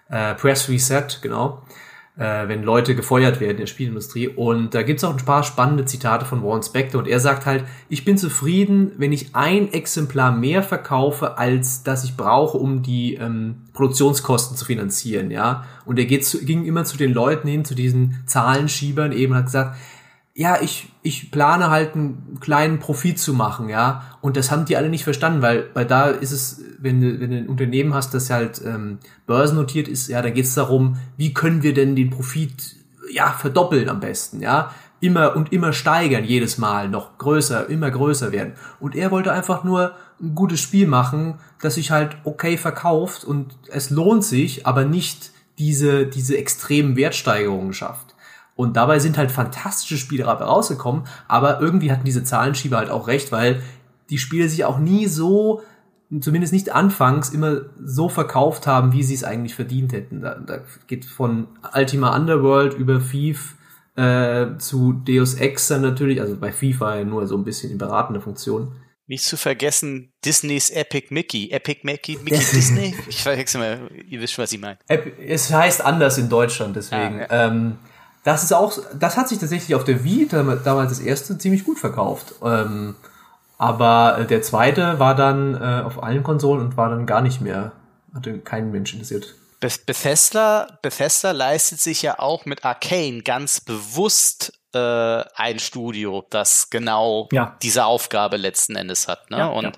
Äh, 0.08 0.34
Press 0.34 0.68
Reset, 0.68 1.06
genau 1.20 1.62
äh, 2.16 2.46
wenn 2.46 2.62
Leute 2.62 2.94
gefeuert 2.94 3.40
werden 3.40 3.52
in 3.52 3.62
der 3.62 3.66
Spielindustrie. 3.66 4.28
Und 4.28 4.74
da 4.74 4.82
gibt's 4.82 5.02
auch 5.02 5.16
ein 5.16 5.24
paar 5.24 5.42
spannende 5.42 5.84
Zitate 5.84 6.24
von 6.24 6.44
Warren 6.44 6.62
Spector. 6.62 7.00
Und 7.00 7.08
er 7.08 7.18
sagt 7.18 7.44
halt, 7.44 7.64
ich 7.88 8.04
bin 8.04 8.16
zufrieden, 8.16 8.92
wenn 8.98 9.12
ich 9.12 9.34
ein 9.34 9.72
Exemplar 9.72 10.30
mehr 10.30 10.62
verkaufe, 10.62 11.38
als 11.38 11.82
das 11.82 12.04
ich 12.04 12.16
brauche, 12.16 12.56
um 12.56 12.82
die 12.82 13.14
ähm, 13.14 13.62
Produktionskosten 13.72 14.56
zu 14.56 14.64
finanzieren. 14.64 15.30
Ja. 15.30 15.64
Und 15.84 15.98
er 15.98 16.04
geht 16.04 16.24
zu, 16.24 16.44
ging 16.44 16.64
immer 16.64 16.84
zu 16.84 16.96
den 16.96 17.12
Leuten 17.12 17.48
hin, 17.48 17.64
zu 17.64 17.74
diesen 17.74 18.22
Zahlenschiebern, 18.26 19.10
eben 19.10 19.34
hat 19.34 19.46
gesagt, 19.46 19.76
ja, 20.36 20.60
ich, 20.60 20.88
ich 21.02 21.30
plane 21.30 21.70
halt 21.70 21.94
einen 21.94 22.38
kleinen 22.40 22.80
Profit 22.80 23.20
zu 23.20 23.34
machen, 23.34 23.68
ja. 23.68 24.02
Und 24.20 24.36
das 24.36 24.50
haben 24.50 24.64
die 24.64 24.76
alle 24.76 24.88
nicht 24.88 25.04
verstanden, 25.04 25.42
weil, 25.42 25.70
weil 25.74 25.86
da 25.86 26.08
ist 26.08 26.32
es, 26.32 26.60
wenn 26.78 27.00
du, 27.00 27.20
wenn 27.20 27.30
du 27.30 27.36
ein 27.36 27.48
Unternehmen 27.48 27.94
hast, 27.94 28.14
das 28.14 28.30
halt 28.30 28.60
ähm, 28.64 28.98
börsennotiert 29.26 29.86
ist, 29.86 30.08
ja, 30.08 30.22
da 30.22 30.30
geht 30.30 30.46
es 30.46 30.54
darum, 30.54 30.96
wie 31.16 31.32
können 31.32 31.62
wir 31.62 31.72
denn 31.72 31.94
den 31.94 32.10
Profit 32.10 32.74
ja 33.12 33.30
verdoppeln 33.30 33.88
am 33.88 34.00
besten, 34.00 34.40
ja. 34.40 34.72
Immer 34.98 35.36
und 35.36 35.52
immer 35.52 35.72
steigern, 35.72 36.24
jedes 36.24 36.58
Mal 36.58 36.88
noch 36.88 37.18
größer, 37.18 37.68
immer 37.68 37.90
größer 37.90 38.32
werden. 38.32 38.54
Und 38.80 38.96
er 38.96 39.10
wollte 39.10 39.32
einfach 39.32 39.62
nur 39.62 39.92
ein 40.20 40.34
gutes 40.34 40.60
Spiel 40.60 40.88
machen, 40.88 41.34
das 41.60 41.74
sich 41.74 41.90
halt 41.90 42.16
okay 42.24 42.56
verkauft 42.56 43.22
und 43.22 43.54
es 43.68 43.90
lohnt 43.90 44.24
sich, 44.24 44.66
aber 44.66 44.84
nicht 44.84 45.30
diese, 45.58 46.06
diese 46.06 46.36
extremen 46.38 46.96
Wertsteigerungen 46.96 47.72
schafft. 47.72 48.13
Und 48.56 48.76
dabei 48.76 48.98
sind 49.00 49.18
halt 49.18 49.32
fantastische 49.32 49.98
Spiele 49.98 50.24
rausgekommen, 50.24 51.04
aber 51.26 51.60
irgendwie 51.60 51.90
hatten 51.90 52.04
diese 52.04 52.22
Zahlenschieber 52.22 52.76
halt 52.76 52.90
auch 52.90 53.08
recht, 53.08 53.32
weil 53.32 53.62
die 54.10 54.18
Spiele 54.18 54.48
sich 54.48 54.64
auch 54.64 54.78
nie 54.78 55.06
so, 55.06 55.62
zumindest 56.20 56.52
nicht 56.52 56.72
anfangs, 56.72 57.30
immer 57.30 57.62
so 57.82 58.08
verkauft 58.08 58.66
haben, 58.66 58.92
wie 58.92 59.02
sie 59.02 59.14
es 59.14 59.24
eigentlich 59.24 59.54
verdient 59.54 59.92
hätten. 59.92 60.20
Da, 60.20 60.36
da 60.36 60.60
geht 60.86 61.04
von 61.04 61.48
Ultima 61.74 62.14
Underworld 62.14 62.74
über 62.74 63.00
Thief 63.00 63.56
äh, 63.96 64.56
zu 64.58 64.92
Deus 64.92 65.34
Ex 65.34 65.68
dann 65.68 65.82
natürlich, 65.82 66.20
also 66.20 66.36
bei 66.36 66.52
war 66.78 66.98
ja 66.98 67.04
nur 67.04 67.26
so 67.26 67.36
ein 67.36 67.44
bisschen 67.44 67.72
in 67.72 67.78
beratender 67.78 68.20
Funktion. 68.20 68.72
Nicht 69.06 69.24
zu 69.24 69.36
vergessen, 69.36 70.12
Disneys 70.24 70.70
Epic 70.70 71.08
Mickey. 71.10 71.50
Epic 71.50 71.80
Mickey, 71.82 72.18
Mickey 72.22 72.38
Disney? 72.38 72.94
Ich 73.08 73.22
verwechsel 73.22 73.60
mal, 73.60 73.88
ihr 74.08 74.20
wisst 74.20 74.32
schon, 74.32 74.44
was 74.44 74.52
ich 74.52 74.60
meine. 74.60 74.78
Es 74.88 75.52
heißt 75.52 75.84
anders 75.84 76.16
in 76.18 76.28
Deutschland, 76.28 76.74
deswegen. 76.76 77.20
Ah, 77.20 77.26
ja. 77.30 77.48
ähm, 77.48 77.78
das 78.24 78.42
ist 78.42 78.52
auch, 78.52 78.76
das 78.98 79.16
hat 79.16 79.28
sich 79.28 79.38
tatsächlich 79.38 79.74
auf 79.74 79.84
der 79.84 80.02
Wii 80.02 80.26
damals 80.28 80.90
das 80.90 81.00
erste 81.00 81.38
ziemlich 81.38 81.64
gut 81.64 81.78
verkauft. 81.78 82.34
Ähm, 82.42 82.96
aber 83.58 84.18
äh, 84.18 84.26
der 84.26 84.42
zweite 84.42 84.98
war 84.98 85.14
dann 85.14 85.54
äh, 85.54 85.82
auf 85.84 86.02
allen 86.02 86.22
Konsolen 86.22 86.64
und 86.64 86.76
war 86.76 86.88
dann 86.88 87.06
gar 87.06 87.20
nicht 87.20 87.40
mehr, 87.40 87.72
hatte 88.14 88.38
keinen 88.38 88.72
Mensch 88.72 88.92
interessiert. 88.94 89.34
Bethesda, 89.60 90.78
Bethesda 90.82 91.30
leistet 91.30 91.80
sich 91.80 92.02
ja 92.02 92.18
auch 92.18 92.44
mit 92.44 92.64
Arcane 92.64 93.22
ganz 93.22 93.60
bewusst 93.60 94.52
äh, 94.74 95.24
ein 95.36 95.58
Studio, 95.58 96.24
das 96.30 96.70
genau 96.70 97.28
ja. 97.32 97.56
diese 97.62 97.84
Aufgabe 97.84 98.36
letzten 98.36 98.76
Endes 98.76 99.08
hat. 99.08 99.30
Ne? 99.30 99.38
Ja, 99.38 99.46
und 99.48 99.76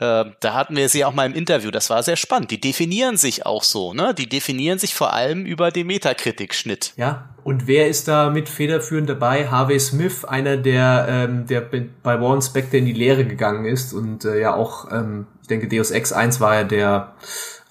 ja. 0.00 0.22
Äh, 0.22 0.32
da 0.40 0.54
hatten 0.54 0.76
wir 0.76 0.88
sie 0.88 1.04
auch 1.04 1.14
mal 1.14 1.26
im 1.26 1.34
Interview, 1.34 1.70
das 1.70 1.90
war 1.90 2.02
sehr 2.02 2.16
spannend. 2.16 2.50
Die 2.50 2.60
definieren 2.60 3.16
sich 3.16 3.46
auch 3.46 3.62
so, 3.62 3.94
ne? 3.94 4.14
Die 4.14 4.28
definieren 4.28 4.78
sich 4.78 4.94
vor 4.94 5.12
allem 5.12 5.46
über 5.46 5.70
den 5.70 5.86
Metakritik-Schnitt. 5.86 6.92
Ja, 6.96 7.34
und 7.44 7.66
wer 7.66 7.88
ist 7.88 8.08
da 8.08 8.30
mit 8.30 8.48
federführend 8.48 9.08
dabei? 9.08 9.48
Harvey 9.48 9.78
Smith, 9.78 10.24
einer 10.24 10.56
der, 10.56 11.06
ähm, 11.08 11.46
der 11.46 11.60
bei 11.60 12.20
Warren 12.20 12.40
Spector 12.40 12.78
in 12.78 12.86
die 12.86 12.92
Lehre 12.92 13.26
gegangen 13.26 13.66
ist 13.66 13.92
und 13.92 14.24
äh, 14.24 14.40
ja 14.40 14.54
auch, 14.54 14.90
ähm, 14.90 15.26
ich 15.42 15.48
denke, 15.48 15.68
Deus 15.68 15.90
Ex 15.90 16.12
1 16.12 16.40
war 16.40 16.54
ja 16.54 16.64
der, 16.64 17.14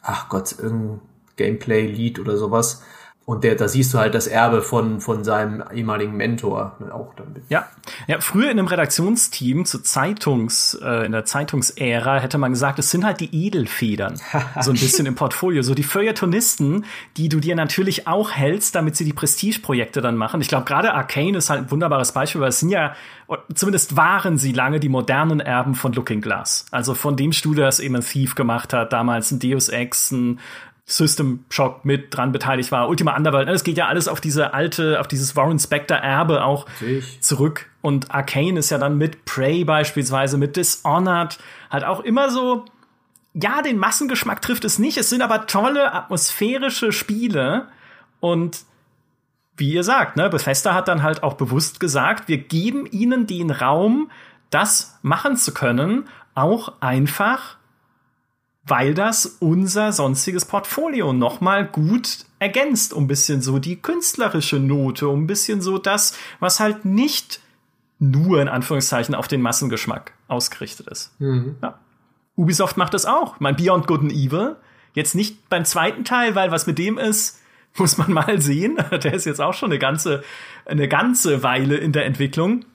ach 0.04 0.30
Gott, 0.30 0.56
irgendein 0.60 1.02
Gameplay-Lead 1.38 2.20
oder 2.20 2.38
sowas. 2.38 2.84
Und 3.26 3.46
der, 3.46 3.56
da 3.56 3.70
siehst 3.70 3.94
du 3.94 4.00
halt 4.00 4.16
das 4.16 4.28
Erbe 4.28 4.62
von, 4.62 5.00
von 5.00 5.24
seinem 5.24 5.64
ehemaligen 5.74 6.18
Mentor 6.18 6.76
auch 6.92 7.14
damit. 7.16 7.44
Ja. 7.48 7.70
ja, 8.06 8.20
früher 8.20 8.52
in 8.52 8.60
einem 8.60 8.68
Redaktionsteam 8.68 9.64
zu 9.64 9.80
Zeitungs, 9.80 10.78
äh, 10.84 11.06
in 11.06 11.14
der 11.14 11.24
Zeitungsära 11.24 12.20
hätte 12.20 12.38
man 12.38 12.52
gesagt, 12.52 12.80
es 12.80 12.92
sind 12.92 13.06
halt 13.06 13.22
die 13.22 13.34
Edelfedern. 13.34 14.20
so 14.60 14.72
ein 14.72 14.78
bisschen 14.78 15.06
im 15.06 15.16
Portfolio. 15.16 15.62
So 15.62 15.74
die 15.74 15.84
Feuilletonisten, 15.84 16.84
die 17.16 17.30
du 17.30 17.40
dir 17.40 17.56
natürlich 17.56 18.08
auch 18.08 18.32
hältst, 18.32 18.76
damit 18.76 18.98
sie 18.98 19.06
die 19.06 19.14
Prestigeprojekte 19.14 20.02
dann 20.02 20.18
machen. 20.18 20.42
Ich 20.42 20.50
glaube, 20.50 20.66
gerade 20.66 20.94
Arcane 20.94 21.38
ist 21.38 21.50
halt 21.50 21.62
ein 21.62 21.72
wunderbares 21.72 22.12
Beispiel, 22.12 22.42
weil 22.42 22.50
es 22.50 22.60
sind 22.60 22.72
ja, 22.72 22.94
zumindest 23.56 23.96
waren 23.96 24.38
sie 24.38 24.52
lange 24.52 24.82
die 24.82 24.90
modernen 24.90 25.40
Erben 25.40 25.76
von 25.76 25.94
Looking 25.94 26.20
Glass. 26.20 26.66
Also 26.72 26.94
von 26.94 27.16
dem 27.16 27.32
Studio, 27.32 27.64
das 27.64 27.80
eben 27.80 27.96
ein 27.96 28.04
Thief 28.04 28.36
gemacht 28.36 28.74
hat, 28.74 28.92
damals 28.92 29.32
ein 29.32 29.40
Deus 29.40 29.70
Ex, 29.70 30.12
ein 30.12 30.40
System 30.86 31.46
Shock 31.50 31.86
mit 31.86 32.16
dran 32.16 32.32
beteiligt 32.32 32.72
war, 32.72 32.90
Ultima 32.90 33.16
Underworld, 33.16 33.48
das 33.48 33.64
geht 33.64 33.78
ja 33.78 33.88
alles 33.88 34.08
auf 34.08 34.20
diese 34.20 34.54
alte, 34.54 35.00
auf 35.00 35.08
dieses 35.08 35.36
Warren 35.36 35.58
Spector 35.58 35.98
Erbe 35.98 36.44
auch 36.44 36.68
Natürlich. 36.68 37.22
zurück. 37.22 37.70
Und 37.82 38.12
Arcane 38.12 38.60
ist 38.60 38.70
ja 38.70 38.78
dann 38.78 38.98
mit 38.98 39.24
Prey 39.26 39.64
beispielsweise, 39.64 40.38
mit 40.38 40.58
Dishonored, 40.58 41.40
halt 41.70 41.86
auch 41.86 42.02
immer 42.02 42.30
so, 42.30 42.66
ja, 43.34 43.62
den 43.62 43.78
Massengeschmack 43.78 44.42
trifft 44.42 44.66
es 44.66 44.78
nicht. 44.78 44.98
Es 44.98 45.10
sind 45.10 45.22
aber 45.22 45.48
tolle 45.48 45.94
atmosphärische 45.94 46.92
Spiele 46.92 47.68
und 48.20 48.60
wie 49.56 49.74
ihr 49.74 49.84
sagt, 49.84 50.18
ne, 50.18 50.30
Bethesda 50.30 50.74
hat 50.74 50.88
dann 50.88 51.04
halt 51.04 51.24
auch 51.24 51.36
bewusst 51.36 51.80
gesagt, 51.80 52.28
wir 52.28 52.38
geben 52.40 52.88
ihnen 52.88 53.28
den 53.28 53.52
Raum, 53.52 54.12
das 54.50 55.00
machen 55.02 55.38
zu 55.38 55.54
können, 55.54 56.10
auch 56.36 56.74
einfach 56.80 57.58
weil 58.66 58.94
das 58.94 59.26
unser 59.40 59.92
sonstiges 59.92 60.46
Portfolio 60.46 61.12
nochmal 61.12 61.66
gut 61.66 62.26
ergänzt, 62.40 62.94
um 62.94 63.06
ein 63.06 63.08
bisschen 63.08 63.42
so 63.42 63.60
die 63.60 63.82
künstlerische 63.82 64.58
Note, 64.58 65.08
um 65.10 65.24
ein 65.24 65.28
bisschen 65.28 65.62
so 65.62 65.78
das, 65.78 66.18
was 66.40 66.60
halt 66.60 66.86
nicht 66.86 67.42
nur 68.00 68.42
in 68.42 68.48
Anführungszeichen 68.48 69.16
auf 69.16 69.28
den 69.28 69.42
Massengeschmack 69.42 70.14
ausgerichtet 70.28 70.88
ist. 70.88 71.12
Mhm. 71.20 71.56
Ja. 71.62 71.80
Ubisoft 72.36 72.78
macht 72.78 72.94
das 72.94 73.06
auch. 73.06 73.40
Mein 73.40 73.56
Beyond 73.56 73.88
Good 73.88 74.02
and 74.02 74.12
Evil. 74.14 74.56
Jetzt 74.94 75.16
nicht 75.16 75.50
beim 75.50 75.66
zweiten 75.66 76.04
Teil, 76.04 76.36
weil 76.36 76.52
was 76.52 76.68
mit 76.68 76.78
dem 76.78 76.98
ist, 76.98 77.42
muss 77.78 77.98
man 77.98 78.12
mal 78.14 78.42
sehen. 78.42 78.78
Der 78.92 79.14
ist 79.14 79.26
jetzt 79.26 79.42
auch 79.42 79.54
schon 79.54 79.72
eine 79.72 79.80
ganze, 79.80 80.24
eine 80.66 80.88
ganze 80.88 81.44
Weile 81.44 81.76
in 81.78 81.92
der 81.92 82.06
Entwicklung. 82.06 82.66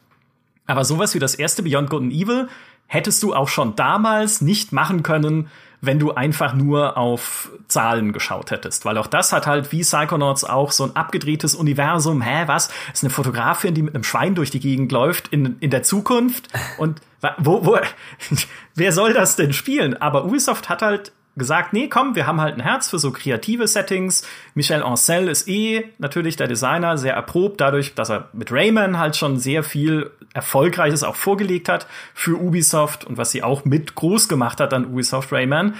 Aber 0.66 0.84
sowas 0.84 1.14
wie 1.14 1.18
das 1.18 1.34
erste 1.34 1.62
Beyond 1.62 1.88
Good 1.90 2.02
and 2.02 2.12
Evil 2.12 2.48
hättest 2.86 3.22
du 3.22 3.34
auch 3.34 3.48
schon 3.48 3.76
damals 3.76 4.40
nicht 4.40 4.72
machen 4.72 5.02
können, 5.02 5.48
wenn 5.80 5.98
du 5.98 6.12
einfach 6.12 6.54
nur 6.54 6.96
auf 6.96 7.50
Zahlen 7.68 8.12
geschaut 8.12 8.50
hättest. 8.50 8.84
Weil 8.84 8.98
auch 8.98 9.06
das 9.06 9.32
hat 9.32 9.46
halt 9.46 9.72
wie 9.72 9.82
Psychonauts 9.82 10.44
auch 10.44 10.72
so 10.72 10.84
ein 10.84 10.96
abgedrehtes 10.96 11.54
Universum. 11.54 12.20
Hä, 12.20 12.44
was? 12.46 12.70
Ist 12.92 13.04
eine 13.04 13.10
Fotografin, 13.10 13.74
die 13.74 13.82
mit 13.82 13.94
einem 13.94 14.04
Schwein 14.04 14.34
durch 14.34 14.50
die 14.50 14.60
Gegend 14.60 14.90
läuft 14.92 15.28
in, 15.28 15.56
in 15.60 15.70
der 15.70 15.82
Zukunft. 15.82 16.48
Und 16.78 17.00
wo, 17.38 17.64
wo, 17.64 17.78
wer 18.74 18.92
soll 18.92 19.12
das 19.12 19.36
denn 19.36 19.52
spielen? 19.52 19.96
Aber 19.96 20.24
Ubisoft 20.24 20.68
hat 20.68 20.82
halt 20.82 21.12
gesagt, 21.38 21.72
nee, 21.72 21.88
komm, 21.88 22.14
wir 22.14 22.26
haben 22.26 22.40
halt 22.40 22.56
ein 22.56 22.60
Herz 22.60 22.90
für 22.90 22.98
so 22.98 23.12
kreative 23.12 23.66
Settings. 23.66 24.26
Michel 24.54 24.82
Ancel 24.82 25.28
ist 25.28 25.48
eh 25.48 25.88
natürlich 25.98 26.36
der 26.36 26.48
Designer, 26.48 26.98
sehr 26.98 27.14
erprobt, 27.14 27.60
dadurch, 27.60 27.94
dass 27.94 28.10
er 28.10 28.28
mit 28.32 28.52
Rayman 28.52 28.98
halt 28.98 29.16
schon 29.16 29.38
sehr 29.38 29.62
viel 29.62 30.10
Erfolgreiches 30.34 31.04
auch 31.04 31.16
vorgelegt 31.16 31.68
hat 31.68 31.86
für 32.14 32.38
Ubisoft 32.38 33.04
und 33.04 33.16
was 33.16 33.30
sie 33.30 33.42
auch 33.42 33.64
mit 33.64 33.94
groß 33.94 34.28
gemacht 34.28 34.60
hat 34.60 34.74
an 34.74 34.86
Ubisoft 34.86 35.32
Rayman. 35.32 35.74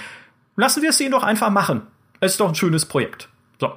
Lassen 0.55 0.81
wir 0.81 0.89
es 0.89 0.99
ihnen 0.99 1.11
doch 1.11 1.23
einfach 1.23 1.49
machen. 1.49 1.83
Es 2.19 2.33
ist 2.33 2.39
doch 2.39 2.49
ein 2.49 2.55
schönes 2.55 2.85
Projekt. 2.85 3.29
So. 3.59 3.73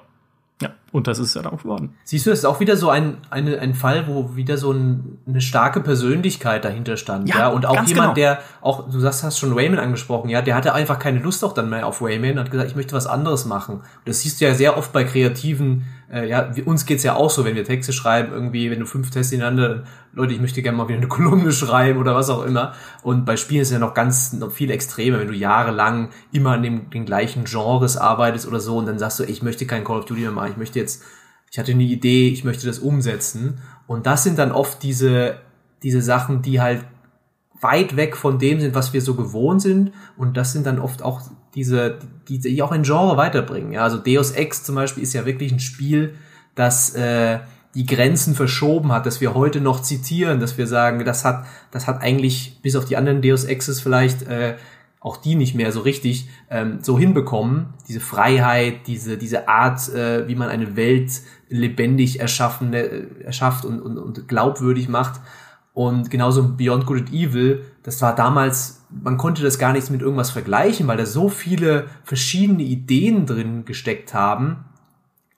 Ja. 0.61 0.70
Und 0.93 1.07
das 1.07 1.18
ist 1.18 1.34
ja 1.34 1.40
dann 1.40 1.55
auch 1.55 1.62
geworden. 1.62 1.95
Siehst 2.05 2.26
du, 2.26 2.30
das 2.30 2.40
ist 2.40 2.45
auch 2.45 2.61
wieder 2.61 2.76
so 2.76 2.90
ein, 2.90 3.16
eine, 3.30 3.59
ein 3.59 3.72
Fall, 3.72 4.07
wo 4.09 4.36
wieder 4.36 4.59
so 4.59 4.72
ein, 4.72 5.18
eine 5.26 5.40
starke 5.40 5.80
Persönlichkeit 5.80 6.66
dahinter 6.66 6.99
stand. 6.99 7.30
Ja, 7.30 7.38
ja? 7.38 7.49
und 7.49 7.64
auch 7.64 7.82
jemand, 7.86 7.88
genau. 7.88 8.12
der 8.12 8.40
auch, 8.61 8.90
du 8.90 9.01
sagst, 9.01 9.24
hast 9.24 9.38
schon 9.38 9.55
Rayman 9.55 9.78
angesprochen, 9.78 10.28
ja, 10.28 10.43
der 10.43 10.55
hatte 10.55 10.74
einfach 10.74 10.99
keine 10.99 11.20
Lust 11.20 11.45
auch 11.45 11.55
dann 11.55 11.70
mehr 11.70 11.86
auf 11.86 12.03
Rayman 12.03 12.32
und 12.32 12.40
hat 12.40 12.51
gesagt, 12.51 12.68
ich 12.68 12.76
möchte 12.76 12.95
was 12.95 13.07
anderes 13.07 13.47
machen. 13.47 13.76
Und 13.76 13.84
das 14.05 14.20
siehst 14.20 14.43
du 14.43 14.45
ja 14.45 14.55
sehr 14.55 14.76
oft 14.76 14.93
bei 14.93 15.05
kreativen, 15.05 15.86
äh, 16.12 16.28
ja, 16.28 16.55
wie, 16.55 16.62
uns 16.62 16.84
geht's 16.84 17.05
ja 17.05 17.16
auch 17.16 17.30
so, 17.30 17.47
wenn 17.47 17.55
wir 17.55 17.64
Texte 17.64 17.95
schreiben, 17.95 18.32
irgendwie, 18.32 18.70
wenn 18.70 18.80
du 18.80 18.84
fünf 18.84 19.11
Tests 19.11 19.32
ineinander, 19.32 19.84
Leute, 20.12 20.34
ich 20.34 20.40
möchte 20.43 20.61
gerne 20.61 20.76
mal 20.76 20.88
wieder 20.88 20.99
eine 20.99 21.09
Kolumne 21.09 21.53
schreiben 21.53 21.99
oder 21.99 22.14
was 22.14 22.28
auch 22.28 22.45
immer. 22.45 22.74
Und 23.03 23.24
bei 23.24 23.38
Spielen 23.38 23.62
ist 23.62 23.68
es 23.68 23.72
ja 23.72 23.78
noch 23.78 23.95
ganz, 23.95 24.34
noch 24.34 24.53
viel 24.53 24.70
extremer, 24.70 25.20
wenn 25.20 25.28
du 25.28 25.34
jahrelang 25.34 26.11
immer 26.30 26.51
an 26.51 26.62
dem, 26.62 26.90
den 26.90 27.07
gleichen 27.07 27.45
Genres 27.45 27.97
arbeitest 27.97 28.47
oder 28.47 28.61
so 28.61 28.76
und 28.76 28.86
dann 28.86 28.99
sagst 28.99 29.20
du, 29.20 29.24
ich 29.24 29.43
möchte 29.43 29.66
kein 29.66 29.84
Call 29.84 30.01
of 30.01 30.05
Duty 30.05 30.20
mehr 30.20 30.32
machen, 30.32 30.51
ich 30.51 30.59
möchte 30.59 30.78
jetzt, 30.83 31.03
ich 31.51 31.59
hatte 31.59 31.72
eine 31.72 31.83
Idee, 31.83 32.28
ich 32.28 32.45
möchte 32.45 32.66
das 32.66 32.78
umsetzen. 32.78 33.59
Und 33.87 34.07
das 34.07 34.24
sind 34.24 34.39
dann 34.39 34.53
oft 34.53 34.83
diese, 34.83 35.37
diese 35.83 36.03
Sachen, 36.03 36.43
die 36.43 36.61
halt 36.61 36.85
weit 37.61 37.97
weg 37.97 38.16
von 38.16 38.39
dem 38.39 38.61
sind, 38.61 38.74
was 38.74 38.93
wir 38.93 39.01
so 39.01 39.14
gewohnt 39.14 39.62
sind. 39.62 39.93
Und 40.16 40.37
das 40.37 40.53
sind 40.53 40.66
dann 40.66 40.78
oft 40.78 41.03
auch 41.03 41.20
diese, 41.55 41.99
die, 42.28 42.39
die 42.39 42.62
auch 42.62 42.72
ein 42.72 42.83
Genre 42.83 43.16
weiterbringen. 43.16 43.72
Ja, 43.72 43.85
also 43.85 43.99
Deus 43.99 44.33
Ex 44.33 44.64
zum 44.64 44.74
Beispiel 44.74 45.03
ist 45.03 45.12
ja 45.12 45.26
wirklich 45.26 45.53
ein 45.53 45.61
Spiel, 45.61 46.14
das 46.55 46.95
äh, 46.95 47.39
die 47.74 47.87
Grenzen 47.87 48.35
verschoben 48.35 48.93
hat, 48.93 49.07
dass 49.07 49.20
wir 49.20 49.35
heute 49.35 49.61
noch 49.61 49.80
zitieren, 49.80 50.41
dass 50.41 50.59
wir 50.59 50.66
sagen, 50.66 51.05
das 51.05 51.24
hat, 51.24 51.47
das 51.70 51.87
hat 51.87 52.03
eigentlich 52.03 52.59
bis 52.62 52.76
auf 52.76 52.85
die 52.85 52.97
anderen 52.97 53.22
Deus 53.22 53.45
Exes 53.45 53.80
vielleicht 53.80 54.22
äh, 54.22 54.57
auch 55.03 55.16
die 55.16 55.34
nicht 55.34 55.55
mehr 55.55 55.72
so 55.72 55.80
richtig 55.80 56.28
ähm, 56.48 56.78
so 56.80 56.98
hinbekommen. 56.98 57.74
Diese 57.88 58.00
Freiheit, 58.00 58.86
diese, 58.86 59.18
diese 59.18 59.48
Art, 59.48 59.88
äh, 59.88 60.28
wie 60.28 60.36
man 60.36 60.48
eine 60.48 60.76
Welt 60.76 61.22
lebendig 61.48 62.20
erschaffen, 62.20 62.72
äh, 62.72 63.07
erschafft 63.24 63.64
und, 63.64 63.80
und, 63.80 63.98
und 63.98 64.28
glaubwürdig 64.28 64.88
macht. 64.88 65.20
Und 65.74 66.11
genauso 66.11 66.57
Beyond 66.57 66.86
Good 66.86 66.98
and 66.98 67.12
Evil, 67.12 67.64
das 67.82 68.00
war 68.00 68.14
damals, 68.14 68.84
man 68.90 69.16
konnte 69.16 69.42
das 69.42 69.59
gar 69.59 69.72
nichts 69.72 69.90
mit 69.90 70.03
irgendwas 70.03 70.30
vergleichen, 70.30 70.86
weil 70.86 70.98
da 70.98 71.07
so 71.07 71.28
viele 71.28 71.86
verschiedene 72.05 72.62
Ideen 72.62 73.26
drin 73.26 73.64
gesteckt 73.64 74.14
haben, 74.14 74.64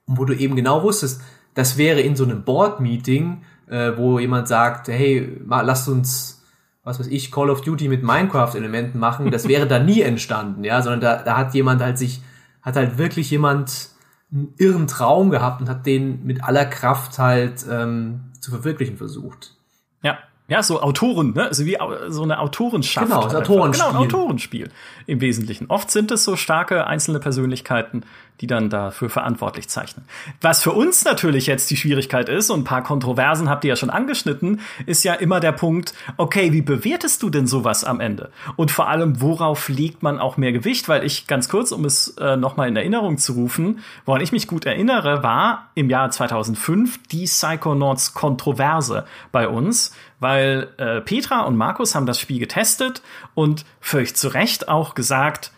wo 0.06 0.24
du 0.24 0.34
eben 0.34 0.56
genau 0.56 0.82
wusstest, 0.82 1.22
das 1.54 1.78
wäre 1.78 2.00
in 2.00 2.16
so 2.16 2.24
einem 2.24 2.44
Board-Meeting, 2.44 3.42
äh, 3.68 3.92
wo 3.96 4.18
jemand 4.18 4.48
sagt, 4.48 4.88
hey, 4.88 5.40
mal, 5.46 5.62
lasst 5.62 5.88
uns 5.88 6.43
was 6.84 7.00
weiß 7.00 7.06
ich, 7.08 7.32
Call 7.32 7.50
of 7.50 7.62
Duty 7.62 7.88
mit 7.88 8.02
Minecraft-Elementen 8.02 8.98
machen, 8.98 9.30
das 9.30 9.48
wäre 9.48 9.66
da 9.66 9.78
nie 9.78 10.02
entstanden, 10.02 10.64
ja, 10.64 10.82
sondern 10.82 11.00
da, 11.00 11.22
da 11.22 11.36
hat 11.36 11.54
jemand 11.54 11.82
halt 11.82 11.98
sich, 11.98 12.22
hat 12.62 12.76
halt 12.76 12.98
wirklich 12.98 13.30
jemand 13.30 13.88
einen 14.30 14.54
irren 14.58 14.86
Traum 14.86 15.30
gehabt 15.30 15.60
und 15.60 15.68
hat 15.68 15.86
den 15.86 16.24
mit 16.24 16.44
aller 16.44 16.66
Kraft 16.66 17.18
halt 17.18 17.64
ähm, 17.70 18.32
zu 18.40 18.50
verwirklichen 18.50 18.96
versucht. 18.96 19.56
Ja, 20.02 20.18
ja, 20.46 20.62
so 20.62 20.82
Autoren, 20.82 21.32
ne? 21.32 21.44
Also 21.44 21.64
wie 21.64 21.78
so 22.08 22.22
eine 22.22 22.38
Autorenschaft. 22.38 23.06
Genau, 23.06 23.22
das 23.24 23.34
Autorenspiel. 23.34 23.86
Genau, 23.86 23.98
ein 23.98 24.06
Autorenspiel 24.06 24.70
im 25.06 25.20
Wesentlichen. 25.22 25.66
Oft 25.68 25.90
sind 25.90 26.10
es 26.10 26.24
so 26.24 26.36
starke 26.36 26.86
einzelne 26.86 27.18
Persönlichkeiten, 27.18 28.04
die 28.40 28.46
dann 28.46 28.68
dafür 28.68 29.08
verantwortlich 29.08 29.68
zeichnen. 29.68 30.04
Was 30.42 30.62
für 30.62 30.72
uns 30.72 31.04
natürlich 31.04 31.46
jetzt 31.46 31.70
die 31.70 31.76
Schwierigkeit 31.76 32.28
ist, 32.28 32.50
und 32.50 32.60
ein 32.60 32.64
paar 32.64 32.82
Kontroversen 32.82 33.48
habt 33.48 33.64
ihr 33.64 33.70
ja 33.70 33.76
schon 33.76 33.90
angeschnitten, 33.90 34.60
ist 34.84 35.02
ja 35.04 35.14
immer 35.14 35.40
der 35.40 35.52
Punkt, 35.52 35.94
okay, 36.18 36.52
wie 36.52 36.60
bewertest 36.60 37.22
du 37.22 37.30
denn 37.30 37.46
sowas 37.46 37.84
am 37.84 38.00
Ende? 38.00 38.30
Und 38.56 38.70
vor 38.70 38.88
allem, 38.88 39.22
worauf 39.22 39.68
legt 39.68 40.02
man 40.02 40.18
auch 40.18 40.36
mehr 40.36 40.52
Gewicht? 40.52 40.88
Weil 40.88 41.04
ich 41.04 41.26
ganz 41.26 41.48
kurz, 41.48 41.72
um 41.72 41.84
es 41.84 42.08
äh, 42.18 42.36
nochmal 42.36 42.68
in 42.68 42.76
Erinnerung 42.76 43.16
zu 43.16 43.32
rufen, 43.32 43.80
woran 44.04 44.20
ich 44.20 44.32
mich 44.32 44.46
gut 44.46 44.66
erinnere, 44.66 45.22
war 45.22 45.70
im 45.74 45.88
Jahr 45.88 46.10
2005 46.10 47.06
die 47.08 47.24
Psychonauts 47.24 48.14
Kontroverse 48.14 49.04
bei 49.30 49.48
uns, 49.48 49.92
weil 50.24 50.70
äh, 50.78 51.02
Petra 51.02 51.42
und 51.42 51.54
Markus 51.58 51.94
haben 51.94 52.06
das 52.06 52.18
Spiel 52.18 52.38
getestet 52.38 53.02
und 53.34 53.66
völlig 53.78 54.16
zu 54.16 54.28
Recht 54.28 54.68
auch 54.70 54.94
gesagt, 54.94 55.52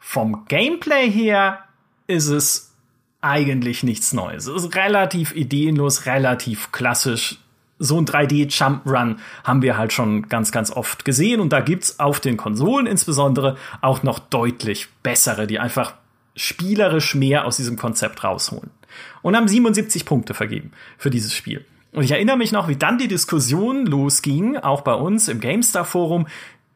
vom 0.00 0.44
Gameplay 0.48 1.08
her 1.08 1.60
ist 2.08 2.26
es 2.26 2.74
eigentlich 3.20 3.84
nichts 3.84 4.12
Neues. 4.12 4.48
Es 4.48 4.64
ist 4.64 4.74
relativ 4.74 5.36
ideenlos, 5.36 6.06
relativ 6.06 6.72
klassisch. 6.72 7.38
So 7.78 7.96
ein 7.96 8.06
3D-Jump-Run 8.06 9.20
haben 9.44 9.62
wir 9.62 9.78
halt 9.78 9.92
schon 9.92 10.28
ganz, 10.28 10.50
ganz 10.50 10.72
oft 10.72 11.04
gesehen. 11.04 11.40
Und 11.40 11.52
da 11.52 11.60
gibt's 11.60 12.00
auf 12.00 12.18
den 12.18 12.36
Konsolen 12.36 12.88
insbesondere 12.88 13.56
auch 13.82 14.02
noch 14.02 14.18
deutlich 14.18 14.88
bessere, 15.04 15.46
die 15.46 15.60
einfach 15.60 15.94
spielerisch 16.34 17.14
mehr 17.14 17.44
aus 17.44 17.56
diesem 17.56 17.76
Konzept 17.76 18.24
rausholen. 18.24 18.70
Und 19.22 19.36
haben 19.36 19.46
77 19.46 20.04
Punkte 20.04 20.34
vergeben 20.34 20.72
für 20.96 21.10
dieses 21.10 21.32
Spiel. 21.32 21.64
Und 21.92 22.04
ich 22.04 22.10
erinnere 22.10 22.36
mich 22.36 22.52
noch, 22.52 22.68
wie 22.68 22.76
dann 22.76 22.98
die 22.98 23.08
Diskussion 23.08 23.86
losging, 23.86 24.56
auch 24.56 24.82
bei 24.82 24.94
uns 24.94 25.28
im 25.28 25.40
GameStar-Forum, 25.40 26.26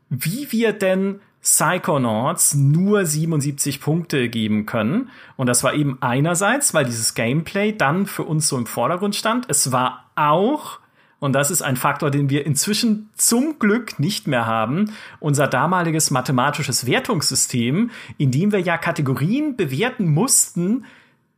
wie 0.09 0.51
wir 0.51 0.73
denn 0.73 1.21
Psychonauts 1.43 2.55
nur 2.55 3.05
77 3.05 3.81
Punkte 3.81 4.29
geben 4.29 4.65
können. 4.65 5.11
Und 5.37 5.49
das 5.49 5.65
war 5.65 5.75
eben 5.75 5.99
einerseits, 6.01 6.73
weil 6.73 6.85
dieses 6.85 7.15
Gameplay 7.15 7.77
dann 7.77 8.07
für 8.07 8.23
uns 8.23 8.49
so 8.49 8.57
im 8.57 8.67
Vordergrund 8.67 9.17
stand. 9.17 9.47
Es 9.49 9.73
war 9.73 10.11
auch, 10.15 10.79
und 11.19 11.33
das 11.33 11.51
ist 11.51 11.63
ein 11.63 11.77
Faktor, 11.77 12.11
den 12.13 12.31
wir 12.31 12.47
inzwischen 12.47 13.11
zum 13.17 13.59
Glück 13.59 13.99
nicht 13.99 14.29
mehr 14.29 14.47
haben, 14.47 14.93
unser 15.19 15.49
damaliges 15.49 16.13
mathematisches 16.13 16.87
Wertungssystem, 16.87 17.91
in 18.19 18.31
dem 18.31 18.53
wir 18.53 18.61
ja 18.61 18.79
Kategorien 18.79 19.57
bewerten 19.57 20.09
mussten, 20.11 20.85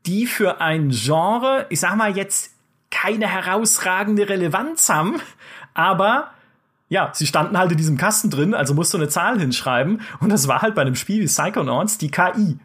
die 0.05 0.27
für 0.27 0.61
ein 0.61 0.91
Genre, 0.91 1.65
ich 1.71 1.81
sag 1.81 1.97
mal 1.97 2.15
jetzt, 2.15 2.54
keine 2.95 3.27
herausragende 3.27 4.29
Relevanz 4.29 4.89
haben, 4.89 5.21
aber 5.75 6.31
ja, 6.89 7.11
sie 7.13 7.27
standen 7.27 7.59
halt 7.59 7.73
in 7.73 7.79
diesem 7.79 7.97
Kasten 7.97 8.31
drin, 8.31 8.55
also 8.55 8.73
musst 8.73 8.95
du 8.95 8.99
eine 8.99 9.09
Zahl 9.09 9.41
hinschreiben. 9.41 10.03
Und 10.21 10.31
das 10.31 10.47
war 10.47 10.63
halt 10.63 10.75
bei 10.77 10.83
einem 10.83 10.95
Spiel 10.95 11.23
wie 11.23 11.27
Psychonauts 11.27 11.99
die 11.99 12.11
KI. 12.11 12.59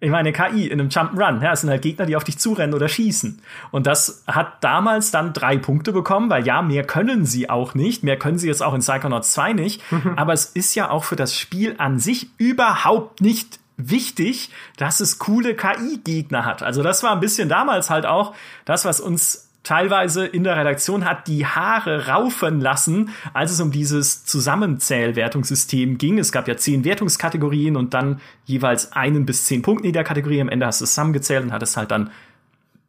Ich 0.00 0.10
meine, 0.10 0.32
KI 0.32 0.66
in 0.66 0.80
einem 0.80 0.90
Jump'n'Run. 0.90 1.42
Ja, 1.42 1.52
es 1.52 1.62
sind 1.62 1.70
halt 1.70 1.80
Gegner, 1.80 2.04
die 2.04 2.16
auf 2.16 2.24
dich 2.24 2.36
zurennen 2.36 2.74
oder 2.74 2.88
schießen. 2.88 3.40
Und 3.70 3.86
das 3.86 4.24
hat 4.26 4.62
damals 4.62 5.12
dann 5.12 5.32
drei 5.32 5.56
Punkte 5.56 5.92
bekommen, 5.92 6.28
weil 6.28 6.44
ja, 6.44 6.60
mehr 6.60 6.84
können 6.84 7.24
sie 7.24 7.48
auch 7.48 7.74
nicht. 7.74 8.02
Mehr 8.02 8.18
können 8.18 8.38
sie 8.38 8.48
jetzt 8.48 8.62
auch 8.62 8.74
in 8.74 8.80
Psychonauts 8.80 9.32
2 9.32 9.54
nicht. 9.54 9.82
Aber 10.16 10.34
es 10.34 10.44
ist 10.46 10.74
ja 10.74 10.90
auch 10.90 11.04
für 11.04 11.16
das 11.16 11.34
Spiel 11.34 11.76
an 11.78 11.98
sich 11.98 12.28
überhaupt 12.36 13.22
nicht 13.22 13.60
wichtig, 13.78 14.50
dass 14.76 15.00
es 15.00 15.18
coole 15.18 15.54
KI-Gegner 15.54 16.44
hat. 16.44 16.62
Also 16.62 16.82
das 16.82 17.02
war 17.02 17.12
ein 17.12 17.20
bisschen 17.20 17.48
damals 17.48 17.88
halt 17.88 18.04
auch 18.04 18.34
das, 18.66 18.84
was 18.84 19.00
uns 19.00 19.43
teilweise 19.64 20.26
in 20.26 20.44
der 20.44 20.56
Redaktion 20.56 21.04
hat 21.04 21.26
die 21.26 21.44
Haare 21.44 22.06
raufen 22.06 22.60
lassen, 22.60 23.10
als 23.32 23.50
es 23.50 23.60
um 23.60 23.72
dieses 23.72 24.24
Zusammenzählwertungssystem 24.24 25.98
ging. 25.98 26.18
Es 26.18 26.30
gab 26.30 26.46
ja 26.46 26.56
zehn 26.56 26.84
Wertungskategorien 26.84 27.76
und 27.76 27.94
dann 27.94 28.20
jeweils 28.44 28.92
einen 28.92 29.26
bis 29.26 29.46
zehn 29.46 29.62
Punkte 29.62 29.88
in 29.88 29.92
der 29.92 30.04
Kategorie. 30.04 30.40
Am 30.40 30.48
Ende 30.48 30.66
hast 30.66 30.80
du 30.80 30.84
es 30.84 30.90
zusammengezählt 30.90 31.42
und 31.42 31.52
hattest 31.52 31.76
halt 31.76 31.90
dann 31.90 32.10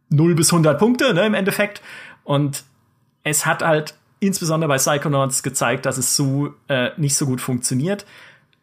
0 0.10 0.36
bis 0.36 0.52
100 0.52 0.78
Punkte 0.78 1.14
ne, 1.14 1.26
im 1.26 1.34
Endeffekt. 1.34 1.82
Und 2.24 2.64
es 3.24 3.46
hat 3.46 3.64
halt 3.64 3.96
insbesondere 4.20 4.68
bei 4.68 4.78
Psychonauts 4.78 5.44
gezeigt, 5.44 5.86
dass 5.86 5.98
es 5.98 6.16
so 6.16 6.54
äh, 6.68 6.92
nicht 6.98 7.16
so 7.16 7.26
gut 7.26 7.42
funktioniert. 7.42 8.06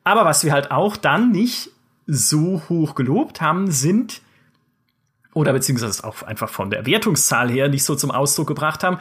Aber 0.04 0.24
was 0.24 0.44
wir 0.44 0.52
halt 0.52 0.70
auch 0.70 0.96
dann 0.96 1.30
nicht 1.30 1.70
so 2.06 2.62
hoch 2.68 2.94
gelobt 2.94 3.40
haben, 3.40 3.70
sind 3.70 4.21
oder 5.34 5.52
beziehungsweise 5.52 6.04
auch 6.04 6.22
einfach 6.22 6.48
von 6.48 6.70
der 6.70 6.86
Wertungszahl 6.86 7.50
her 7.50 7.68
nicht 7.68 7.84
so 7.84 7.94
zum 7.94 8.10
Ausdruck 8.10 8.48
gebracht 8.48 8.84
haben, 8.84 8.98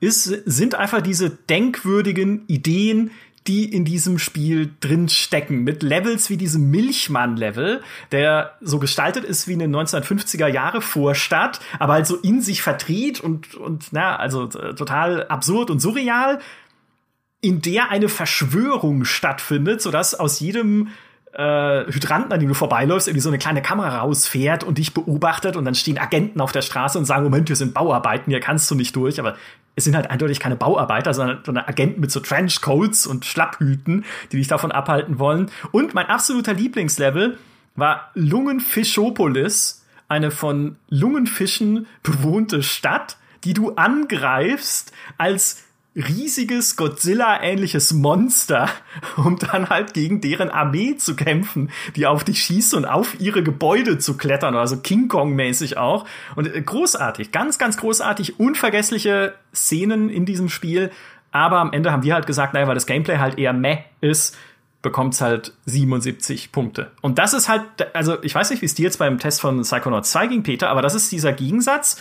ist, 0.00 0.24
sind 0.24 0.74
einfach 0.74 1.02
diese 1.02 1.30
denkwürdigen 1.30 2.44
Ideen, 2.46 3.10
die 3.46 3.64
in 3.64 3.84
diesem 3.84 4.18
Spiel 4.18 4.70
drin 4.80 5.08
stecken, 5.08 5.64
mit 5.64 5.82
Levels 5.82 6.28
wie 6.28 6.36
diesem 6.36 6.70
Milchmann-Level, 6.70 7.82
der 8.12 8.56
so 8.60 8.78
gestaltet 8.78 9.24
ist 9.24 9.48
wie 9.48 9.54
eine 9.54 9.64
1950er 9.64 10.46
Jahre 10.46 10.82
Vorstadt, 10.82 11.60
aber 11.78 11.94
halt 11.94 12.06
so 12.06 12.16
in 12.16 12.42
sich 12.42 12.62
verdreht 12.62 13.20
und, 13.20 13.54
und 13.54 13.88
na, 13.92 14.16
also 14.16 14.46
total 14.46 15.26
absurd 15.28 15.70
und 15.70 15.80
surreal, 15.80 16.40
in 17.40 17.62
der 17.62 17.90
eine 17.90 18.10
Verschwörung 18.10 19.06
stattfindet, 19.06 19.80
sodass 19.80 20.14
aus 20.14 20.40
jedem 20.40 20.88
äh, 21.32 21.84
Hydranten, 21.92 22.32
an 22.32 22.40
dem 22.40 22.48
du 22.48 22.54
vorbeiläufst, 22.54 23.08
irgendwie 23.08 23.22
so 23.22 23.28
eine 23.28 23.38
kleine 23.38 23.62
Kamera 23.62 24.00
rausfährt 24.00 24.64
und 24.64 24.78
dich 24.78 24.94
beobachtet 24.94 25.56
und 25.56 25.64
dann 25.64 25.74
stehen 25.74 25.98
Agenten 25.98 26.40
auf 26.40 26.52
der 26.52 26.62
Straße 26.62 26.98
und 26.98 27.04
sagen, 27.04 27.24
Moment, 27.24 27.48
hier 27.48 27.56
sind 27.56 27.74
Bauarbeiten, 27.74 28.30
hier 28.30 28.40
kannst 28.40 28.70
du 28.70 28.74
nicht 28.74 28.96
durch, 28.96 29.20
aber 29.20 29.36
es 29.76 29.84
sind 29.84 29.94
halt 29.94 30.10
eindeutig 30.10 30.40
keine 30.40 30.56
Bauarbeiter, 30.56 31.14
sondern, 31.14 31.40
sondern 31.44 31.64
Agenten 31.66 32.00
mit 32.00 32.10
so 32.10 32.20
Trenchcoats 32.20 33.06
und 33.06 33.24
Schlapphüten, 33.24 34.04
die 34.32 34.36
dich 34.38 34.48
davon 34.48 34.72
abhalten 34.72 35.18
wollen. 35.18 35.50
Und 35.70 35.94
mein 35.94 36.06
absoluter 36.06 36.52
Lieblingslevel 36.52 37.38
war 37.76 38.10
Lungenfischopolis, 38.14 39.86
eine 40.08 40.32
von 40.32 40.76
Lungenfischen 40.88 41.86
bewohnte 42.02 42.64
Stadt, 42.64 43.16
die 43.44 43.54
du 43.54 43.70
angreifst 43.76 44.92
als 45.16 45.64
riesiges 46.00 46.76
Godzilla-ähnliches 46.76 47.92
Monster, 47.92 48.68
um 49.16 49.38
dann 49.38 49.68
halt 49.68 49.94
gegen 49.94 50.20
deren 50.20 50.50
Armee 50.50 50.96
zu 50.96 51.16
kämpfen, 51.16 51.70
die 51.96 52.06
auf 52.06 52.24
dich 52.24 52.42
schießt 52.42 52.74
und 52.74 52.84
auf 52.84 53.20
ihre 53.20 53.42
Gebäude 53.42 53.98
zu 53.98 54.16
klettern, 54.16 54.56
also 54.56 54.78
King 54.78 55.08
Kong-mäßig 55.08 55.76
auch. 55.76 56.06
Und 56.36 56.54
äh, 56.54 56.60
großartig, 56.60 57.32
ganz, 57.32 57.58
ganz 57.58 57.76
großartig, 57.76 58.38
unvergessliche 58.40 59.34
Szenen 59.54 60.08
in 60.08 60.26
diesem 60.26 60.48
Spiel. 60.48 60.90
Aber 61.32 61.58
am 61.58 61.72
Ende 61.72 61.92
haben 61.92 62.02
wir 62.02 62.14
halt 62.14 62.26
gesagt, 62.26 62.54
naja, 62.54 62.66
weil 62.66 62.74
das 62.74 62.86
Gameplay 62.86 63.18
halt 63.18 63.38
eher 63.38 63.52
meh 63.52 63.78
ist, 64.00 64.36
bekommt's 64.82 65.20
halt 65.20 65.52
77 65.66 66.52
Punkte. 66.52 66.90
Und 67.02 67.18
das 67.18 67.34
ist 67.34 67.48
halt, 67.48 67.64
also 67.94 68.22
ich 68.22 68.34
weiß 68.34 68.50
nicht, 68.50 68.62
wie 68.62 68.66
es 68.66 68.74
dir 68.74 68.84
jetzt 68.84 68.98
beim 68.98 69.18
Test 69.18 69.40
von 69.40 69.60
Psychonauts 69.60 70.10
2 70.12 70.26
ging, 70.28 70.42
Peter, 70.42 70.70
aber 70.70 70.82
das 70.82 70.94
ist 70.94 71.12
dieser 71.12 71.32
Gegensatz, 71.32 72.00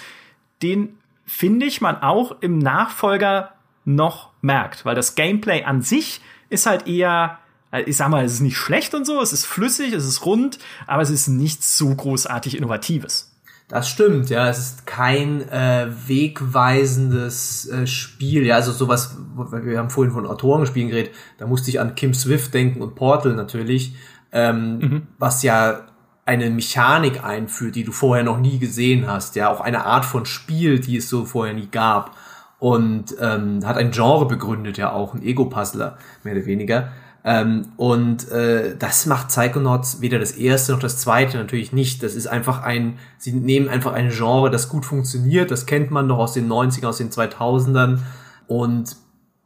den 0.62 0.97
finde 1.26 1.66
ich 1.66 1.82
man 1.82 2.02
auch 2.02 2.41
im 2.41 2.58
Nachfolger 2.58 3.54
noch 3.86 4.30
merkt, 4.42 4.86
weil 4.86 4.96
das 4.96 5.16
Gameplay 5.16 5.64
an 5.64 5.82
sich 5.82 6.22
ist 6.50 6.66
halt 6.66 6.88
eher, 6.88 7.40
äh, 7.72 7.82
ich 7.84 7.98
sag 7.98 8.10
mal, 8.10 8.24
es 8.24 8.34
ist 8.34 8.42
nicht 8.42 8.58
schlecht 8.58 8.94
und 8.94 9.06
so, 9.06 9.22
es 9.22 9.34
ist 9.34 9.46
flüssig, 9.46 9.94
es 9.94 10.06
ist 10.06 10.26
rund, 10.26 10.60
aber 10.88 11.02
es 11.02 11.10
ist 11.10 11.28
nichts 11.28 11.78
so 11.78 11.94
großartig 11.94 12.58
Innovatives. 12.58 13.30
Das 13.70 13.88
stimmt, 13.88 14.32
ja. 14.32 14.50
Es 14.50 14.58
ist 14.58 14.88
kein 14.88 15.48
äh, 15.48 15.88
wegweisendes 16.08 17.70
äh, 17.70 17.86
Spiel. 17.86 18.44
Ja, 18.44 18.56
also 18.56 18.72
sowas, 18.72 19.16
wir 19.36 19.78
haben 19.78 19.92
vorhin 19.92 20.12
von 20.12 20.26
Autorenspielen 20.26 20.90
geredet, 20.90 21.14
da 21.38 21.46
musste 21.46 21.70
ich 21.70 21.80
an 21.80 21.94
Kim 21.94 22.16
Swift 22.16 22.54
denken 22.54 22.82
und 22.82 22.96
Portal 22.96 23.34
natürlich, 23.34 23.96
ähm, 24.32 24.80
mhm. 24.80 25.08
was 25.20 25.44
ja 25.44 25.86
eine 26.26 26.50
Mechanik 26.50 27.24
einführt, 27.24 27.76
die 27.76 27.84
du 27.84 27.92
vorher 27.92 28.24
noch 28.24 28.40
nie 28.40 28.58
gesehen 28.58 29.08
hast. 29.08 29.36
Ja, 29.36 29.50
auch 29.50 29.62
eine 29.62 29.86
Art 29.86 30.06
von 30.06 30.26
Spiel, 30.26 30.80
die 30.80 30.98
es 30.98 31.10
so 31.10 31.26
vorher 31.26 31.54
nie 31.54 31.68
gab. 31.72 32.16
Und 32.60 33.16
ähm, 33.22 33.66
hat 33.66 33.78
ein 33.78 33.91
Genre 33.91 34.28
begründet, 34.28 34.78
ja 34.78 34.91
auch, 34.91 35.14
ein 35.14 35.24
Ego-Puzzler, 35.24 35.97
mehr 36.24 36.36
oder 36.36 36.45
weniger. 36.45 36.89
Ähm, 37.24 37.74
und 37.78 38.30
äh, 38.32 38.76
das 38.78 39.05
macht 39.05 39.28
Psychonauts 39.30 40.01
weder 40.01 40.20
das 40.20 40.32
erste 40.32 40.72
noch 40.72 40.80
das 40.80 40.97
zweite 40.97 41.38
natürlich 41.38 41.74
nicht. 41.74 42.01
Das 42.03 42.16
ist 42.16 42.28
einfach 42.28 42.64
ein, 42.64 42.97
sie 43.18 43.34
nehmen 43.34 43.68
einfach 43.70 43.93
ein 43.93 44.10
Genre, 44.10 44.49
das 44.49 44.70
gut 44.70 44.86
funktioniert, 44.86 45.51
das 45.51 45.66
kennt 45.66 45.91
man 45.91 46.07
noch 46.07 46.18
aus 46.18 46.34
den 46.34 46.49
90ern, 46.49 46.88
aus 46.88 46.97
den 46.97 47.10
2000ern 47.10 47.99
und 48.47 48.95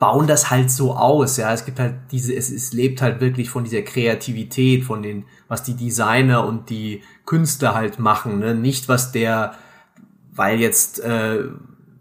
bauen 0.04 0.28
das 0.28 0.52
halt 0.52 0.70
so 0.70 0.96
aus, 0.96 1.38
ja. 1.38 1.54
Es 1.54 1.66
gibt 1.66 1.80
halt 1.80 1.96
diese, 2.12 2.36
es, 2.36 2.52
es 2.52 2.74
lebt 2.74 3.02
halt 3.02 3.22
wirklich 3.22 3.50
von 3.50 3.64
dieser 3.64 3.84
Kreativität, 3.84 4.84
von 4.84 5.02
den, 5.02 5.26
was 5.48 5.64
die 5.64 5.76
Designer 5.76 6.46
und 6.46 6.70
die 6.70 7.02
Künstler 7.26 7.74
halt 7.74 8.00
machen, 8.00 8.40
ne? 8.40 8.54
Nicht 8.54 8.90
was 8.90 9.12
der, 9.14 9.54
weil 10.32 10.60
jetzt, 10.60 11.00
äh, 11.00 11.46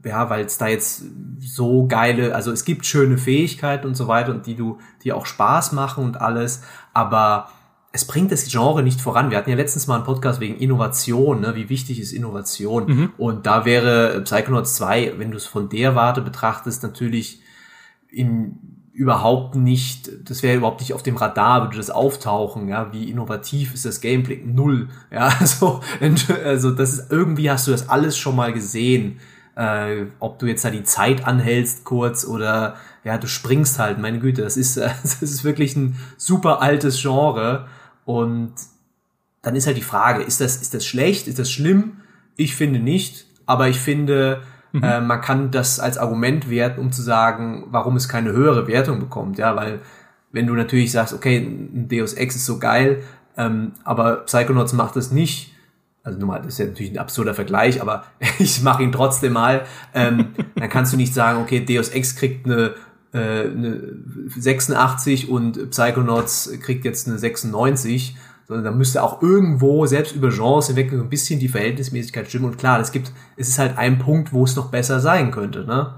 ja, 0.04 0.30
weil 0.30 0.44
es 0.44 0.58
da 0.58 0.68
jetzt 0.68 1.04
so 1.38 1.86
geile, 1.86 2.34
also 2.34 2.52
es 2.52 2.64
gibt 2.64 2.86
schöne 2.86 3.18
Fähigkeiten 3.18 3.86
und 3.86 3.94
so 3.94 4.08
weiter 4.08 4.32
und 4.32 4.46
die 4.46 4.56
du, 4.56 4.78
die 5.04 5.12
auch 5.12 5.26
Spaß 5.26 5.72
machen 5.72 6.04
und 6.04 6.20
alles, 6.20 6.62
aber 6.92 7.48
es 7.92 8.06
bringt 8.06 8.32
das 8.32 8.50
Genre 8.50 8.82
nicht 8.82 9.00
voran. 9.00 9.30
Wir 9.30 9.36
hatten 9.36 9.50
ja 9.50 9.56
letztens 9.56 9.86
mal 9.86 9.96
einen 9.96 10.04
Podcast 10.04 10.40
wegen 10.40 10.56
Innovation, 10.56 11.40
ne? 11.40 11.54
wie 11.54 11.68
wichtig 11.68 12.00
ist 12.00 12.12
Innovation. 12.12 12.86
Mhm. 12.86 13.12
Und 13.18 13.46
da 13.46 13.66
wäre 13.66 14.22
Psychonauts 14.24 14.76
2, 14.76 15.14
wenn 15.18 15.30
du 15.30 15.36
es 15.36 15.46
von 15.46 15.68
der 15.68 15.94
Warte 15.94 16.22
betrachtest, 16.22 16.82
natürlich 16.82 17.42
in 18.08 18.58
überhaupt 18.94 19.56
nicht, 19.56 20.10
das 20.28 20.42
wäre 20.42 20.56
überhaupt 20.56 20.80
nicht 20.80 20.92
auf 20.92 21.02
dem 21.02 21.16
Radar, 21.16 21.62
würde 21.62 21.78
das 21.78 21.90
auftauchen, 21.90 22.68
ja, 22.68 22.92
wie 22.92 23.10
innovativ 23.10 23.72
ist 23.72 23.86
das 23.86 24.00
Gameplay? 24.00 24.42
Null. 24.44 24.88
Ja, 25.10 25.32
also, 25.40 25.80
also 26.44 26.70
das 26.70 26.92
ist, 26.92 27.10
irgendwie 27.10 27.50
hast 27.50 27.66
du 27.66 27.72
das 27.72 27.88
alles 27.88 28.16
schon 28.16 28.36
mal 28.36 28.52
gesehen 28.52 29.18
äh, 29.56 30.06
ob 30.18 30.38
du 30.38 30.46
jetzt 30.46 30.64
da 30.64 30.70
die 30.70 30.84
Zeit 30.84 31.26
anhältst 31.26 31.84
kurz 31.84 32.24
oder 32.24 32.76
ja, 33.04 33.18
du 33.18 33.26
springst 33.26 33.78
halt, 33.78 33.98
meine 33.98 34.18
Güte, 34.18 34.42
das 34.42 34.56
ist, 34.56 34.76
das 35.02 35.22
ist 35.22 35.44
wirklich 35.44 35.76
ein 35.76 35.96
super 36.16 36.62
altes 36.62 37.00
Genre 37.00 37.66
und 38.04 38.52
dann 39.42 39.56
ist 39.56 39.66
halt 39.66 39.76
die 39.76 39.82
Frage, 39.82 40.22
ist 40.22 40.40
das, 40.40 40.56
ist 40.56 40.72
das 40.72 40.86
schlecht, 40.86 41.26
ist 41.26 41.38
das 41.38 41.50
schlimm? 41.50 42.00
Ich 42.36 42.54
finde 42.54 42.78
nicht, 42.78 43.26
aber 43.44 43.68
ich 43.68 43.80
finde, 43.80 44.42
mhm. 44.72 44.82
äh, 44.84 45.00
man 45.00 45.20
kann 45.20 45.50
das 45.50 45.80
als 45.80 45.98
Argument 45.98 46.48
werten, 46.48 46.80
um 46.80 46.92
zu 46.92 47.02
sagen, 47.02 47.64
warum 47.68 47.96
es 47.96 48.08
keine 48.08 48.32
höhere 48.32 48.68
Wertung 48.68 49.00
bekommt, 49.00 49.38
ja, 49.38 49.56
weil 49.56 49.80
wenn 50.30 50.46
du 50.46 50.54
natürlich 50.54 50.92
sagst, 50.92 51.12
okay, 51.12 51.36
ein 51.38 51.88
Deus 51.88 52.14
Ex 52.14 52.36
ist 52.36 52.46
so 52.46 52.58
geil, 52.58 53.02
ähm, 53.36 53.72
aber 53.84 54.24
Psychonauts 54.24 54.72
macht 54.72 54.96
es 54.96 55.10
nicht, 55.10 55.51
also 56.04 56.18
nun 56.18 56.28
mal, 56.28 56.38
das 56.38 56.54
ist 56.54 56.58
ja 56.58 56.66
natürlich 56.66 56.92
ein 56.92 56.98
absurder 56.98 57.34
Vergleich, 57.34 57.80
aber 57.80 58.04
ich 58.38 58.62
mache 58.62 58.82
ihn 58.82 58.92
trotzdem 58.92 59.34
mal, 59.34 59.64
ähm, 59.94 60.34
dann 60.56 60.68
kannst 60.68 60.92
du 60.92 60.96
nicht 60.96 61.14
sagen, 61.14 61.40
okay, 61.40 61.64
Deus 61.64 61.90
Ex 61.90 62.16
kriegt 62.16 62.46
eine, 62.46 62.74
äh, 63.12 63.42
eine 63.48 63.94
86 64.36 65.28
und 65.28 65.70
Psychonauts 65.70 66.52
kriegt 66.60 66.84
jetzt 66.84 67.06
eine 67.06 67.18
96, 67.18 68.16
sondern 68.48 68.64
da 68.64 68.70
müsste 68.72 69.02
auch 69.02 69.22
irgendwo, 69.22 69.86
selbst 69.86 70.14
über 70.14 70.30
Genres 70.30 70.66
hinweg, 70.66 70.90
so 70.90 71.00
ein 71.00 71.08
bisschen 71.08 71.38
die 71.38 71.48
Verhältnismäßigkeit 71.48 72.28
stimmen. 72.28 72.46
Und 72.46 72.58
klar, 72.58 72.80
es 72.80 72.92
gibt, 72.92 73.12
es 73.36 73.48
ist 73.48 73.58
halt 73.58 73.78
ein 73.78 73.98
Punkt, 73.98 74.32
wo 74.32 74.44
es 74.44 74.56
noch 74.56 74.70
besser 74.70 75.00
sein 75.00 75.30
könnte, 75.30 75.64
ne? 75.64 75.94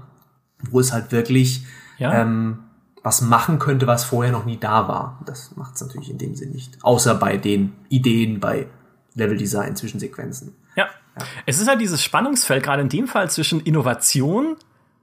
Wo 0.69 0.79
es 0.79 0.93
halt 0.93 1.11
wirklich 1.11 1.65
ja. 1.97 2.21
ähm, 2.21 2.59
was 3.03 3.21
machen 3.21 3.59
könnte, 3.59 3.87
was 3.87 4.03
vorher 4.03 4.31
noch 4.31 4.45
nie 4.45 4.57
da 4.57 4.87
war. 4.87 5.21
Das 5.25 5.55
macht 5.55 5.75
es 5.75 5.81
natürlich 5.81 6.09
in 6.09 6.17
dem 6.17 6.35
Sinn 6.35 6.51
nicht. 6.51 6.83
Außer 6.83 7.15
bei 7.15 7.37
den 7.37 7.73
Ideen, 7.89 8.39
bei 8.39 8.67
Leveldesign, 9.15 9.75
zwischen 9.75 9.99
Sequenzen. 9.99 10.55
Ja. 10.75 10.87
ja. 11.17 11.25
Es 11.45 11.59
ist 11.59 11.67
halt 11.67 11.81
dieses 11.81 12.03
Spannungsfeld, 12.03 12.63
gerade 12.63 12.81
in 12.81 12.89
dem 12.89 13.07
Fall 13.07 13.29
zwischen 13.29 13.61
Innovation 13.61 14.57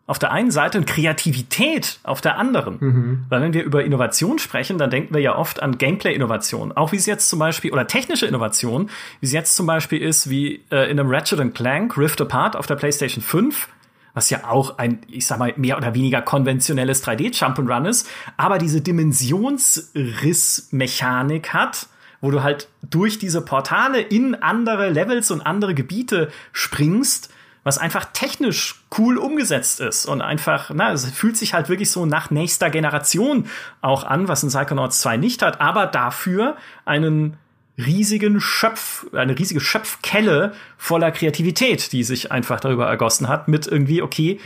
auf 0.06 0.18
der 0.18 0.32
einen 0.32 0.50
Seite 0.50 0.78
und 0.78 0.86
Kreativität 0.86 2.00
auf 2.02 2.20
der 2.20 2.36
anderen. 2.36 2.78
Mhm. 2.80 3.24
Weil 3.28 3.40
wenn 3.40 3.54
wir 3.54 3.62
über 3.62 3.84
Innovation 3.84 4.40
sprechen, 4.40 4.76
dann 4.76 4.90
denken 4.90 5.14
wir 5.14 5.20
ja 5.20 5.36
oft 5.36 5.62
an 5.62 5.78
Gameplay-Innovation. 5.78 6.72
Auch 6.72 6.90
wie 6.92 6.96
es 6.96 7.06
jetzt 7.06 7.28
zum 7.28 7.38
Beispiel, 7.38 7.72
oder 7.72 7.86
technische 7.86 8.26
Innovation, 8.26 8.90
wie 9.20 9.26
es 9.26 9.32
jetzt 9.32 9.54
zum 9.54 9.66
Beispiel 9.66 10.02
ist, 10.02 10.28
wie 10.28 10.64
äh, 10.70 10.90
in 10.90 10.98
einem 10.98 11.08
Ratchet 11.08 11.54
Clank 11.54 11.96
Rift 11.96 12.20
Apart 12.20 12.56
auf 12.56 12.66
der 12.66 12.74
PlayStation 12.74 13.22
5, 13.22 13.68
was 14.12 14.28
ja 14.28 14.48
auch 14.48 14.78
ein, 14.78 14.98
ich 15.08 15.24
sag 15.26 15.38
mal, 15.38 15.54
mehr 15.56 15.76
oder 15.78 15.94
weniger 15.94 16.20
konventionelles 16.20 17.06
3D-Jump'n'Run 17.06 17.88
ist, 17.88 18.08
aber 18.36 18.58
diese 18.58 18.80
Dimensionsrissmechanik 18.80 21.54
hat, 21.54 21.86
wo 22.22 22.30
du 22.30 22.42
halt 22.42 22.68
durch 22.88 23.18
diese 23.18 23.42
Portale 23.42 24.00
in 24.00 24.34
andere 24.36 24.88
Levels 24.88 25.30
und 25.30 25.42
andere 25.42 25.74
Gebiete 25.74 26.30
springst, 26.52 27.28
was 27.64 27.78
einfach 27.78 28.06
technisch 28.12 28.82
cool 28.96 29.18
umgesetzt 29.18 29.80
ist 29.80 30.06
und 30.06 30.22
einfach, 30.22 30.70
na, 30.74 30.92
es 30.92 31.04
fühlt 31.10 31.36
sich 31.36 31.52
halt 31.52 31.68
wirklich 31.68 31.90
so 31.90 32.06
nach 32.06 32.30
nächster 32.30 32.70
Generation 32.70 33.46
auch 33.82 34.04
an, 34.04 34.28
was 34.28 34.42
ein 34.42 34.48
Psychonauts 34.48 35.00
2 35.00 35.16
nicht 35.18 35.42
hat, 35.42 35.60
aber 35.60 35.86
dafür 35.86 36.56
einen 36.84 37.36
riesigen 37.76 38.40
Schöpf, 38.40 39.06
eine 39.12 39.38
riesige 39.38 39.60
Schöpfkelle 39.60 40.52
voller 40.76 41.10
Kreativität, 41.10 41.92
die 41.92 42.04
sich 42.04 42.30
einfach 42.30 42.60
darüber 42.60 42.86
ergossen 42.86 43.28
hat, 43.28 43.48
mit 43.48 43.66
irgendwie, 43.66 44.02
okay, 44.02 44.40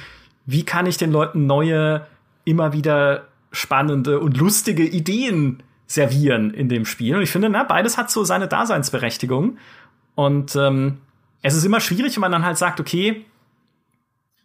wie 0.46 0.64
kann 0.64 0.86
ich 0.86 0.96
den 0.96 1.10
Leuten 1.10 1.46
neue, 1.46 2.06
immer 2.44 2.72
wieder 2.72 3.26
spannende 3.50 4.20
und 4.20 4.36
lustige 4.36 4.84
Ideen 4.84 5.62
servieren 5.86 6.52
in 6.52 6.68
dem 6.68 6.84
Spiel. 6.84 7.16
Und 7.16 7.22
ich 7.22 7.30
finde, 7.30 7.48
na, 7.48 7.62
beides 7.64 7.96
hat 7.96 8.10
so 8.10 8.24
seine 8.24 8.48
Daseinsberechtigung. 8.48 9.58
Und 10.14 10.56
ähm, 10.56 10.98
es 11.42 11.54
ist 11.54 11.64
immer 11.64 11.80
schwierig, 11.80 12.16
wenn 12.16 12.22
man 12.22 12.32
dann 12.32 12.44
halt 12.44 12.58
sagt, 12.58 12.80
okay, 12.80 13.24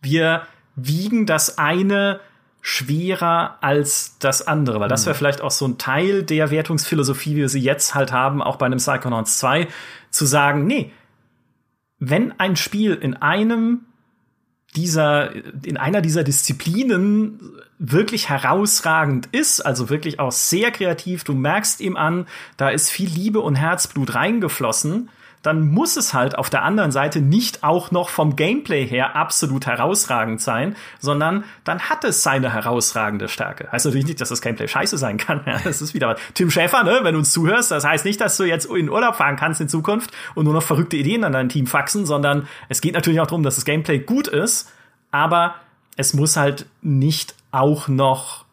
wir 0.02 0.44
wiegen 0.76 1.26
das 1.26 1.58
eine 1.58 2.20
schwerer 2.62 3.58
als 3.62 4.18
das 4.20 4.46
andere, 4.46 4.80
weil 4.80 4.89
das 4.89 5.06
wäre 5.06 5.16
mhm. 5.16 5.18
vielleicht 5.18 5.42
auch 5.42 5.52
so 5.52 5.68
ein 5.68 5.80
Teil 5.80 6.22
der 6.24 6.52
Wertungsphilosophie, 6.52 7.32
wie 7.32 7.38
wir 7.38 7.50
sie 7.50 7.60
jetzt 7.60 7.96
halt 7.96 8.12
haben, 8.12 8.42
auch 8.42 8.58
bei 8.58 8.68
einem 8.68 8.78
Psychonauts 8.78 9.39
2, 9.39 9.68
zu 10.12 10.26
sagen, 10.26 10.68
nee, 10.68 10.92
wenn 11.98 12.39
ein 12.39 12.56
Spiel 12.56 12.94
in 12.94 13.16
einem 13.16 13.82
dieser, 14.76 15.32
in 15.63 15.78
einer 15.78 16.01
dieser 16.01 16.24
Disziplinen 16.24 17.39
wirklich 17.78 18.30
herausragend 18.30 19.28
ist, 19.32 19.59
also 19.61 19.89
wirklich 19.89 20.19
auch 20.19 20.32
sehr 20.32 20.72
kreativ, 20.72 21.24
du 21.24 21.34
merkst 21.34 21.82
ihm 21.82 21.97
an, 21.97 22.28
da 22.57 22.69
ist 22.69 22.89
viel 22.89 23.09
Liebe 23.09 23.39
und 23.39 23.55
Herzblut 23.55 24.13
reingeflossen, 24.15 25.09
dann 25.42 25.68
muss 25.68 25.98
es 25.98 26.14
halt 26.14 26.38
auf 26.38 26.50
der 26.50 26.64
anderen 26.64 26.92
Seite 26.92 27.20
nicht 27.20 27.64
auch 27.64 27.92
noch 27.92 28.10
vom 28.10 28.36
Gameplay 28.36 28.86
her 28.86 29.16
absolut 29.16 29.66
herausragend 29.66 30.39
sein, 30.39 30.76
sondern 31.00 31.44
dann 31.64 31.80
hat 31.89 32.04
es 32.04 32.22
seine 32.22 32.54
herausragende 32.54 33.28
Stärke. 33.28 33.72
Heißt 33.72 33.86
natürlich 33.86 34.06
nicht, 34.06 34.22
dass 34.22 34.30
das 34.30 34.42
Gameplay 34.42 34.68
scheiße 34.68 34.98
sein 34.98 35.18
kann. 35.18 35.42
Ja, 35.52 35.58
das 35.64 35.82
ist 35.82 35.94
wieder 35.94 36.10
was. 36.10 36.20
Tim 36.34 36.52
Schäfer, 36.52 36.84
ne, 36.84 37.00
wenn 37.02 37.14
du 37.14 37.20
uns 37.20 37.32
zuhörst, 37.32 37.72
das 37.72 37.84
heißt 37.84 38.06
nicht, 38.06 38.22
dass 38.22 38.38
du 38.38 38.44
jetzt 38.44 38.66
in 38.68 38.89
Urlaub 38.89 39.16
fahren 39.16 39.36
kannst 39.36 39.60
in 39.60 39.68
Zukunft 39.68 40.12
und 40.36 40.46
nur 40.46 40.54
noch 40.54 40.64
verrückte 40.64 40.96
Ideen 40.96 41.24
an 41.24 41.34
dein 41.34 41.50
Team 41.50 41.68
faxen, 41.68 42.06
sondern 42.06 42.48
es 42.70 42.80
geht 42.80 42.94
natürlich 42.94 43.20
auch 43.20 43.28
darum, 43.28 43.44
dass 43.44 43.56
das 43.56 43.66
Gameplay 43.66 44.00
gut 44.00 44.28
ist, 44.28 44.72
aber 45.10 45.56
es 45.98 46.14
muss 46.14 46.38
halt 46.38 46.68
nicht 46.82 47.36
auch 47.52 47.88
noch 47.88 48.46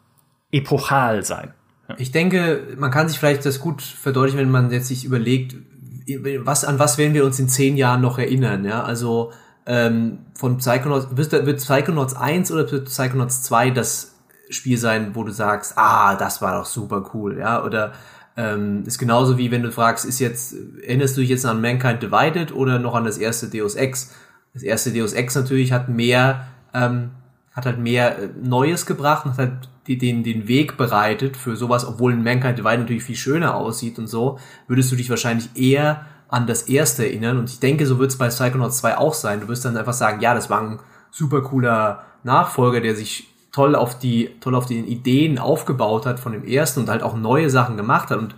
epochal 0.51 1.23
sein. 1.23 1.53
Ich 1.97 2.11
denke, 2.11 2.75
man 2.77 2.91
kann 2.91 3.07
sich 3.07 3.17
vielleicht 3.17 3.45
das 3.45 3.59
gut 3.59 3.81
verdeutlichen, 3.81 4.39
wenn 4.39 4.51
man 4.51 4.71
jetzt 4.71 4.87
sich 4.87 5.05
überlegt, 5.05 5.55
was, 6.17 6.63
an 6.65 6.79
was 6.79 6.97
werden 6.97 7.13
wir 7.13 7.25
uns 7.25 7.39
in 7.39 7.49
zehn 7.49 7.77
Jahren 7.77 8.01
noch 8.01 8.17
erinnern, 8.17 8.65
ja? 8.65 8.83
Also, 8.83 9.31
ähm, 9.65 10.19
von 10.33 10.57
Psychonauts, 10.57 11.07
wird, 11.11 11.57
Psychonauts 11.57 12.15
1 12.15 12.51
oder 12.51 12.71
wird 12.71 12.85
Psychonauts 12.85 13.43
2 13.43 13.71
das 13.71 14.15
Spiel 14.49 14.77
sein, 14.77 15.11
wo 15.13 15.23
du 15.23 15.31
sagst, 15.31 15.73
ah, 15.75 16.15
das 16.15 16.41
war 16.41 16.57
doch 16.57 16.65
super 16.65 17.11
cool, 17.13 17.37
ja, 17.37 17.63
oder 17.63 17.93
ähm, 18.39 18.83
ist 18.85 18.97
genauso 18.99 19.37
wie 19.37 19.51
wenn 19.51 19.63
du 19.63 19.71
fragst, 19.71 20.05
ist 20.05 20.19
jetzt, 20.19 20.55
erinnerst 20.81 21.17
du 21.17 21.21
dich 21.21 21.29
jetzt 21.29 21.45
an 21.45 21.59
Mankind 21.59 22.01
Divided 22.01 22.53
oder 22.53 22.79
noch 22.79 22.95
an 22.95 23.03
das 23.03 23.17
erste 23.17 23.47
Deus 23.47 23.75
Ex? 23.75 24.11
Das 24.53 24.63
erste 24.63 24.91
Deus 24.93 25.13
Ex 25.13 25.35
natürlich 25.35 25.73
hat 25.73 25.89
mehr, 25.89 26.47
ähm, 26.73 27.11
hat 27.51 27.65
halt 27.65 27.79
mehr 27.79 28.17
äh, 28.17 28.29
Neues 28.41 28.85
gebracht 28.85 29.25
und 29.25 29.31
hat 29.31 29.37
halt 29.39 29.69
die, 29.89 29.97
den, 29.97 30.23
den 30.23 30.47
Weg 30.47 30.77
bereitet 30.77 31.35
für 31.35 31.55
sowas, 31.55 31.85
obwohl 31.85 32.15
Mankind 32.15 32.59
Divided 32.59 32.81
natürlich 32.81 33.03
viel 33.03 33.15
schöner 33.15 33.55
aussieht 33.55 33.97
und 33.97 34.07
so, 34.07 34.37
würdest 34.67 34.91
du 34.91 34.95
dich 34.95 35.09
wahrscheinlich 35.09 35.49
eher 35.55 36.05
an 36.27 36.45
das 36.45 36.63
erste 36.63 37.05
erinnern. 37.05 37.39
Und 37.39 37.49
ich 37.49 37.59
denke, 37.59 37.87
so 37.87 37.97
wird 37.97 38.11
es 38.11 38.17
bei 38.17 38.27
Psychonauts 38.27 38.77
2 38.77 38.97
auch 38.99 39.15
sein. 39.15 39.41
Du 39.41 39.47
wirst 39.47 39.65
dann 39.65 39.75
einfach 39.75 39.93
sagen, 39.93 40.21
ja, 40.21 40.35
das 40.35 40.51
war 40.51 40.61
ein 40.61 40.79
super 41.09 41.41
cooler 41.41 42.03
Nachfolger, 42.23 42.81
der 42.81 42.95
sich 42.95 43.27
toll 43.51 43.73
auf 43.73 43.97
die, 43.97 44.29
toll 44.41 44.53
auf 44.53 44.67
die 44.67 44.79
Ideen 44.79 45.39
aufgebaut 45.39 46.05
hat 46.05 46.19
von 46.19 46.33
dem 46.33 46.45
ersten 46.45 46.81
und 46.81 46.89
halt 46.89 47.01
auch 47.01 47.17
neue 47.17 47.49
Sachen 47.49 47.75
gemacht 47.75 48.11
hat. 48.11 48.19
Und 48.19 48.35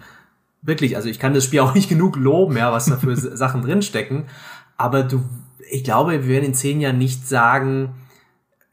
wirklich, 0.62 0.95
also 0.95 1.10
ich 1.10 1.20
kann 1.20 1.34
das 1.34 1.43
Spiel 1.43 1.60
auch 1.62 1.76
nicht 1.76 1.89
genug 1.89 2.16
loben, 2.16 2.56
ja, 2.56 2.72
was 2.72 2.86
da 2.86 2.95
für 2.95 3.18
Sachen 3.18 3.62
drinstecken. 3.62 4.24
Aber 4.78 5.04
du, 5.04 5.22
ich 5.70 5.84
glaube, 5.84 6.14
wir 6.14 6.28
werden 6.28 6.45
in 6.45 6.54
zehn 6.54 6.80
Jahren 6.80 6.97
nicht 6.97 7.28
sagen, 7.28 7.93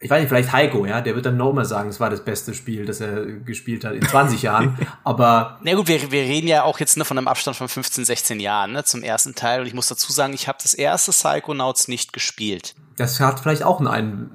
ich 0.00 0.08
weiß 0.08 0.20
nicht, 0.20 0.28
vielleicht 0.28 0.52
Heiko, 0.52 0.86
ja, 0.86 1.00
der 1.00 1.16
wird 1.16 1.26
dann 1.26 1.36
noch 1.36 1.50
immer 1.50 1.64
sagen, 1.64 1.88
es 1.88 1.98
war 1.98 2.08
das 2.08 2.24
beste 2.24 2.54
Spiel, 2.54 2.86
das 2.86 3.00
er 3.00 3.26
gespielt 3.26 3.84
hat 3.84 3.94
in 3.94 4.02
20 4.02 4.42
Jahren. 4.42 4.78
Aber. 5.04 5.58
Na 5.62 5.74
gut, 5.74 5.88
wir, 5.88 6.12
wir 6.12 6.22
reden 6.22 6.46
ja 6.46 6.62
auch 6.62 6.78
jetzt 6.78 6.96
ne, 6.96 7.04
von 7.04 7.18
einem 7.18 7.26
Abstand 7.26 7.56
von 7.56 7.68
15, 7.68 8.04
16 8.04 8.38
Jahren 8.38 8.72
ne, 8.72 8.84
zum 8.84 9.02
ersten 9.02 9.34
Teil. 9.34 9.60
Und 9.60 9.66
ich 9.66 9.74
muss 9.74 9.88
dazu 9.88 10.12
sagen, 10.12 10.34
ich 10.34 10.46
habe 10.46 10.58
das 10.62 10.74
erste 10.74 11.10
Psychonauts 11.10 11.88
nicht 11.88 12.12
gespielt. 12.12 12.76
Das 12.96 13.18
hat 13.18 13.40
vielleicht 13.40 13.64
auch 13.64 13.80
eine, 13.80 13.90
eine 13.90 14.28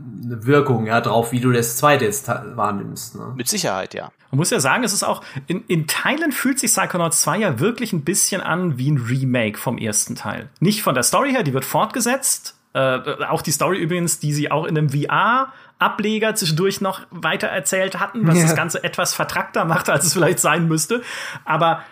Wirkung 0.45 0.85
ja, 0.85 0.99
drauf, 0.99 1.31
wie 1.31 1.39
du 1.39 1.53
das 1.53 1.77
zweite 1.77 2.03
jetzt 2.05 2.27
wahrnimmst. 2.27 3.15
Ne? 3.15 3.33
Mit 3.35 3.47
Sicherheit, 3.47 3.93
ja. 3.93 4.11
Man 4.31 4.39
muss 4.39 4.49
ja 4.49 4.59
sagen, 4.59 4.83
es 4.83 4.91
ist 4.91 5.03
auch, 5.03 5.23
in, 5.47 5.63
in 5.67 5.87
Teilen 5.87 6.33
fühlt 6.33 6.59
sich 6.59 6.71
Psychonauts 6.71 7.21
2 7.21 7.37
ja 7.37 7.59
wirklich 7.59 7.93
ein 7.93 8.03
bisschen 8.03 8.41
an 8.41 8.77
wie 8.77 8.91
ein 8.91 8.97
Remake 8.97 9.57
vom 9.57 9.77
ersten 9.77 10.15
Teil. 10.15 10.49
Nicht 10.59 10.81
von 10.81 10.93
der 10.93 11.03
Story 11.03 11.31
her, 11.31 11.43
die 11.43 11.53
wird 11.53 11.63
fortgesetzt, 11.63 12.55
äh, 12.73 12.99
auch 13.29 13.41
die 13.41 13.51
Story 13.51 13.77
übrigens, 13.77 14.19
die 14.19 14.33
sie 14.33 14.51
auch 14.51 14.65
in 14.65 14.77
einem 14.77 14.89
VR-Ableger 14.89 16.35
zwischendurch 16.35 16.81
noch 16.81 17.01
weiter 17.11 17.47
erzählt 17.47 17.99
hatten, 17.99 18.27
was 18.27 18.37
ja. 18.37 18.43
das 18.43 18.55
Ganze 18.55 18.83
etwas 18.83 19.13
vertrackter 19.13 19.65
macht, 19.65 19.89
als 19.89 20.05
es 20.05 20.13
vielleicht 20.13 20.39
sein 20.39 20.67
müsste. 20.67 21.01
Aber 21.45 21.83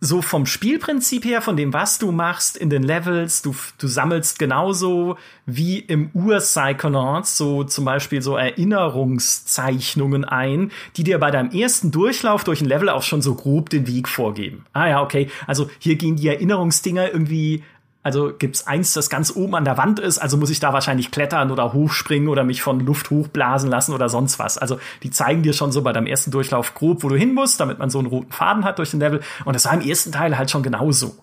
so 0.00 0.22
vom 0.22 0.46
Spielprinzip 0.46 1.26
her, 1.26 1.42
von 1.42 1.56
dem, 1.56 1.74
was 1.74 1.98
du 1.98 2.10
machst 2.10 2.56
in 2.56 2.70
den 2.70 2.82
Levels, 2.82 3.42
du, 3.42 3.54
du 3.78 3.86
sammelst 3.86 4.38
genauso 4.38 5.16
wie 5.44 5.78
im 5.78 6.10
Ur-Psychonauts 6.14 7.36
so 7.36 7.64
zum 7.64 7.84
Beispiel 7.84 8.22
so 8.22 8.36
Erinnerungszeichnungen 8.36 10.24
ein, 10.24 10.72
die 10.96 11.04
dir 11.04 11.18
bei 11.18 11.30
deinem 11.30 11.50
ersten 11.50 11.90
Durchlauf 11.90 12.44
durch 12.44 12.62
ein 12.62 12.68
Level 12.68 12.88
auch 12.88 13.02
schon 13.02 13.20
so 13.20 13.34
grob 13.34 13.68
den 13.68 13.86
Weg 13.86 14.08
vorgeben. 14.08 14.64
Ah 14.72 14.88
ja, 14.88 15.02
okay. 15.02 15.28
Also 15.46 15.68
hier 15.78 15.96
gehen 15.96 16.16
die 16.16 16.28
Erinnerungsdinger 16.28 17.12
irgendwie 17.12 17.62
also 18.02 18.32
gibt's 18.32 18.66
eins, 18.66 18.94
das 18.94 19.10
ganz 19.10 19.34
oben 19.36 19.54
an 19.54 19.64
der 19.64 19.76
Wand 19.76 19.98
ist, 19.98 20.18
also 20.18 20.38
muss 20.38 20.48
ich 20.48 20.58
da 20.58 20.72
wahrscheinlich 20.72 21.10
klettern 21.10 21.50
oder 21.50 21.74
hochspringen 21.74 22.28
oder 22.28 22.44
mich 22.44 22.62
von 22.62 22.80
Luft 22.80 23.10
hochblasen 23.10 23.68
lassen 23.68 23.92
oder 23.92 24.08
sonst 24.08 24.38
was. 24.38 24.56
Also 24.56 24.80
die 25.02 25.10
zeigen 25.10 25.42
dir 25.42 25.52
schon 25.52 25.70
so 25.70 25.82
bei 25.82 25.92
deinem 25.92 26.06
ersten 26.06 26.30
Durchlauf 26.30 26.74
grob, 26.74 27.02
wo 27.02 27.08
du 27.10 27.16
hin 27.16 27.34
musst, 27.34 27.60
damit 27.60 27.78
man 27.78 27.90
so 27.90 27.98
einen 27.98 28.08
roten 28.08 28.32
Faden 28.32 28.64
hat 28.64 28.78
durch 28.78 28.90
den 28.90 29.00
Level. 29.00 29.20
Und 29.44 29.54
das 29.54 29.66
war 29.66 29.74
im 29.74 29.86
ersten 29.86 30.12
Teil 30.12 30.38
halt 30.38 30.50
schon 30.50 30.62
genauso. 30.62 31.14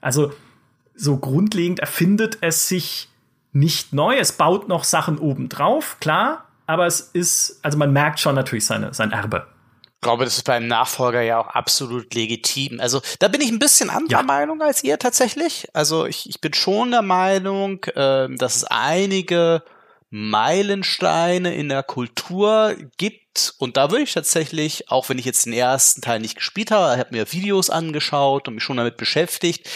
Also 0.00 0.32
so 0.96 1.18
grundlegend 1.18 1.78
erfindet 1.78 2.38
es 2.40 2.68
sich 2.68 3.08
nicht 3.52 3.92
neu. 3.92 4.16
Es 4.16 4.32
baut 4.32 4.68
noch 4.68 4.82
Sachen 4.82 5.18
oben 5.18 5.48
drauf, 5.48 5.98
klar, 6.00 6.46
aber 6.66 6.86
es 6.86 7.00
ist, 7.00 7.60
also 7.62 7.78
man 7.78 7.92
merkt 7.92 8.18
schon 8.18 8.34
natürlich 8.34 8.66
seine, 8.66 8.92
sein 8.92 9.12
Erbe 9.12 9.46
glaube, 10.04 10.24
das 10.24 10.36
ist 10.36 10.44
beim 10.44 10.68
Nachfolger 10.68 11.22
ja 11.22 11.40
auch 11.40 11.48
absolut 11.48 12.14
legitim. 12.14 12.78
Also 12.78 13.02
da 13.18 13.26
bin 13.26 13.40
ich 13.40 13.50
ein 13.50 13.58
bisschen 13.58 13.90
anderer 13.90 14.20
ja. 14.20 14.22
Meinung 14.22 14.62
als 14.62 14.84
ihr 14.84 14.98
tatsächlich. 15.00 15.66
Also 15.72 16.06
ich, 16.06 16.28
ich 16.28 16.40
bin 16.40 16.54
schon 16.54 16.92
der 16.92 17.02
Meinung, 17.02 17.82
äh, 17.96 18.28
dass 18.36 18.56
es 18.56 18.64
einige 18.64 19.64
Meilensteine 20.10 21.54
in 21.56 21.68
der 21.68 21.82
Kultur 21.82 22.76
gibt. 22.98 23.54
Und 23.58 23.76
da 23.76 23.90
würde 23.90 24.04
ich 24.04 24.12
tatsächlich, 24.12 24.88
auch 24.88 25.08
wenn 25.08 25.18
ich 25.18 25.24
jetzt 25.24 25.46
den 25.46 25.52
ersten 25.52 26.02
Teil 26.02 26.20
nicht 26.20 26.36
gespielt 26.36 26.70
habe, 26.70 26.94
ich 26.94 27.00
habe 27.00 27.16
mir 27.16 27.32
Videos 27.32 27.68
angeschaut 27.68 28.46
und 28.46 28.54
mich 28.54 28.62
schon 28.62 28.76
damit 28.76 28.96
beschäftigt, 28.96 29.68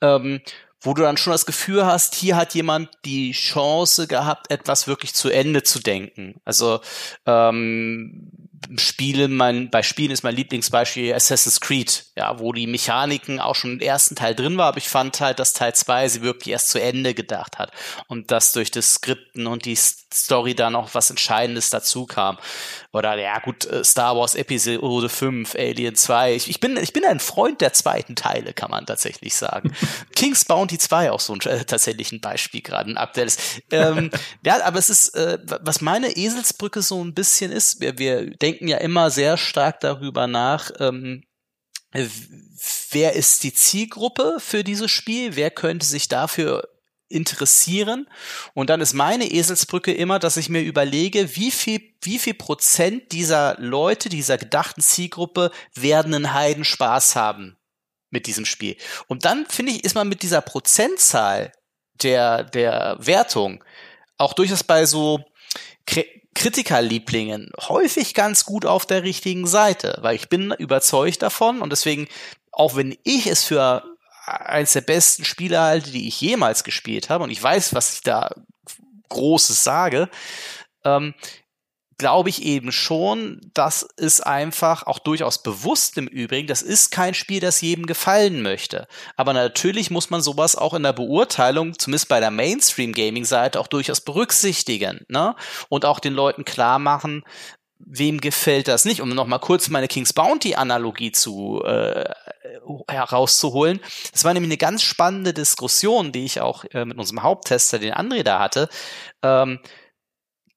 ähm, 0.00 0.40
wo 0.80 0.94
du 0.94 1.02
dann 1.02 1.16
schon 1.16 1.32
das 1.32 1.44
Gefühl 1.44 1.84
hast, 1.84 2.14
hier 2.14 2.36
hat 2.36 2.54
jemand 2.54 2.88
die 3.04 3.32
Chance 3.32 4.06
gehabt, 4.06 4.50
etwas 4.50 4.86
wirklich 4.86 5.12
zu 5.12 5.28
Ende 5.28 5.62
zu 5.64 5.80
denken. 5.80 6.40
Also 6.44 6.80
ähm, 7.26 8.47
Spiele, 8.76 9.28
mein, 9.28 9.70
bei 9.70 9.82
Spielen 9.82 10.10
ist 10.10 10.22
mein 10.22 10.34
Lieblingsbeispiel 10.34 11.14
Assassin's 11.14 11.60
Creed, 11.60 12.06
ja, 12.16 12.38
wo 12.38 12.52
die 12.52 12.66
Mechaniken 12.66 13.40
auch 13.40 13.54
schon 13.54 13.74
im 13.74 13.80
ersten 13.80 14.16
Teil 14.16 14.34
drin 14.34 14.56
war, 14.56 14.68
aber 14.68 14.78
ich 14.78 14.88
fand 14.88 15.20
halt, 15.20 15.38
dass 15.38 15.52
Teil 15.52 15.74
2 15.74 16.08
sie 16.08 16.22
wirklich 16.22 16.52
erst 16.52 16.70
zu 16.70 16.80
Ende 16.80 17.14
gedacht 17.14 17.58
hat. 17.58 17.72
Und 18.08 18.30
dass 18.30 18.52
durch 18.52 18.70
das 18.70 18.94
Skripten 18.94 19.46
und 19.46 19.64
die 19.64 19.76
Story 20.12 20.54
da 20.54 20.70
noch 20.70 20.94
was 20.94 21.10
Entscheidendes 21.10 21.70
dazu 21.70 22.06
kam. 22.06 22.38
Oder 22.92 23.16
ja 23.18 23.38
gut, 23.40 23.66
äh, 23.66 23.84
Star 23.84 24.16
Wars 24.16 24.34
Episode 24.34 25.08
5, 25.08 25.54
Alien 25.54 25.94
2. 25.94 26.34
Ich, 26.34 26.48
ich, 26.48 26.60
bin, 26.60 26.76
ich 26.78 26.92
bin 26.92 27.04
ein 27.04 27.20
Freund 27.20 27.60
der 27.60 27.72
zweiten 27.72 28.16
Teile, 28.16 28.54
kann 28.54 28.70
man 28.70 28.86
tatsächlich 28.86 29.34
sagen. 29.34 29.74
King's 30.16 30.44
Bounty 30.44 30.78
2 30.78 31.12
auch 31.12 31.20
so 31.20 31.34
ein 31.34 31.40
äh, 31.42 31.64
tatsächlich 31.64 32.12
ein 32.12 32.20
Beispiel 32.20 32.62
gerade, 32.62 32.90
ein 32.90 32.96
aktuelles. 32.96 33.36
Ähm, 33.70 34.10
ja, 34.44 34.64
aber 34.64 34.78
es 34.78 34.88
ist, 34.88 35.14
äh, 35.14 35.38
was 35.60 35.80
meine 35.80 36.16
Eselsbrücke 36.16 36.82
so 36.82 37.04
ein 37.04 37.14
bisschen 37.14 37.52
ist, 37.52 37.80
wir, 37.80 37.98
wir 37.98 38.30
denken 38.30 38.68
ja 38.68 38.78
immer 38.78 39.10
sehr 39.10 39.36
stark 39.36 39.80
darüber 39.80 40.26
nach, 40.26 40.70
ähm, 40.80 41.24
wer 41.92 43.14
ist 43.14 43.44
die 43.44 43.52
Zielgruppe 43.52 44.38
für 44.40 44.64
dieses 44.64 44.90
Spiel? 44.90 45.36
Wer 45.36 45.50
könnte 45.50 45.86
sich 45.86 46.08
dafür 46.08 46.68
interessieren. 47.08 48.08
Und 48.54 48.70
dann 48.70 48.80
ist 48.80 48.92
meine 48.92 49.30
Eselsbrücke 49.30 49.92
immer, 49.92 50.18
dass 50.18 50.36
ich 50.36 50.48
mir 50.48 50.60
überlege, 50.60 51.36
wie 51.36 51.50
viel, 51.50 51.80
wie 52.02 52.18
viel 52.18 52.34
Prozent 52.34 53.12
dieser 53.12 53.56
Leute, 53.58 54.08
dieser 54.08 54.38
gedachten 54.38 54.80
Zielgruppe 54.80 55.50
werden 55.74 56.14
einen 56.14 56.34
Heiden 56.34 56.64
Spaß 56.64 57.16
haben 57.16 57.56
mit 58.10 58.26
diesem 58.26 58.44
Spiel. 58.44 58.76
Und 59.06 59.24
dann 59.24 59.46
finde 59.46 59.72
ich, 59.72 59.84
ist 59.84 59.94
man 59.94 60.08
mit 60.08 60.22
dieser 60.22 60.40
Prozentzahl 60.40 61.52
der, 62.02 62.44
der 62.44 62.96
Wertung 63.00 63.64
auch 64.16 64.32
durchaus 64.32 64.64
bei 64.64 64.84
so 64.86 65.24
Kritikerlieblingen 66.34 67.50
häufig 67.68 68.14
ganz 68.14 68.44
gut 68.44 68.64
auf 68.64 68.86
der 68.86 69.02
richtigen 69.02 69.46
Seite, 69.46 69.98
weil 70.02 70.14
ich 70.14 70.28
bin 70.28 70.52
überzeugt 70.52 71.22
davon 71.22 71.60
und 71.60 71.70
deswegen, 71.70 72.08
auch 72.52 72.76
wenn 72.76 72.96
ich 73.02 73.26
es 73.26 73.44
für 73.44 73.84
eines 74.28 74.72
der 74.72 74.80
besten 74.82 75.24
Spiele 75.24 75.60
halte, 75.60 75.90
die 75.90 76.08
ich 76.08 76.20
jemals 76.20 76.64
gespielt 76.64 77.10
habe, 77.10 77.24
und 77.24 77.30
ich 77.30 77.42
weiß, 77.42 77.74
was 77.74 77.94
ich 77.94 78.00
da 78.02 78.30
Großes 79.08 79.64
sage, 79.64 80.08
ähm, 80.84 81.14
glaube 81.98 82.28
ich 82.28 82.44
eben 82.44 82.70
schon, 82.70 83.40
das 83.54 83.82
ist 83.96 84.24
einfach 84.24 84.86
auch 84.86 85.00
durchaus 85.00 85.42
bewusst 85.42 85.98
im 85.98 86.06
Übrigen, 86.06 86.46
das 86.46 86.62
ist 86.62 86.92
kein 86.92 87.12
Spiel, 87.12 87.40
das 87.40 87.60
jedem 87.60 87.86
gefallen 87.86 88.40
möchte. 88.40 88.86
Aber 89.16 89.32
natürlich 89.32 89.90
muss 89.90 90.08
man 90.08 90.22
sowas 90.22 90.54
auch 90.54 90.74
in 90.74 90.84
der 90.84 90.92
Beurteilung, 90.92 91.76
zumindest 91.76 92.08
bei 92.08 92.20
der 92.20 92.30
Mainstream-Gaming-Seite, 92.30 93.58
auch 93.58 93.66
durchaus 93.66 94.00
berücksichtigen. 94.00 95.04
Ne? 95.08 95.34
Und 95.68 95.84
auch 95.84 95.98
den 95.98 96.14
Leuten 96.14 96.44
klar 96.44 96.78
machen, 96.78 97.24
wem 97.78 98.20
gefällt 98.20 98.68
das 98.68 98.84
nicht? 98.84 99.00
Um 99.00 99.08
noch 99.10 99.26
mal 99.26 99.38
kurz 99.38 99.68
meine 99.68 99.88
King's 99.88 100.12
Bounty 100.12 100.54
Analogie 100.54 101.12
zu 101.12 101.62
äh, 101.64 102.04
herauszuholen. 102.88 103.80
Das 104.12 104.24
war 104.24 104.34
nämlich 104.34 104.48
eine 104.48 104.58
ganz 104.58 104.82
spannende 104.82 105.32
Diskussion, 105.32 106.12
die 106.12 106.24
ich 106.24 106.40
auch 106.40 106.64
äh, 106.72 106.84
mit 106.84 106.98
unserem 106.98 107.22
Haupttester, 107.22 107.78
den 107.78 107.94
André 107.94 108.22
da 108.22 108.40
hatte. 108.40 108.68
Ähm, 109.22 109.60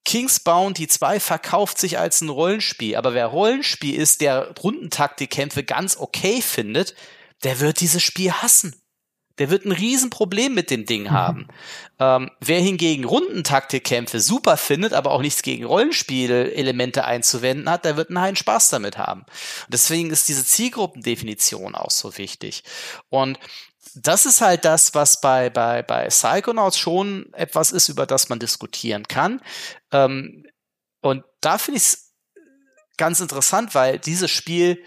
King's 0.04 0.40
Bounty 0.40 0.88
2 0.88 1.20
verkauft 1.20 1.78
sich 1.78 2.00
als 2.00 2.22
ein 2.22 2.30
Rollenspiel, 2.30 2.96
aber 2.96 3.14
wer 3.14 3.28
Rollenspiel 3.28 3.96
ist, 3.96 4.22
der 4.22 4.54
Rundentaktikkämpfe 4.58 5.64
ganz 5.64 5.96
okay 5.98 6.42
findet, 6.42 6.96
der 7.44 7.60
wird 7.60 7.80
dieses 7.80 8.02
Spiel 8.02 8.32
hassen. 8.32 8.81
Der 9.38 9.50
wird 9.50 9.66
ein 9.66 9.72
Riesenproblem 9.72 10.54
mit 10.54 10.70
dem 10.70 10.86
Ding 10.86 11.04
mhm. 11.04 11.12
haben. 11.12 11.48
Ähm, 12.00 12.32
wer 12.40 12.60
hingegen 12.60 13.06
Rundentaktikkämpfe 13.06 14.20
super 14.20 14.58
findet, 14.58 14.94
aber 14.94 15.12
auch 15.12 15.22
nichts 15.22 15.42
gegen 15.42 15.66
Rollenspielelemente 15.66 17.06
einzuwenden 17.06 17.70
hat, 17.70 17.86
der 17.86 17.98
wird 17.98 18.10
einen 18.10 18.22
heilen 18.22 18.36
Spaß 18.36 18.70
damit 18.70 18.98
haben. 18.98 19.22
Und 19.22 19.74
deswegen 19.74 20.10
ist 20.10 20.28
diese 20.28 20.46
Zielgruppendefinition 20.46 21.76
auch 21.76 21.92
so 21.92 22.18
wichtig. 22.18 22.64
Und 23.10 23.40
das 23.96 24.26
ist 24.26 24.42
halt 24.42 24.66
das, 24.66 24.94
was 24.94 25.22
bei, 25.22 25.50
bei, 25.50 25.82
bei 25.82 26.08
Psychonauts 26.08 26.78
schon 26.78 27.32
etwas 27.34 27.72
ist, 27.72 27.90
über 27.90 28.06
das 28.06 28.30
man 28.30 28.40
diskutieren 28.40 29.08
kann. 29.08 29.42
Ähm, 29.92 30.46
und 31.02 31.24
da 31.42 31.58
finde 31.58 31.78
ich 31.78 31.84
es 31.84 32.14
ganz 32.98 33.20
interessant, 33.20 33.74
weil 33.74 34.00
dieses 34.00 34.30
Spiel 34.30 34.84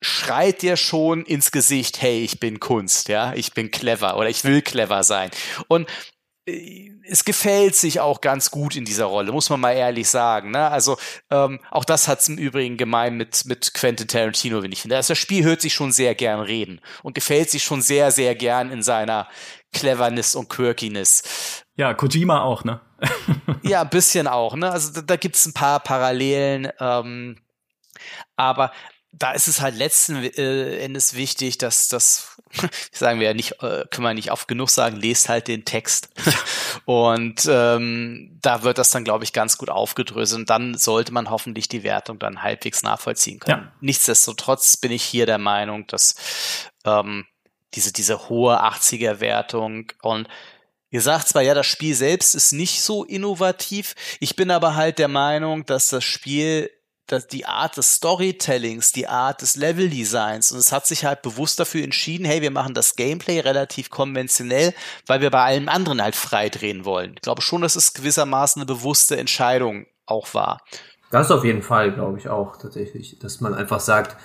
schreit 0.00 0.62
dir 0.62 0.76
schon 0.76 1.24
ins 1.24 1.50
Gesicht, 1.50 2.00
hey, 2.00 2.22
ich 2.22 2.40
bin 2.40 2.60
Kunst, 2.60 3.08
ja, 3.08 3.32
ich 3.34 3.52
bin 3.52 3.70
clever 3.70 4.16
oder 4.16 4.28
ich 4.28 4.44
will 4.44 4.62
clever 4.62 5.02
sein. 5.02 5.30
Und 5.66 5.88
es 7.04 7.24
gefällt 7.24 7.74
sich 7.74 8.00
auch 8.00 8.20
ganz 8.20 8.50
gut 8.50 8.76
in 8.76 8.84
dieser 8.84 9.06
Rolle, 9.06 9.32
muss 9.32 9.50
man 9.50 9.60
mal 9.60 9.72
ehrlich 9.72 10.08
sagen. 10.08 10.50
Ne? 10.52 10.70
Also 10.70 10.96
ähm, 11.30 11.60
auch 11.70 11.84
das 11.84 12.08
hat's 12.08 12.28
im 12.28 12.38
Übrigen 12.38 12.76
gemein 12.76 13.16
mit, 13.16 13.44
mit 13.44 13.74
Quentin 13.74 14.08
Tarantino, 14.08 14.62
wenn 14.62 14.72
ich 14.72 14.82
finde. 14.82 14.96
Also 14.96 15.12
das 15.12 15.18
Spiel 15.18 15.44
hört 15.44 15.60
sich 15.60 15.74
schon 15.74 15.92
sehr 15.92 16.14
gern 16.14 16.40
reden 16.40 16.80
und 17.02 17.14
gefällt 17.14 17.50
sich 17.50 17.64
schon 17.64 17.82
sehr, 17.82 18.10
sehr 18.10 18.34
gern 18.34 18.70
in 18.70 18.82
seiner 18.82 19.28
Cleverness 19.72 20.34
und 20.34 20.48
Quirkiness. 20.48 21.64
Ja, 21.76 21.94
Kojima 21.94 22.42
auch, 22.42 22.64
ne? 22.64 22.80
ja, 23.62 23.82
ein 23.82 23.90
bisschen 23.90 24.26
auch, 24.26 24.56
ne? 24.56 24.70
Also 24.70 24.92
da, 24.92 25.02
da 25.02 25.16
gibt's 25.16 25.46
ein 25.46 25.54
paar 25.54 25.80
Parallelen. 25.80 26.70
Ähm, 26.80 27.36
aber 28.36 28.72
da 29.12 29.32
ist 29.32 29.48
es 29.48 29.60
halt 29.60 29.76
letzten 29.76 30.16
äh, 30.22 30.78
Endes 30.78 31.14
wichtig, 31.14 31.58
dass 31.58 31.88
das, 31.88 32.36
sagen 32.92 33.20
wir 33.20 33.28
ja 33.28 33.34
nicht, 33.34 33.62
äh, 33.62 33.84
können 33.90 34.06
wir 34.06 34.14
nicht 34.14 34.30
oft 34.30 34.48
genug 34.48 34.70
sagen, 34.70 34.96
lest 34.96 35.28
halt 35.28 35.48
den 35.48 35.64
Text. 35.64 36.10
und 36.84 37.48
ähm, 37.50 38.38
da 38.42 38.62
wird 38.62 38.78
das 38.78 38.90
dann, 38.90 39.04
glaube 39.04 39.24
ich, 39.24 39.32
ganz 39.32 39.58
gut 39.58 39.70
aufgedröselt. 39.70 40.40
Und 40.40 40.50
dann 40.50 40.76
sollte 40.76 41.12
man 41.12 41.30
hoffentlich 41.30 41.68
die 41.68 41.82
Wertung 41.82 42.18
dann 42.18 42.42
halbwegs 42.42 42.82
nachvollziehen 42.82 43.40
können. 43.40 43.62
Ja. 43.64 43.72
Nichtsdestotrotz 43.80 44.76
bin 44.76 44.92
ich 44.92 45.02
hier 45.02 45.26
der 45.26 45.38
Meinung, 45.38 45.86
dass 45.86 46.14
ähm, 46.84 47.26
diese, 47.74 47.92
diese 47.92 48.28
hohe 48.28 48.62
80er-Wertung 48.62 49.92
und 50.02 50.28
Ihr 50.90 51.02
sagt 51.02 51.28
zwar, 51.28 51.42
ja, 51.42 51.52
das 51.52 51.66
Spiel 51.66 51.94
selbst 51.94 52.34
ist 52.34 52.52
nicht 52.52 52.80
so 52.80 53.04
innovativ. 53.04 53.94
Ich 54.20 54.36
bin 54.36 54.50
aber 54.50 54.74
halt 54.74 54.98
der 54.98 55.08
Meinung, 55.08 55.66
dass 55.66 55.90
das 55.90 56.02
Spiel 56.02 56.70
dass 57.08 57.26
die 57.26 57.46
Art 57.46 57.76
des 57.76 57.94
Storytellings, 57.94 58.92
die 58.92 59.08
Art 59.08 59.42
des 59.42 59.56
Leveldesigns 59.56 60.52
und 60.52 60.58
es 60.58 60.72
hat 60.72 60.86
sich 60.86 61.04
halt 61.04 61.22
bewusst 61.22 61.58
dafür 61.58 61.82
entschieden, 61.82 62.24
hey, 62.24 62.42
wir 62.42 62.50
machen 62.50 62.74
das 62.74 62.96
Gameplay 62.96 63.40
relativ 63.40 63.90
konventionell, 63.90 64.74
weil 65.06 65.20
wir 65.20 65.30
bei 65.30 65.42
allem 65.42 65.68
anderen 65.68 66.02
halt 66.02 66.14
frei 66.14 66.48
drehen 66.48 66.84
wollen. 66.84 67.14
Ich 67.14 67.22
glaube 67.22 67.42
schon, 67.42 67.62
dass 67.62 67.76
es 67.76 67.94
gewissermaßen 67.94 68.60
eine 68.60 68.66
bewusste 68.66 69.16
Entscheidung 69.16 69.86
auch 70.06 70.34
war. 70.34 70.62
Das 71.10 71.30
auf 71.30 71.44
jeden 71.44 71.62
Fall, 71.62 71.92
glaube 71.92 72.18
ich 72.18 72.28
auch 72.28 72.56
tatsächlich, 72.56 73.18
dass 73.18 73.40
man 73.40 73.54
einfach 73.54 73.80
sagt, 73.80 74.16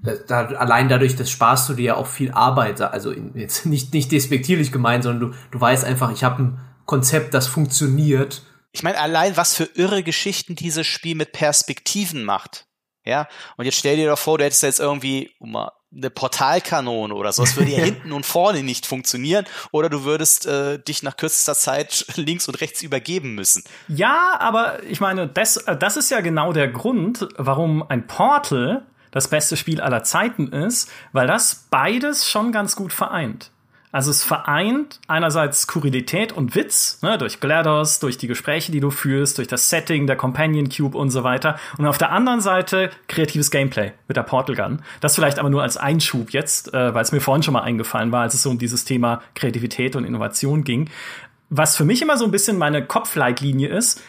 da, 0.00 0.46
allein 0.46 0.88
dadurch, 0.88 1.16
das 1.16 1.28
sparst 1.28 1.68
du 1.68 1.74
dir 1.74 1.84
ja 1.84 1.96
auch 1.96 2.06
viel 2.06 2.30
Arbeit, 2.30 2.80
also 2.80 3.12
jetzt 3.34 3.66
nicht, 3.66 3.92
nicht 3.92 4.12
despektierlich 4.12 4.72
gemeint, 4.72 5.04
sondern 5.04 5.32
du, 5.32 5.36
du 5.50 5.60
weißt 5.60 5.84
einfach, 5.84 6.12
ich 6.12 6.24
habe 6.24 6.42
ein 6.42 6.60
Konzept, 6.84 7.34
das 7.34 7.46
funktioniert 7.46 8.42
ich 8.78 8.84
meine, 8.84 9.00
allein 9.00 9.36
was 9.36 9.56
für 9.56 9.64
irre 9.74 10.04
Geschichten 10.04 10.54
dieses 10.54 10.86
Spiel 10.86 11.16
mit 11.16 11.32
Perspektiven 11.32 12.22
macht. 12.22 12.66
Ja, 13.04 13.26
und 13.56 13.64
jetzt 13.64 13.76
stell 13.76 13.96
dir 13.96 14.08
doch 14.08 14.18
vor, 14.18 14.38
du 14.38 14.44
hättest 14.44 14.62
jetzt 14.62 14.78
irgendwie 14.78 15.32
um 15.40 15.50
mal 15.50 15.72
eine 15.92 16.10
Portalkanone 16.10 17.12
oder 17.12 17.32
so. 17.32 17.42
Es 17.42 17.56
würde 17.56 17.72
ja 17.72 17.78
hinten 17.84 18.12
und 18.12 18.24
vorne 18.24 18.62
nicht 18.62 18.86
funktionieren. 18.86 19.46
Oder 19.72 19.88
du 19.88 20.04
würdest 20.04 20.46
äh, 20.46 20.78
dich 20.78 21.02
nach 21.02 21.16
kürzester 21.16 21.56
Zeit 21.56 22.06
links 22.14 22.46
und 22.46 22.60
rechts 22.60 22.80
übergeben 22.84 23.34
müssen. 23.34 23.64
Ja, 23.88 24.36
aber 24.38 24.80
ich 24.84 25.00
meine, 25.00 25.26
das, 25.26 25.56
äh, 25.56 25.76
das 25.76 25.96
ist 25.96 26.10
ja 26.12 26.20
genau 26.20 26.52
der 26.52 26.68
Grund, 26.68 27.28
warum 27.36 27.82
ein 27.82 28.06
Portal 28.06 28.86
das 29.10 29.26
beste 29.26 29.56
Spiel 29.56 29.80
aller 29.80 30.04
Zeiten 30.04 30.52
ist, 30.52 30.88
weil 31.10 31.26
das 31.26 31.66
beides 31.68 32.30
schon 32.30 32.52
ganz 32.52 32.76
gut 32.76 32.92
vereint. 32.92 33.50
Also 33.90 34.10
es 34.10 34.22
vereint 34.22 35.00
einerseits 35.08 35.62
Skurrilität 35.62 36.32
und 36.32 36.54
Witz, 36.54 37.00
ne, 37.02 37.16
durch 37.16 37.40
GLaDOS, 37.40 38.00
durch 38.00 38.18
die 38.18 38.26
Gespräche, 38.26 38.70
die 38.70 38.80
du 38.80 38.90
führst, 38.90 39.38
durch 39.38 39.48
das 39.48 39.70
Setting, 39.70 40.06
der 40.06 40.16
Companion 40.16 40.68
Cube 40.68 40.96
und 40.96 41.10
so 41.10 41.24
weiter. 41.24 41.58
Und 41.78 41.86
auf 41.86 41.96
der 41.96 42.12
anderen 42.12 42.40
Seite 42.40 42.90
kreatives 43.06 43.50
Gameplay 43.50 43.92
mit 44.06 44.16
der 44.16 44.24
Portal 44.24 44.56
Gun. 44.56 44.82
Das 45.00 45.14
vielleicht 45.14 45.38
aber 45.38 45.48
nur 45.48 45.62
als 45.62 45.78
Einschub 45.78 46.30
jetzt, 46.30 46.74
äh, 46.74 46.94
weil 46.94 47.02
es 47.02 47.12
mir 47.12 47.20
vorhin 47.20 47.42
schon 47.42 47.54
mal 47.54 47.62
eingefallen 47.62 48.12
war, 48.12 48.22
als 48.22 48.34
es 48.34 48.42
so 48.42 48.50
um 48.50 48.58
dieses 48.58 48.84
Thema 48.84 49.22
Kreativität 49.34 49.96
und 49.96 50.04
Innovation 50.04 50.64
ging. 50.64 50.90
Was 51.48 51.76
für 51.76 51.84
mich 51.84 52.02
immer 52.02 52.18
so 52.18 52.26
ein 52.26 52.30
bisschen 52.30 52.58
meine 52.58 52.84
Kopfleitlinie 52.84 53.68
ist, 53.68 54.02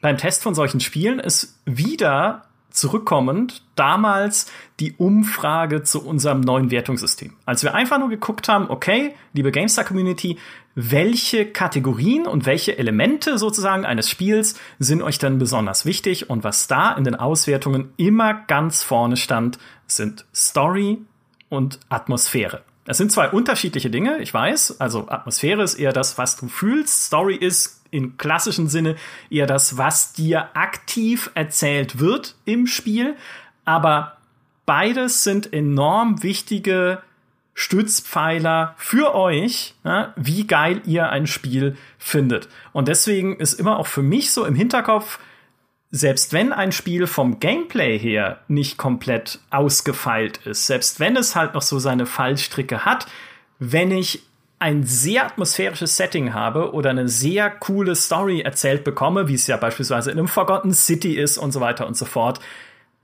beim 0.00 0.18
Test 0.18 0.42
von 0.42 0.54
solchen 0.54 0.78
Spielen 0.78 1.18
ist 1.18 1.58
wieder 1.64 2.45
zurückkommend 2.76 3.62
damals 3.74 4.46
die 4.80 4.92
Umfrage 4.92 5.82
zu 5.82 6.04
unserem 6.04 6.40
neuen 6.40 6.70
Wertungssystem. 6.70 7.32
Als 7.46 7.62
wir 7.62 7.74
einfach 7.74 7.98
nur 7.98 8.10
geguckt 8.10 8.48
haben, 8.48 8.70
okay, 8.70 9.14
liebe 9.32 9.50
GameStar 9.50 9.84
Community, 9.84 10.38
welche 10.74 11.46
Kategorien 11.46 12.26
und 12.26 12.44
welche 12.44 12.76
Elemente 12.76 13.38
sozusagen 13.38 13.86
eines 13.86 14.10
Spiels 14.10 14.60
sind 14.78 15.02
euch 15.02 15.18
denn 15.18 15.38
besonders 15.38 15.86
wichtig 15.86 16.28
und 16.28 16.44
was 16.44 16.66
da 16.68 16.92
in 16.92 17.04
den 17.04 17.14
Auswertungen 17.14 17.92
immer 17.96 18.34
ganz 18.34 18.82
vorne 18.82 19.16
stand, 19.16 19.58
sind 19.86 20.26
Story 20.34 20.98
und 21.48 21.80
Atmosphäre. 21.88 22.62
Es 22.84 22.98
sind 22.98 23.10
zwei 23.10 23.30
unterschiedliche 23.30 23.90
Dinge, 23.90 24.18
ich 24.18 24.32
weiß. 24.32 24.80
Also 24.80 25.08
Atmosphäre 25.08 25.62
ist 25.62 25.74
eher 25.74 25.92
das, 25.92 26.18
was 26.18 26.36
du 26.36 26.46
fühlst. 26.46 27.06
Story 27.06 27.34
ist 27.34 27.75
im 27.90 28.16
klassischen 28.16 28.68
Sinne 28.68 28.96
eher 29.30 29.46
das, 29.46 29.78
was 29.78 30.12
dir 30.12 30.56
aktiv 30.56 31.30
erzählt 31.34 31.98
wird 31.98 32.34
im 32.44 32.66
Spiel. 32.66 33.16
Aber 33.64 34.16
beides 34.64 35.24
sind 35.24 35.52
enorm 35.52 36.22
wichtige 36.22 37.02
Stützpfeiler 37.54 38.74
für 38.76 39.14
euch, 39.14 39.74
ja, 39.82 40.12
wie 40.16 40.46
geil 40.46 40.82
ihr 40.84 41.08
ein 41.08 41.26
Spiel 41.26 41.76
findet. 41.98 42.48
Und 42.72 42.88
deswegen 42.88 43.36
ist 43.36 43.54
immer 43.54 43.78
auch 43.78 43.86
für 43.86 44.02
mich 44.02 44.30
so 44.30 44.44
im 44.44 44.54
Hinterkopf, 44.54 45.18
selbst 45.90 46.34
wenn 46.34 46.52
ein 46.52 46.72
Spiel 46.72 47.06
vom 47.06 47.40
Gameplay 47.40 47.98
her 47.98 48.40
nicht 48.48 48.76
komplett 48.76 49.40
ausgefeilt 49.50 50.38
ist, 50.44 50.66
selbst 50.66 51.00
wenn 51.00 51.16
es 51.16 51.34
halt 51.34 51.54
noch 51.54 51.62
so 51.62 51.78
seine 51.78 52.04
Fallstricke 52.04 52.84
hat, 52.84 53.06
wenn 53.58 53.90
ich 53.90 54.22
ein 54.58 54.84
sehr 54.84 55.26
atmosphärisches 55.26 55.96
Setting 55.96 56.32
habe 56.32 56.72
oder 56.72 56.90
eine 56.90 57.08
sehr 57.08 57.50
coole 57.50 57.94
Story 57.94 58.40
erzählt 58.40 58.84
bekomme, 58.84 59.28
wie 59.28 59.34
es 59.34 59.46
ja 59.46 59.56
beispielsweise 59.56 60.10
in 60.10 60.18
einem 60.18 60.28
Forgotten 60.28 60.72
City 60.72 61.14
ist 61.14 61.36
und 61.36 61.52
so 61.52 61.60
weiter 61.60 61.86
und 61.86 61.96
so 61.96 62.06
fort, 62.06 62.40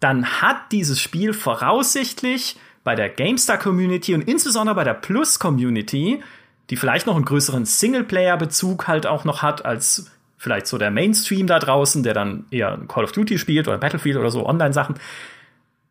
dann 0.00 0.40
hat 0.40 0.72
dieses 0.72 1.00
Spiel 1.00 1.34
voraussichtlich 1.34 2.56
bei 2.84 2.94
der 2.94 3.08
GameStar 3.08 3.58
Community 3.58 4.14
und 4.14 4.22
insbesondere 4.22 4.74
bei 4.74 4.84
der 4.84 4.94
Plus 4.94 5.38
Community, 5.38 6.22
die 6.70 6.76
vielleicht 6.76 7.06
noch 7.06 7.16
einen 7.16 7.24
größeren 7.24 7.66
Singleplayer-Bezug 7.66 8.88
halt 8.88 9.06
auch 9.06 9.24
noch 9.24 9.42
hat 9.42 9.64
als 9.64 10.10
vielleicht 10.38 10.66
so 10.66 10.78
der 10.78 10.90
Mainstream 10.90 11.46
da 11.46 11.58
draußen, 11.58 12.02
der 12.02 12.14
dann 12.14 12.46
eher 12.50 12.78
Call 12.88 13.04
of 13.04 13.12
Duty 13.12 13.38
spielt 13.38 13.68
oder 13.68 13.78
Battlefield 13.78 14.16
oder 14.16 14.30
so 14.30 14.46
Online-Sachen, 14.46 14.96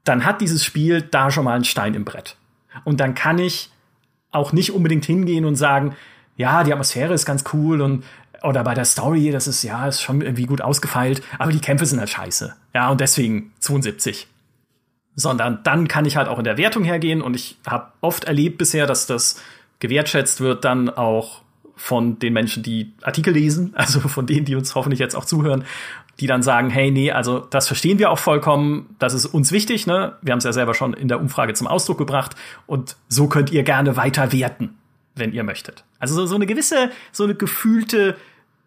dann 0.04 0.26
hat 0.26 0.42
dieses 0.42 0.66
Spiel 0.66 1.04
da 1.04 1.32
schon 1.32 1.46
mal 1.46 1.54
einen 1.54 1.64
Stein 1.64 1.94
im 1.94 2.04
Brett. 2.04 2.36
Und 2.84 3.00
dann 3.00 3.16
kann 3.16 3.38
ich 3.38 3.70
auch 4.32 4.54
nicht 4.54 4.72
unbedingt 4.72 5.06
hingehen 5.06 5.46
und 5.46 5.56
sagen, 5.56 5.96
ja, 6.38 6.64
die 6.64 6.72
Atmosphäre 6.72 7.14
ist 7.14 7.26
ganz 7.26 7.44
cool 7.54 7.82
und 7.82 8.04
oder 8.44 8.64
bei 8.64 8.74
der 8.74 8.86
Story, 8.86 9.32
das 9.32 9.48
ist 9.48 9.62
ja 9.64 9.88
ist 9.88 10.02
schon 10.02 10.22
irgendwie 10.22 10.46
gut 10.46 10.62
ausgefeilt, 10.62 11.22
aber 11.38 11.52
die 11.52 11.60
Kämpfe 11.60 11.86
sind 11.86 12.00
halt 12.00 12.10
scheiße. 12.10 12.56
Ja, 12.74 12.90
und 12.90 13.00
deswegen 13.00 13.54
72. 13.60 14.28
Sondern 15.16 15.60
dann 15.64 15.88
kann 15.88 16.06
ich 16.06 16.16
halt 16.16 16.28
auch 16.28 16.40
in 16.40 16.44
der 16.44 16.58
Wertung 16.58 16.84
hergehen 16.84 17.22
und 17.22 17.36
ich 17.36 17.58
habe 17.68 17.92
oft 18.02 18.24
erlebt 18.24 18.58
bisher, 18.58 18.88
dass 18.88 19.06
das 19.06 19.40
gewertschätzt 19.80 20.42
wird 20.42 20.66
dann 20.66 20.90
auch 20.90 21.42
von 21.76 22.20
den 22.20 22.34
Menschen, 22.34 22.64
die 22.64 22.94
Artikel 23.02 23.34
lesen, 23.34 23.74
also 23.76 24.00
von 24.00 24.26
denen, 24.26 24.46
die 24.46 24.56
uns 24.56 24.74
hoffentlich 24.74 25.00
jetzt 25.00 25.16
auch 25.16 25.26
zuhören, 25.26 25.66
die 26.22 26.28
dann 26.28 26.44
sagen, 26.44 26.70
hey, 26.70 26.92
nee, 26.92 27.12
also 27.12 27.40
das 27.40 27.66
verstehen 27.66 27.98
wir 27.98 28.12
auch 28.12 28.20
vollkommen, 28.20 28.96
das 29.00 29.16
ist 29.16 29.26
uns 29.26 29.52
wichtig, 29.52 29.88
ne? 29.88 30.18
Wir 30.22 30.34
haben 30.34 30.38
es 30.38 30.44
ja 30.44 30.54
selber 30.54 30.76
schon 30.76 30.94
in 30.94 31.08
der 31.08 31.20
Umfrage 31.20 31.56
zum 31.56 31.66
Ausdruck 31.66 31.98
gebracht 31.98 32.36
und 32.68 32.96
so 33.10 33.28
könnt 33.28 33.52
ihr 33.52 33.64
gerne 33.64 33.98
weiter 33.98 34.32
werten, 34.32 34.78
wenn 35.16 35.34
ihr 35.34 35.44
möchtet. 35.44 35.84
Also 35.98 36.14
so, 36.14 36.28
so 36.28 36.36
eine 36.36 36.46
gewisse, 36.46 36.92
so 37.12 37.24
eine 37.24 37.34
gefühlte 37.34 38.16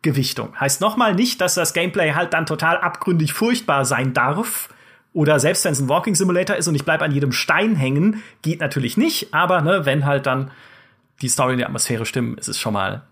Gewichtung. 0.02 0.58
Heißt 0.58 0.80
nochmal 0.80 1.14
nicht, 1.14 1.40
dass 1.40 1.54
das 1.54 1.72
Gameplay 1.74 2.12
halt 2.12 2.34
dann 2.34 2.44
total 2.44 2.76
abgründig 2.76 3.32
furchtbar 3.32 3.84
sein 3.84 4.12
darf. 4.14 4.68
Oder 5.12 5.38
selbst 5.38 5.64
wenn 5.64 5.72
es 5.72 5.80
ein 5.80 5.88
Walking 5.88 6.16
Simulator 6.16 6.56
ist 6.56 6.66
und 6.66 6.74
ich 6.74 6.84
bleibe 6.84 7.04
an 7.04 7.12
jedem 7.12 7.30
Stein 7.30 7.76
hängen, 7.76 8.20
geht 8.42 8.60
natürlich 8.60 8.96
nicht. 8.96 9.32
Aber 9.32 9.62
ne, 9.62 9.86
wenn 9.86 10.04
halt 10.04 10.26
dann 10.26 10.50
die 11.22 11.28
Story 11.28 11.52
und 11.52 11.58
die 11.58 11.64
Atmosphäre 11.64 12.04
stimmen, 12.04 12.36
ist 12.36 12.48
es 12.48 12.58
schon 12.58 12.74
mal, 12.74 13.02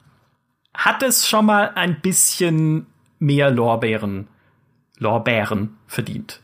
hat 0.75 1.05
es 1.05 1.29
schon 1.29 1.47
mal 1.47 1.71
ein 1.77 2.01
bisschen 2.01 2.87
mehr 3.21 3.53
Lorbeeren, 3.53 4.27
Lorbeeren 5.03 5.77
verdient. 5.87 6.41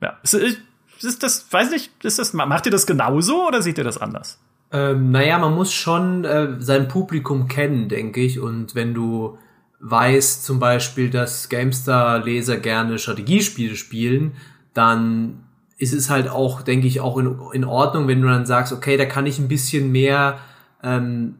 Ja, 0.00 0.18
ist, 0.22 0.34
ist 0.34 1.22
das, 1.22 1.50
weiß 1.50 1.70
nicht, 1.70 1.90
ist 2.04 2.18
das, 2.18 2.32
macht 2.32 2.66
ihr 2.66 2.72
das 2.72 2.86
genauso 2.86 3.46
oder 3.46 3.62
seht 3.62 3.78
ihr 3.78 3.84
das 3.84 3.98
anders? 3.98 4.38
Ähm, 4.72 5.10
naja, 5.10 5.38
man 5.38 5.54
muss 5.54 5.72
schon 5.72 6.24
äh, 6.24 6.60
sein 6.60 6.88
Publikum 6.88 7.48
kennen, 7.48 7.88
denke 7.88 8.20
ich. 8.20 8.40
Und 8.40 8.74
wenn 8.74 8.94
du 8.94 9.38
weißt 9.80 10.44
zum 10.44 10.58
Beispiel, 10.58 11.10
dass 11.10 11.48
GameStar-Leser 11.48 12.56
gerne 12.56 12.98
Strategiespiele 12.98 13.76
spielen, 13.76 14.32
dann 14.74 15.40
ist 15.76 15.92
es 15.92 16.08
halt 16.08 16.28
auch, 16.28 16.62
denke 16.62 16.86
ich, 16.86 17.00
auch 17.00 17.18
in, 17.18 17.38
in 17.52 17.64
Ordnung, 17.64 18.08
wenn 18.08 18.22
du 18.22 18.28
dann 18.28 18.46
sagst, 18.46 18.72
okay, 18.72 18.96
da 18.96 19.04
kann 19.04 19.26
ich 19.26 19.38
ein 19.38 19.48
bisschen 19.48 19.92
mehr 19.92 20.38
ähm, 20.82 21.34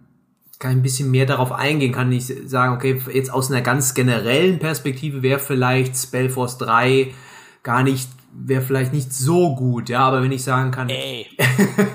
ein 0.70 0.82
bisschen 0.82 1.10
mehr 1.10 1.26
darauf 1.26 1.52
eingehen, 1.52 1.92
kann 1.92 2.12
ich 2.12 2.32
sagen, 2.46 2.74
okay, 2.74 3.00
jetzt 3.12 3.32
aus 3.32 3.50
einer 3.50 3.62
ganz 3.62 3.94
generellen 3.94 4.58
Perspektive 4.58 5.22
wäre 5.22 5.38
vielleicht 5.38 5.96
Spellforce 5.96 6.58
3 6.58 7.12
gar 7.62 7.82
nicht, 7.82 8.08
wäre 8.32 8.62
vielleicht 8.62 8.92
nicht 8.92 9.12
so 9.12 9.54
gut, 9.54 9.88
ja, 9.88 10.00
aber 10.00 10.22
wenn 10.22 10.32
ich 10.32 10.42
sagen 10.42 10.70
kann, 10.70 10.88
Ey. 10.88 11.26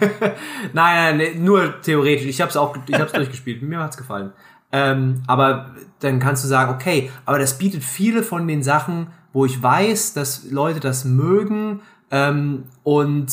nein, 0.74 1.18
nein, 1.18 1.44
nur 1.44 1.82
theoretisch, 1.82 2.28
ich 2.28 2.42
habe 2.42 2.50
es 2.50 2.58
auch, 2.58 2.78
ich 2.88 2.96
habe 2.96 3.06
es 3.06 3.12
durchgespielt, 3.12 3.62
mir 3.62 3.80
hat's 3.80 3.98
gefallen. 3.98 4.32
Ähm, 4.72 5.24
aber 5.28 5.72
dann 6.00 6.20
kannst 6.20 6.44
du 6.44 6.48
sagen, 6.48 6.74
okay, 6.74 7.10
aber 7.26 7.40
das 7.40 7.58
bietet 7.58 7.84
viele 7.84 8.22
von 8.22 8.48
den 8.48 8.64
Sachen, 8.64 9.08
wo 9.34 9.46
ich 9.46 9.62
weiß, 9.62 10.14
dass 10.14 10.50
Leute 10.52 10.80
das 10.80 11.06
mögen 11.06 11.82
ähm, 12.12 12.66
und 12.84 13.32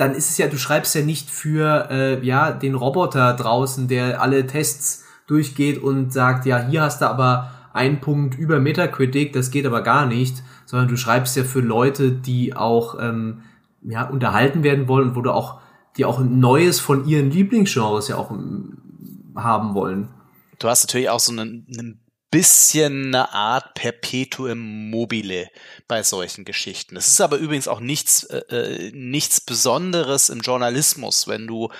dann 0.00 0.14
ist 0.14 0.30
es 0.30 0.38
ja, 0.38 0.46
du 0.46 0.56
schreibst 0.56 0.94
ja 0.94 1.02
nicht 1.02 1.30
für 1.30 1.88
äh, 1.90 2.26
ja 2.26 2.52
den 2.52 2.74
Roboter 2.74 3.34
draußen, 3.34 3.86
der 3.86 4.22
alle 4.22 4.46
Tests 4.46 5.04
durchgeht 5.26 5.82
und 5.82 6.12
sagt, 6.12 6.46
ja, 6.46 6.58
hier 6.66 6.82
hast 6.82 7.02
du 7.02 7.08
aber 7.08 7.50
einen 7.72 8.00
Punkt 8.00 8.36
über 8.36 8.58
Metacritic, 8.58 9.32
das 9.32 9.50
geht 9.50 9.66
aber 9.66 9.82
gar 9.82 10.06
nicht, 10.06 10.42
sondern 10.64 10.88
du 10.88 10.96
schreibst 10.96 11.36
ja 11.36 11.44
für 11.44 11.60
Leute, 11.60 12.12
die 12.12 12.56
auch 12.56 12.96
ähm, 13.00 13.42
ja, 13.82 14.08
unterhalten 14.08 14.62
werden 14.62 14.88
wollen 14.88 15.10
und 15.10 15.16
wo 15.16 15.20
du 15.20 15.32
auch, 15.32 15.60
die 15.96 16.04
auch 16.04 16.18
ein 16.18 16.40
Neues 16.40 16.80
von 16.80 17.06
ihren 17.06 17.30
Lieblingsgenres 17.30 18.08
ja 18.08 18.16
auch 18.16 18.30
ähm, 18.30 18.78
haben 19.36 19.74
wollen. 19.74 20.08
Du 20.58 20.68
hast 20.68 20.84
natürlich 20.84 21.10
auch 21.10 21.20
so 21.20 21.32
einen, 21.32 21.66
einen 21.78 22.00
bisschen 22.30 23.06
eine 23.08 23.32
Art 23.32 23.74
Perpetuum 23.74 24.90
mobile 24.90 25.48
bei 25.88 26.02
solchen 26.02 26.44
Geschichten. 26.44 26.96
Es 26.96 27.08
ist 27.08 27.20
aber 27.20 27.36
übrigens 27.36 27.68
auch 27.68 27.80
nichts, 27.80 28.24
äh, 28.24 28.38
äh, 28.54 28.92
nichts 28.92 29.40
Besonderes 29.40 30.28
im 30.28 30.40
Journalismus, 30.40 31.26
wenn 31.26 31.46
du 31.46 31.70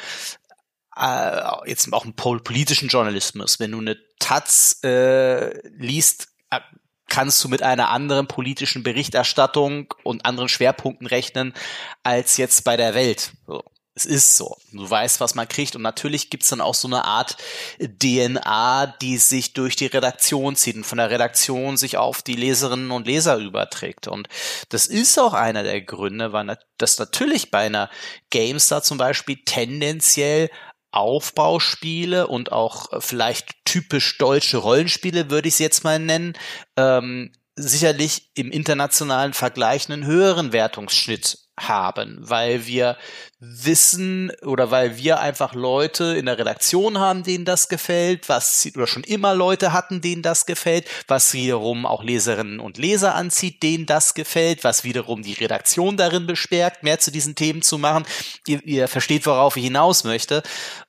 äh, 0.96 1.68
jetzt 1.68 1.92
auch 1.92 2.04
im 2.04 2.14
politischen 2.14 2.88
Journalismus, 2.88 3.60
wenn 3.60 3.72
du 3.72 3.78
eine 3.78 3.96
Taz 4.18 4.80
äh, 4.82 5.68
liest, 5.68 6.28
äh, 6.50 6.60
kannst 7.08 7.42
du 7.44 7.48
mit 7.48 7.62
einer 7.62 7.88
anderen 7.90 8.26
politischen 8.26 8.82
Berichterstattung 8.82 9.94
und 10.02 10.24
anderen 10.26 10.48
Schwerpunkten 10.48 11.06
rechnen 11.06 11.54
als 12.02 12.36
jetzt 12.36 12.64
bei 12.64 12.76
der 12.76 12.94
Welt. 12.94 13.32
So 13.46 13.62
es 13.94 14.06
ist 14.06 14.36
so. 14.36 14.56
Du 14.72 14.88
weißt, 14.88 15.20
was 15.20 15.34
man 15.34 15.48
kriegt. 15.48 15.74
Und 15.76 15.82
natürlich 15.82 16.30
gibt's 16.30 16.48
dann 16.48 16.60
auch 16.60 16.74
so 16.74 16.88
eine 16.88 17.04
Art 17.04 17.36
DNA, 17.78 18.86
die 19.00 19.18
sich 19.18 19.52
durch 19.52 19.76
die 19.76 19.86
Redaktion 19.86 20.56
zieht 20.56 20.76
und 20.76 20.84
von 20.84 20.98
der 20.98 21.10
Redaktion 21.10 21.76
sich 21.76 21.96
auf 21.96 22.22
die 22.22 22.36
Leserinnen 22.36 22.90
und 22.92 23.06
Leser 23.06 23.36
überträgt. 23.36 24.08
Und 24.08 24.28
das 24.68 24.86
ist 24.86 25.18
auch 25.18 25.34
einer 25.34 25.62
der 25.62 25.80
Gründe, 25.80 26.32
weil 26.32 26.56
das 26.78 26.98
natürlich 26.98 27.50
bei 27.50 27.66
einer 27.66 27.90
GameStar 28.30 28.82
zum 28.82 28.98
Beispiel 28.98 29.38
tendenziell 29.44 30.50
Aufbauspiele 30.92 32.26
und 32.26 32.52
auch 32.52 33.00
vielleicht 33.00 33.64
typisch 33.64 34.18
deutsche 34.18 34.56
Rollenspiele, 34.56 35.30
würde 35.30 35.48
ich 35.48 35.54
es 35.54 35.60
jetzt 35.60 35.84
mal 35.84 35.98
nennen, 35.98 36.36
ähm, 36.76 37.32
sicherlich 37.54 38.30
im 38.34 38.50
internationalen 38.50 39.32
Vergleich 39.32 39.88
einen 39.88 40.04
höheren 40.04 40.52
Wertungsschnitt 40.52 41.38
haben, 41.58 42.18
weil 42.20 42.66
wir 42.66 42.96
wissen 43.42 44.30
oder 44.42 44.70
weil 44.70 44.98
wir 44.98 45.20
einfach 45.20 45.54
Leute 45.54 46.16
in 46.16 46.26
der 46.26 46.38
Redaktion 46.38 46.98
haben, 46.98 47.22
denen 47.22 47.46
das 47.46 47.70
gefällt, 47.70 48.28
was 48.28 48.68
oder 48.76 48.86
schon 48.86 49.02
immer 49.02 49.34
Leute 49.34 49.72
hatten, 49.72 50.02
denen 50.02 50.20
das 50.20 50.44
gefällt, 50.44 50.86
was 51.08 51.32
wiederum 51.32 51.86
auch 51.86 52.04
Leserinnen 52.04 52.60
und 52.60 52.76
Leser 52.76 53.14
anzieht, 53.14 53.62
denen 53.62 53.86
das 53.86 54.12
gefällt, 54.12 54.62
was 54.62 54.84
wiederum 54.84 55.22
die 55.22 55.32
Redaktion 55.32 55.96
darin 55.96 56.26
bestärkt, 56.26 56.82
mehr 56.82 56.98
zu 56.98 57.10
diesen 57.10 57.34
Themen 57.34 57.62
zu 57.62 57.78
machen. 57.78 58.04
Ihr, 58.46 58.62
ihr 58.66 58.88
versteht, 58.88 59.24
worauf 59.24 59.56
ich 59.56 59.64
hinaus 59.64 60.04
möchte. 60.04 60.42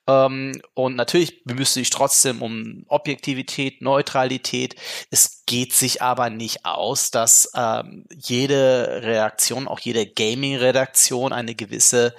Ähm, 0.06 0.60
und 0.74 0.94
natürlich 0.94 1.44
bemüßte 1.44 1.80
ich 1.80 1.88
trotzdem 1.88 2.42
um 2.42 2.84
Objektivität, 2.88 3.80
Neutralität. 3.80 4.76
Es 5.10 5.42
geht 5.46 5.72
sich 5.72 6.02
aber 6.02 6.28
nicht 6.28 6.66
aus, 6.66 7.10
dass 7.10 7.50
ähm, 7.54 8.04
jede 8.14 9.00
Redaktion, 9.02 9.68
auch 9.68 9.80
jede 9.80 10.06
Gaming-Redaktion 10.06 11.32
eine 11.32 11.54
gewisse 11.54 12.14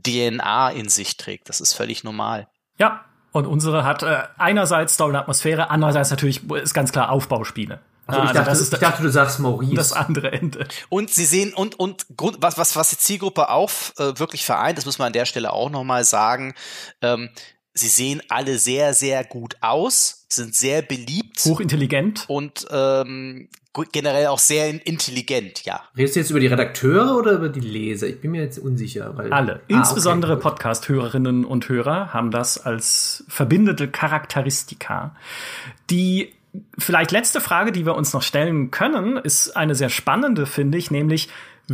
DNA 0.00 0.70
in 0.70 0.88
sich 0.88 1.16
trägt. 1.16 1.48
Das 1.48 1.60
ist 1.60 1.74
völlig 1.74 2.04
normal. 2.04 2.48
Ja, 2.78 3.04
und 3.32 3.46
unsere 3.46 3.84
hat 3.84 4.02
äh, 4.02 4.22
einerseits 4.38 4.94
Story 4.94 5.10
und 5.10 5.16
Atmosphäre, 5.16 5.70
andererseits 5.70 6.10
natürlich 6.10 6.48
ist 6.50 6.74
ganz 6.74 6.92
klar 6.92 7.10
Aufbauspiele. 7.10 7.80
Also, 8.06 8.20
ich, 8.20 8.28
also 8.28 8.38
dachte, 8.38 8.50
das 8.50 8.60
ist 8.60 8.72
ich 8.72 8.80
dachte, 8.80 9.02
du 9.02 9.10
sagst 9.10 9.38
Maurice. 9.38 9.74
Das 9.74 9.92
andere 9.92 10.32
Ende. 10.32 10.66
Und 10.88 11.10
sie 11.10 11.24
sehen, 11.24 11.54
und, 11.54 11.78
und 11.78 12.06
was, 12.08 12.58
was, 12.58 12.76
was 12.76 12.90
die 12.90 12.98
Zielgruppe 12.98 13.48
auch 13.48 13.70
äh, 13.98 14.18
wirklich 14.18 14.44
vereint, 14.44 14.76
das 14.76 14.86
muss 14.86 14.98
man 14.98 15.06
an 15.06 15.12
der 15.12 15.24
Stelle 15.24 15.52
auch 15.52 15.70
nochmal 15.70 16.04
sagen, 16.04 16.54
ähm, 17.00 17.30
sie 17.74 17.88
sehen 17.88 18.20
alle 18.28 18.58
sehr, 18.58 18.92
sehr 18.92 19.24
gut 19.24 19.56
aus, 19.60 20.21
sind 20.36 20.54
sehr 20.54 20.82
beliebt. 20.82 21.44
Hochintelligent. 21.44 22.24
Und 22.28 22.66
ähm, 22.70 23.48
generell 23.92 24.26
auch 24.26 24.38
sehr 24.38 24.68
intelligent, 24.86 25.64
ja. 25.64 25.80
Redest 25.96 26.16
du 26.16 26.20
jetzt 26.20 26.30
über 26.30 26.40
die 26.40 26.46
Redakteure 26.46 27.16
oder 27.16 27.32
über 27.32 27.48
die 27.48 27.60
Leser? 27.60 28.06
Ich 28.06 28.20
bin 28.20 28.32
mir 28.32 28.42
jetzt 28.42 28.58
unsicher. 28.58 29.16
Weil 29.16 29.32
Alle. 29.32 29.56
Ah, 29.56 29.60
Insbesondere 29.68 30.34
okay, 30.34 30.42
Podcast-Hörerinnen 30.42 31.44
und 31.44 31.68
Hörer 31.68 32.12
haben 32.12 32.30
das 32.30 32.58
als 32.58 33.24
verbindende 33.28 33.88
Charakteristika. 33.88 35.16
Die 35.90 36.32
vielleicht 36.78 37.12
letzte 37.12 37.40
Frage, 37.40 37.72
die 37.72 37.86
wir 37.86 37.94
uns 37.94 38.12
noch 38.12 38.22
stellen 38.22 38.70
können, 38.70 39.16
ist 39.16 39.56
eine 39.56 39.74
sehr 39.74 39.88
spannende, 39.88 40.46
finde 40.46 40.76
ich, 40.76 40.90
nämlich 40.90 41.28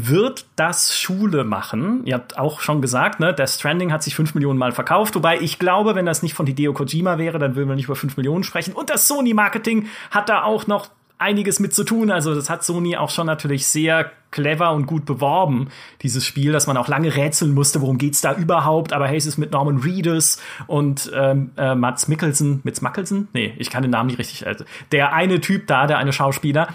wird 0.06 0.46
das 0.56 0.96
Schule 0.96 1.44
machen? 1.44 2.02
Ihr 2.04 2.14
habt 2.14 2.38
auch 2.38 2.60
schon 2.60 2.80
gesagt, 2.80 3.20
ne, 3.20 3.34
Death 3.34 3.50
Stranding 3.50 3.92
hat 3.92 4.02
sich 4.02 4.14
fünf 4.14 4.34
Millionen 4.34 4.58
Mal 4.58 4.72
verkauft, 4.72 5.14
wobei 5.14 5.40
ich 5.40 5.58
glaube, 5.58 5.94
wenn 5.94 6.06
das 6.06 6.22
nicht 6.22 6.34
von 6.34 6.46
Hideo 6.46 6.72
Kojima 6.72 7.18
wäre, 7.18 7.38
dann 7.38 7.56
würden 7.56 7.68
wir 7.68 7.76
nicht 7.76 7.86
über 7.86 7.96
fünf 7.96 8.16
Millionen 8.16 8.44
sprechen. 8.44 8.74
Und 8.74 8.90
das 8.90 9.08
Sony-Marketing 9.08 9.86
hat 10.10 10.28
da 10.28 10.42
auch 10.42 10.66
noch 10.66 10.90
einiges 11.18 11.60
mit 11.60 11.74
zu 11.74 11.84
tun. 11.84 12.10
Also 12.10 12.34
das 12.34 12.48
hat 12.48 12.64
Sony 12.64 12.96
auch 12.96 13.10
schon 13.10 13.26
natürlich 13.26 13.66
sehr 13.66 14.12
clever 14.30 14.72
und 14.72 14.86
gut 14.86 15.04
beworben, 15.04 15.68
dieses 16.02 16.24
Spiel, 16.24 16.52
dass 16.52 16.66
man 16.66 16.76
auch 16.76 16.86
lange 16.86 17.16
rätseln 17.16 17.54
musste, 17.54 17.80
worum 17.80 17.98
geht's 17.98 18.20
da 18.20 18.34
überhaupt. 18.34 18.92
Aber 18.92 19.08
hey, 19.08 19.16
es 19.16 19.26
ist 19.26 19.38
mit 19.38 19.52
Norman 19.52 19.78
Reedus 19.78 20.40
und 20.66 21.10
ähm, 21.14 21.50
äh, 21.56 21.74
Mats 21.74 22.08
Mikkelsen. 22.08 22.60
Mats 22.62 22.82
Mikkelsen? 22.82 23.28
Nee, 23.32 23.54
ich 23.58 23.70
kann 23.70 23.82
den 23.82 23.90
Namen 23.90 24.08
nicht 24.08 24.18
richtig. 24.18 24.46
Also 24.46 24.64
der 24.92 25.12
eine 25.12 25.40
Typ 25.40 25.66
da, 25.66 25.86
der 25.86 25.98
eine 25.98 26.12
Schauspieler 26.12 26.68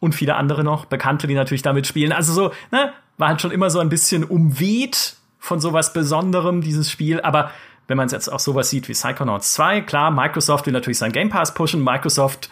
und 0.00 0.14
viele 0.14 0.36
andere 0.36 0.64
noch, 0.64 0.84
Bekannte, 0.84 1.26
die 1.26 1.34
natürlich 1.34 1.62
damit 1.62 1.86
spielen. 1.86 2.12
Also 2.12 2.32
so, 2.32 2.52
ne, 2.70 2.92
war 3.18 3.28
halt 3.28 3.40
schon 3.40 3.50
immer 3.50 3.70
so 3.70 3.78
ein 3.78 3.88
bisschen 3.88 4.24
umweht 4.24 5.16
von 5.38 5.60
sowas 5.60 5.92
Besonderem, 5.92 6.60
dieses 6.60 6.90
Spiel. 6.90 7.20
Aber 7.20 7.50
wenn 7.88 7.96
man 7.96 8.06
es 8.06 8.12
jetzt 8.12 8.28
auch 8.28 8.40
sowas 8.40 8.70
sieht 8.70 8.88
wie 8.88 8.92
Psychonauts 8.92 9.54
2, 9.54 9.82
klar, 9.82 10.10
Microsoft 10.10 10.66
will 10.66 10.72
natürlich 10.72 10.98
sein 10.98 11.12
Game 11.12 11.30
Pass 11.30 11.54
pushen. 11.54 11.82
Microsoft 11.82 12.50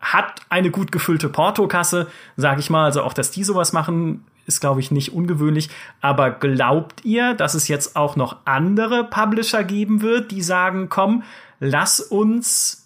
hat 0.00 0.40
eine 0.48 0.70
gut 0.70 0.92
gefüllte 0.92 1.28
Portokasse, 1.28 2.08
sage 2.36 2.60
ich 2.60 2.70
mal. 2.70 2.84
Also 2.84 3.02
auch, 3.02 3.12
dass 3.12 3.30
die 3.30 3.44
sowas 3.44 3.72
machen, 3.72 4.24
ist, 4.46 4.60
glaube 4.60 4.80
ich, 4.80 4.90
nicht 4.90 5.12
ungewöhnlich. 5.12 5.68
Aber 6.00 6.30
glaubt 6.30 7.04
ihr, 7.04 7.34
dass 7.34 7.54
es 7.54 7.68
jetzt 7.68 7.96
auch 7.96 8.16
noch 8.16 8.36
andere 8.44 9.04
Publisher 9.04 9.62
geben 9.64 10.02
wird, 10.02 10.30
die 10.30 10.42
sagen, 10.42 10.88
komm, 10.88 11.22
lass 11.60 12.00
uns 12.00 12.81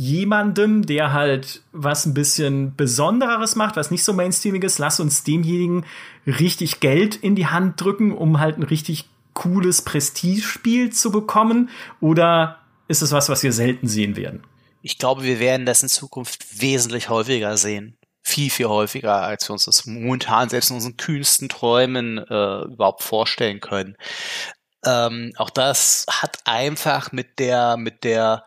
jemandem, 0.00 0.86
der 0.86 1.12
halt 1.12 1.60
was 1.72 2.06
ein 2.06 2.14
bisschen 2.14 2.74
Besondereres 2.74 3.54
macht, 3.54 3.76
was 3.76 3.90
nicht 3.90 4.02
so 4.02 4.14
mainstreamiges, 4.14 4.78
lass 4.78 4.98
uns 4.98 5.24
demjenigen 5.24 5.84
richtig 6.26 6.80
Geld 6.80 7.16
in 7.16 7.34
die 7.34 7.48
Hand 7.48 7.78
drücken, 7.78 8.16
um 8.16 8.40
halt 8.40 8.56
ein 8.56 8.62
richtig 8.62 9.10
cooles 9.34 9.82
Prestigespiel 9.82 10.90
zu 10.90 11.10
bekommen? 11.10 11.68
Oder 12.00 12.60
ist 12.88 13.02
es 13.02 13.12
was, 13.12 13.28
was 13.28 13.42
wir 13.42 13.52
selten 13.52 13.88
sehen 13.88 14.16
werden? 14.16 14.42
Ich 14.80 14.96
glaube, 14.96 15.22
wir 15.22 15.38
werden 15.38 15.66
das 15.66 15.82
in 15.82 15.90
Zukunft 15.90 16.62
wesentlich 16.62 17.10
häufiger 17.10 17.58
sehen. 17.58 17.98
Viel, 18.22 18.48
viel 18.48 18.68
häufiger, 18.68 19.20
als 19.20 19.50
wir 19.50 19.52
uns 19.52 19.66
das 19.66 19.84
momentan 19.84 20.48
selbst 20.48 20.70
in 20.70 20.76
unseren 20.76 20.96
kühnsten 20.96 21.50
Träumen 21.50 22.16
äh, 22.16 22.62
überhaupt 22.62 23.02
vorstellen 23.02 23.60
können. 23.60 23.98
Ähm, 24.82 25.32
auch 25.36 25.50
das 25.50 26.06
hat 26.08 26.38
einfach 26.46 27.12
mit 27.12 27.38
der, 27.38 27.76
mit 27.76 28.02
der 28.02 28.44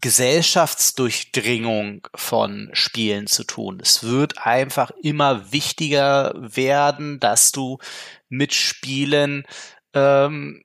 Gesellschaftsdurchdringung 0.00 2.06
von 2.14 2.70
Spielen 2.72 3.26
zu 3.26 3.44
tun. 3.44 3.80
Es 3.82 4.04
wird 4.04 4.46
einfach 4.46 4.90
immer 5.02 5.52
wichtiger 5.52 6.32
werden, 6.36 7.20
dass 7.20 7.52
du 7.52 7.78
mit 8.28 8.54
Spielen 8.54 9.44
ähm, 9.94 10.62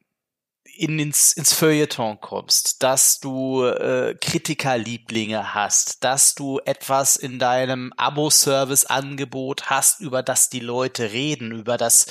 in, 0.78 1.00
ins, 1.00 1.34
ins 1.34 1.54
Feuilleton 1.54 2.20
kommst, 2.20 2.84
dass 2.84 3.20
du 3.20 3.64
äh, 3.64 4.16
Kritikerlieblinge 4.20 5.54
hast, 5.54 6.04
dass 6.04 6.36
du 6.36 6.60
etwas 6.66 7.16
in 7.16 7.40
deinem 7.40 7.94
Abo-Service-Angebot 7.98 9.70
hast, 9.70 10.02
über 10.02 10.24
das 10.24 10.50
die 10.50 10.60
Leute 10.60 11.12
reden, 11.12 11.52
über 11.52 11.78
das 11.78 12.06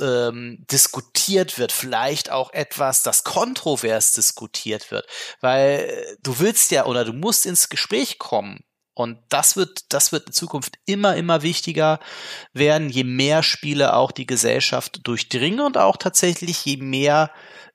ähm, 0.00 0.64
diskutiert 0.70 1.58
wird, 1.58 1.72
vielleicht 1.72 2.30
auch 2.30 2.52
etwas, 2.52 3.02
das 3.02 3.24
kontrovers 3.24 4.12
diskutiert 4.12 4.90
wird, 4.90 5.06
weil 5.40 5.88
äh, 5.88 6.16
du 6.22 6.38
willst 6.38 6.70
ja 6.70 6.86
oder 6.86 7.04
du 7.04 7.12
musst 7.12 7.46
ins 7.46 7.68
Gespräch 7.68 8.18
kommen. 8.18 8.64
Und 8.94 9.18
das 9.30 9.56
wird, 9.56 9.92
das 9.94 10.12
wird 10.12 10.26
in 10.26 10.32
Zukunft 10.34 10.78
immer, 10.84 11.16
immer 11.16 11.40
wichtiger 11.40 11.98
werden, 12.52 12.90
je 12.90 13.04
mehr 13.04 13.42
Spiele 13.42 13.94
auch 13.94 14.12
die 14.12 14.26
Gesellschaft 14.26 15.00
durchdringen 15.04 15.60
und 15.60 15.78
auch 15.78 15.96
tatsächlich 15.96 16.62
je 16.66 16.76
mehr 16.76 17.30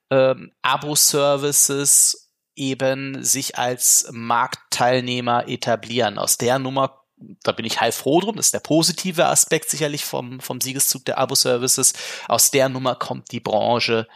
ähm, 0.10 0.52
Abo-Services 0.62 2.32
eben 2.56 3.24
sich 3.24 3.58
als 3.58 4.10
Marktteilnehmer 4.12 5.48
etablieren. 5.48 6.18
Aus 6.18 6.38
der 6.38 6.60
Nummer, 6.60 7.02
da 7.44 7.52
bin 7.52 7.66
ich 7.66 7.80
heilfroh 7.80 8.20
drum, 8.20 8.36
das 8.36 8.48
ist 8.48 8.54
der 8.54 8.60
positive 8.60 9.28
Aspekt 9.28 9.70
sicherlich 9.70 10.06
vom, 10.06 10.40
vom 10.40 10.60
Siegeszug 10.60 11.06
der 11.06 11.18
Abo-Services. 11.20 11.94
Aus 12.28 12.52
der 12.52 12.70
Nummer 12.70 12.96
kommt 12.96 13.32
die 13.32 13.40
Branche 13.40 14.08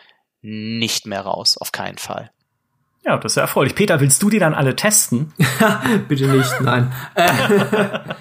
nicht 0.41 1.05
mehr 1.05 1.21
raus, 1.21 1.57
auf 1.57 1.71
keinen 1.71 1.99
Fall. 1.99 2.31
Ja, 3.03 3.17
das 3.17 3.31
ist 3.31 3.35
ja 3.37 3.43
erfreulich. 3.43 3.73
Peter, 3.73 3.99
willst 3.99 4.21
du 4.21 4.29
die 4.29 4.37
dann 4.37 4.53
alle 4.53 4.75
testen? 4.75 5.33
bitte 6.07 6.27
nicht, 6.27 6.61
nein. 6.61 6.91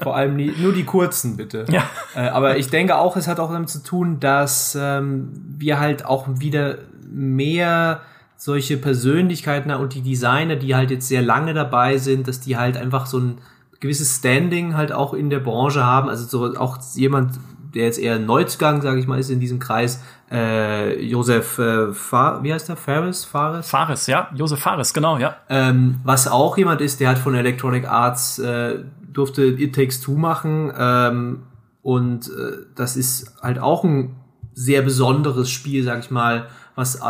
Vor 0.00 0.14
allem 0.14 0.36
nie, 0.36 0.52
nur 0.56 0.72
die 0.72 0.84
kurzen, 0.84 1.36
bitte. 1.36 1.64
Ja. 1.68 1.90
Äh, 2.14 2.28
aber 2.28 2.56
ich 2.56 2.68
denke 2.68 2.96
auch, 2.96 3.16
es 3.16 3.26
hat 3.26 3.40
auch 3.40 3.50
damit 3.50 3.68
zu 3.68 3.82
tun, 3.82 4.20
dass 4.20 4.78
ähm, 4.80 5.32
wir 5.58 5.80
halt 5.80 6.04
auch 6.04 6.28
wieder 6.28 6.78
mehr 7.10 8.02
solche 8.36 8.76
Persönlichkeiten 8.76 9.70
und 9.72 9.94
die 9.94 10.02
Designer, 10.02 10.56
die 10.56 10.74
halt 10.74 10.90
jetzt 10.90 11.08
sehr 11.08 11.22
lange 11.22 11.54
dabei 11.54 11.98
sind, 11.98 12.28
dass 12.28 12.40
die 12.40 12.56
halt 12.56 12.76
einfach 12.76 13.06
so 13.06 13.18
ein 13.18 13.38
gewisses 13.80 14.16
Standing 14.16 14.76
halt 14.76 14.92
auch 14.92 15.12
in 15.12 15.28
der 15.30 15.40
Branche 15.40 15.84
haben. 15.84 16.08
Also 16.08 16.24
so 16.26 16.58
auch 16.58 16.78
jemand, 16.94 17.32
der 17.74 17.84
jetzt 17.84 17.98
eher 17.98 18.18
Neuzugang, 18.18 18.80
sage 18.80 19.00
ich 19.00 19.06
mal, 19.06 19.18
ist 19.18 19.30
in 19.30 19.40
diesem 19.40 19.58
Kreis, 19.58 20.02
äh, 20.30 21.02
Josef 21.02 21.58
äh, 21.58 21.92
Fa 21.92 22.40
wie 22.42 22.52
heißt 22.52 22.68
der? 22.68 22.76
Fares? 22.76 23.24
Fares? 23.24 23.68
Fares, 23.68 24.06
ja. 24.06 24.28
Josef 24.34 24.60
Fares, 24.60 24.92
genau, 24.92 25.18
ja. 25.18 25.36
Ähm, 25.48 26.00
was 26.04 26.28
auch 26.28 26.56
jemand 26.58 26.80
ist, 26.80 27.00
der 27.00 27.10
hat 27.10 27.18
von 27.18 27.34
Electronic 27.34 27.88
Arts 27.88 28.38
äh, 28.38 28.84
durfte 29.12 29.44
It 29.44 29.74
Takes 29.74 30.00
Two 30.00 30.16
machen 30.16 30.72
ähm, 30.78 31.42
und 31.82 32.28
äh, 32.28 32.66
das 32.74 32.96
ist 32.96 33.34
halt 33.42 33.58
auch 33.58 33.84
ein 33.84 34.16
sehr 34.54 34.82
besonderes 34.82 35.50
Spiel, 35.50 35.84
sag 35.84 36.00
ich 36.00 36.10
mal, 36.10 36.48
was 36.78 37.00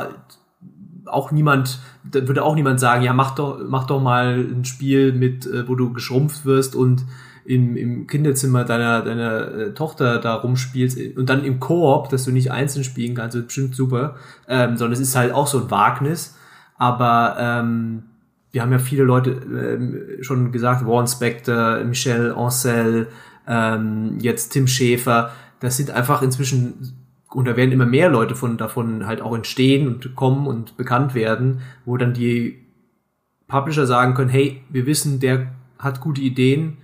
auch 1.06 1.30
niemand, 1.30 1.78
da 2.04 2.26
würde 2.26 2.42
auch 2.42 2.54
niemand 2.54 2.80
sagen, 2.80 3.02
ja, 3.02 3.12
mach 3.12 3.34
doch, 3.34 3.60
mach 3.66 3.86
doch 3.86 4.00
mal 4.00 4.38
ein 4.38 4.64
Spiel 4.64 5.12
mit, 5.12 5.46
äh, 5.46 5.68
wo 5.68 5.74
du 5.74 5.92
geschrumpft 5.92 6.44
wirst 6.44 6.74
und 6.74 7.04
im, 7.44 7.76
im 7.76 8.06
Kinderzimmer 8.06 8.64
deiner, 8.64 9.02
deiner 9.02 9.54
äh, 9.54 9.74
Tochter 9.74 10.18
da 10.18 10.34
rumspielst 10.34 11.16
und 11.16 11.30
dann 11.30 11.44
im 11.44 11.60
Koop, 11.60 12.10
dass 12.10 12.24
du 12.24 12.30
nicht 12.30 12.52
einzeln 12.52 12.84
spielen 12.84 13.14
kannst, 13.14 13.36
wird 13.36 13.46
bestimmt 13.46 13.74
super, 13.74 14.16
ähm, 14.48 14.76
sondern 14.76 14.92
es 14.92 15.00
ist 15.00 15.16
halt 15.16 15.32
auch 15.32 15.46
so 15.46 15.62
ein 15.62 15.70
Wagnis. 15.70 16.36
Aber 16.76 17.36
ähm, 17.38 18.02
wir 18.52 18.62
haben 18.62 18.72
ja 18.72 18.78
viele 18.78 19.04
Leute 19.04 19.30
ähm, 19.30 20.22
schon 20.22 20.52
gesagt, 20.52 20.86
Warren 20.86 21.06
Spector, 21.06 21.82
Michel 21.84 22.32
Ancel, 22.32 23.08
ähm, 23.46 24.18
jetzt 24.20 24.50
Tim 24.50 24.66
Schäfer, 24.66 25.30
das 25.60 25.76
sind 25.76 25.90
einfach 25.90 26.22
inzwischen 26.22 26.97
und 27.30 27.46
da 27.46 27.56
werden 27.56 27.72
immer 27.72 27.86
mehr 27.86 28.08
Leute 28.08 28.34
von 28.34 28.56
davon 28.56 29.06
halt 29.06 29.20
auch 29.20 29.34
entstehen 29.34 29.86
und 29.86 30.14
kommen 30.14 30.46
und 30.46 30.76
bekannt 30.76 31.14
werden, 31.14 31.60
wo 31.84 31.96
dann 31.96 32.14
die 32.14 32.64
Publisher 33.46 33.86
sagen 33.86 34.14
können, 34.14 34.30
hey, 34.30 34.62
wir 34.68 34.86
wissen, 34.86 35.20
der 35.20 35.52
hat 35.78 36.00
gute 36.00 36.20
Ideen, 36.20 36.78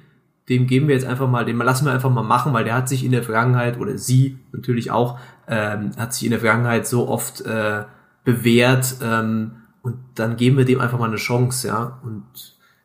dem 0.49 0.67
geben 0.67 0.89
wir 0.89 0.95
jetzt 0.95 1.07
einfach 1.07 1.29
mal, 1.29 1.45
den 1.45 1.57
lassen 1.57 1.87
wir 1.87 1.93
einfach 1.93 2.11
mal 2.11 2.23
machen, 2.23 2.53
weil 2.53 2.65
der 2.65 2.75
hat 2.75 2.89
sich 2.89 3.05
in 3.05 3.13
der 3.13 3.23
Vergangenheit 3.23 3.79
oder 3.79 3.97
sie 3.97 4.39
natürlich 4.53 4.91
auch 4.91 5.19
ähm, 5.49 5.93
hat 5.97 6.15
sich 6.15 6.25
in 6.25 6.31
der 6.31 6.41
Vergangenheit 6.41 6.87
so 6.87 7.09
oft 7.09 7.41
äh, 7.43 7.85
bewährt 8.25 8.97
ähm, 9.03 9.53
und 9.83 9.97
dann 10.15 10.37
geben 10.37 10.57
wir 10.57 10.65
dem 10.65 10.81
einfach 10.81 10.99
mal 10.99 11.09
eine 11.09 11.17
Chance, 11.17 11.69
ja. 11.69 12.01
Und 12.03 12.25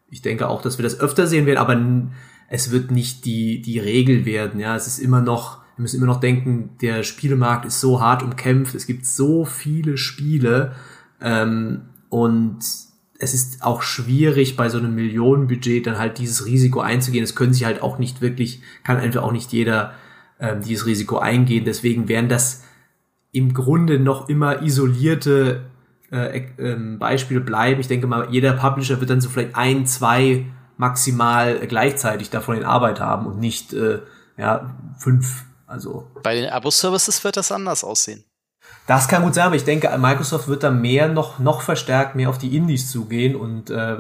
ich 0.10 0.22
denke 0.22 0.48
auch, 0.50 0.62
dass 0.62 0.78
wir 0.78 0.84
das 0.84 1.00
öfter 1.00 1.28
sehen 1.28 1.46
werden, 1.46 1.58
aber 1.58 1.82
es 2.50 2.72
wird 2.72 2.92
nicht 2.92 3.26
die 3.26 3.62
die 3.62 3.80
Regel 3.80 4.26
werden, 4.26 4.60
ja. 4.60 4.76
Es 4.76 4.88
ist 4.88 5.00
immer 5.00 5.22
noch 5.22 5.60
wir 5.80 5.84
müssen 5.84 5.96
immer 5.96 6.08
noch 6.08 6.20
denken, 6.20 6.72
der 6.82 7.04
Spielemarkt 7.04 7.64
ist 7.64 7.80
so 7.80 8.02
hart 8.02 8.22
umkämpft, 8.22 8.76
es 8.76 8.86
gibt 8.86 9.06
so 9.06 9.46
viele 9.46 9.96
Spiele 9.98 10.74
ähm, 11.22 11.84
und 12.10 12.60
es 13.18 13.34
ist 13.34 13.64
auch 13.64 13.82
schwierig 13.82 14.58
bei 14.58 14.68
so 14.68 14.78
einem 14.78 14.94
Millionenbudget 14.94 15.88
dann 15.88 15.98
halt 15.98 16.18
dieses 16.18 16.46
Risiko 16.46 16.82
einzugehen. 16.82 17.24
Es 17.24 17.34
können 17.34 17.54
sich 17.54 17.64
halt 17.64 17.82
auch 17.82 17.98
nicht 17.98 18.20
wirklich, 18.20 18.62
kann 18.84 18.98
einfach 18.98 19.24
auch 19.24 19.32
nicht 19.32 19.54
jeder 19.54 19.94
ähm, 20.42 20.60
dieses 20.62 20.86
Risiko 20.86 21.18
eingehen. 21.18 21.64
Deswegen 21.64 22.10
wären 22.10 22.28
das 22.28 22.66
im 23.32 23.54
Grunde 23.54 24.02
noch 24.02 24.28
immer 24.28 24.62
isolierte 24.62 25.62
äh, 26.12 26.40
äh, 26.58 26.76
Beispiele 26.98 27.40
bleiben. 27.40 27.80
Ich 27.80 27.88
denke 27.88 28.08
mal, 28.08 28.28
jeder 28.32 28.52
Publisher 28.52 29.00
wird 29.00 29.12
dann 29.12 29.22
so 29.22 29.30
vielleicht 29.30 29.56
ein, 29.56 29.86
zwei 29.86 30.46
maximal 30.76 31.58
gleichzeitig 31.68 32.32
davon 32.32 32.58
in 32.58 32.66
Arbeit 32.66 33.00
haben 33.00 33.28
und 33.28 33.40
nicht 33.40 33.72
äh, 33.72 34.00
ja, 34.38 34.76
fünf 34.98 35.46
also 35.70 36.08
bei 36.24 36.36
den 36.36 36.50
Abo-Services 36.50 37.24
wird 37.24 37.38
das 37.38 37.52
anders 37.52 37.84
aussehen. 37.84 38.26
Das 38.88 39.08
kann 39.08 39.24
gut 39.24 39.36
sein, 39.36 39.46
aber 39.46 39.56
ich 39.56 39.64
denke, 39.64 39.96
Microsoft 39.98 40.48
wird 40.48 40.64
da 40.64 40.72
mehr 40.72 41.08
noch 41.08 41.40
noch 41.40 41.62
verstärkt 41.62 42.16
mehr 42.16 42.30
auf 42.30 42.38
die 42.40 42.56
Indies 42.58 42.92
zugehen 42.92 43.36
und 43.36 43.70
äh, 43.70 43.98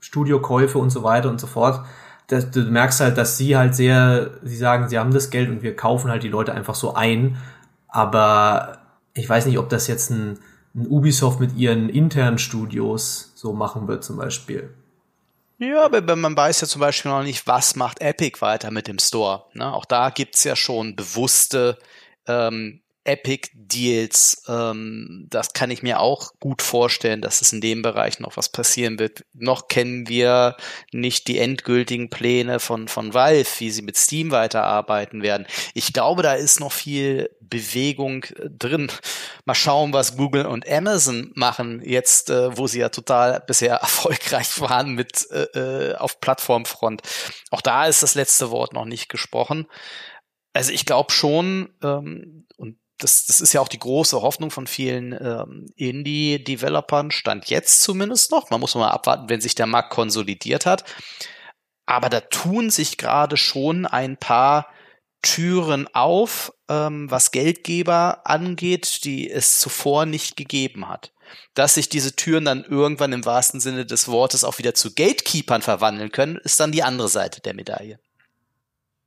Studiokäufe 0.00 0.78
und 0.78 0.90
so 0.90 1.02
weiter 1.02 1.30
und 1.30 1.40
so 1.40 1.46
fort. 1.46 1.84
Das, 2.26 2.50
du 2.50 2.60
merkst 2.62 3.00
halt, 3.00 3.18
dass 3.18 3.36
sie 3.36 3.56
halt 3.56 3.74
sehr, 3.74 4.30
sie 4.42 4.56
sagen, 4.56 4.88
sie 4.88 4.98
haben 4.98 5.12
das 5.12 5.30
Geld 5.30 5.50
und 5.50 5.62
wir 5.62 5.74
kaufen 5.74 6.10
halt 6.10 6.22
die 6.22 6.28
Leute 6.28 6.52
einfach 6.52 6.74
so 6.74 6.94
ein. 6.94 7.38
Aber 7.88 8.78
ich 9.14 9.28
weiß 9.28 9.46
nicht, 9.46 9.58
ob 9.58 9.68
das 9.68 9.88
jetzt 9.88 10.10
ein, 10.10 10.38
ein 10.74 10.86
Ubisoft 10.86 11.40
mit 11.40 11.56
ihren 11.56 11.88
internen 11.88 12.38
Studios 12.38 13.32
so 13.34 13.52
machen 13.52 13.88
wird 13.88 14.04
zum 14.04 14.16
Beispiel. 14.16 14.70
Ja, 15.62 15.84
aber 15.84 16.16
man 16.16 16.34
weiß 16.34 16.62
ja 16.62 16.66
zum 16.66 16.80
Beispiel 16.80 17.10
noch 17.10 17.22
nicht, 17.22 17.46
was 17.46 17.76
macht 17.76 18.00
Epic 18.00 18.40
weiter 18.40 18.70
mit 18.70 18.88
dem 18.88 18.98
Store. 18.98 19.44
Ne? 19.52 19.70
Auch 19.70 19.84
da 19.84 20.08
gibt's 20.08 20.42
ja 20.42 20.56
schon 20.56 20.96
bewusste 20.96 21.78
ähm, 22.26 22.79
Epic-Deals. 23.04 24.42
Ähm, 24.48 25.26
das 25.30 25.52
kann 25.52 25.70
ich 25.70 25.82
mir 25.82 26.00
auch 26.00 26.32
gut 26.38 26.62
vorstellen, 26.62 27.22
dass 27.22 27.40
es 27.40 27.52
in 27.52 27.60
dem 27.60 27.82
Bereich 27.82 28.20
noch 28.20 28.36
was 28.36 28.50
passieren 28.50 28.98
wird. 28.98 29.24
Noch 29.32 29.68
kennen 29.68 30.08
wir 30.08 30.56
nicht 30.92 31.28
die 31.28 31.38
endgültigen 31.38 32.10
Pläne 32.10 32.60
von, 32.60 32.88
von 32.88 33.14
Valve, 33.14 33.48
wie 33.58 33.70
sie 33.70 33.82
mit 33.82 33.96
Steam 33.96 34.30
weiterarbeiten 34.30 35.22
werden. 35.22 35.46
Ich 35.74 35.92
glaube, 35.92 36.22
da 36.22 36.34
ist 36.34 36.60
noch 36.60 36.72
viel 36.72 37.30
Bewegung 37.40 38.24
äh, 38.24 38.48
drin. 38.50 38.90
Mal 39.44 39.54
schauen, 39.54 39.92
was 39.92 40.16
Google 40.16 40.46
und 40.46 40.68
Amazon 40.68 41.32
machen 41.34 41.82
jetzt, 41.84 42.30
äh, 42.30 42.56
wo 42.56 42.66
sie 42.66 42.80
ja 42.80 42.88
total 42.90 43.40
bisher 43.46 43.74
erfolgreich 43.80 44.60
waren 44.60 44.94
mit 44.94 45.26
äh, 45.30 45.90
äh, 45.90 45.94
auf 45.96 46.20
Plattformfront. 46.20 47.02
Auch 47.50 47.60
da 47.60 47.86
ist 47.86 48.02
das 48.02 48.14
letzte 48.14 48.50
Wort 48.50 48.72
noch 48.72 48.84
nicht 48.84 49.08
gesprochen. 49.08 49.66
Also 50.52 50.72
ich 50.72 50.84
glaube 50.84 51.12
schon, 51.12 51.72
ähm, 51.82 52.46
das, 53.02 53.26
das 53.26 53.40
ist 53.40 53.52
ja 53.52 53.60
auch 53.60 53.68
die 53.68 53.78
große 53.78 54.20
Hoffnung 54.22 54.50
von 54.50 54.66
vielen 54.66 55.12
ähm, 55.12 55.66
Indie-Developern, 55.76 57.10
stand 57.10 57.50
jetzt 57.50 57.82
zumindest 57.82 58.30
noch. 58.30 58.50
Man 58.50 58.60
muss 58.60 58.74
mal 58.74 58.90
abwarten, 58.90 59.28
wenn 59.28 59.40
sich 59.40 59.54
der 59.54 59.66
Markt 59.66 59.90
konsolidiert 59.90 60.66
hat. 60.66 60.84
Aber 61.86 62.08
da 62.08 62.20
tun 62.20 62.70
sich 62.70 62.98
gerade 62.98 63.36
schon 63.36 63.86
ein 63.86 64.16
paar 64.16 64.68
Türen 65.22 65.88
auf, 65.92 66.52
ähm, 66.68 67.10
was 67.10 67.30
Geldgeber 67.30 68.20
angeht, 68.24 69.04
die 69.04 69.30
es 69.30 69.60
zuvor 69.60 70.06
nicht 70.06 70.36
gegeben 70.36 70.88
hat. 70.88 71.12
Dass 71.54 71.74
sich 71.74 71.88
diese 71.88 72.16
Türen 72.16 72.44
dann 72.44 72.64
irgendwann 72.64 73.12
im 73.12 73.24
wahrsten 73.24 73.60
Sinne 73.60 73.86
des 73.86 74.08
Wortes 74.08 74.44
auch 74.44 74.58
wieder 74.58 74.74
zu 74.74 74.94
Gatekeepern 74.94 75.62
verwandeln 75.62 76.12
können, 76.12 76.36
ist 76.36 76.60
dann 76.60 76.72
die 76.72 76.82
andere 76.82 77.08
Seite 77.08 77.40
der 77.40 77.54
Medaille. 77.54 77.98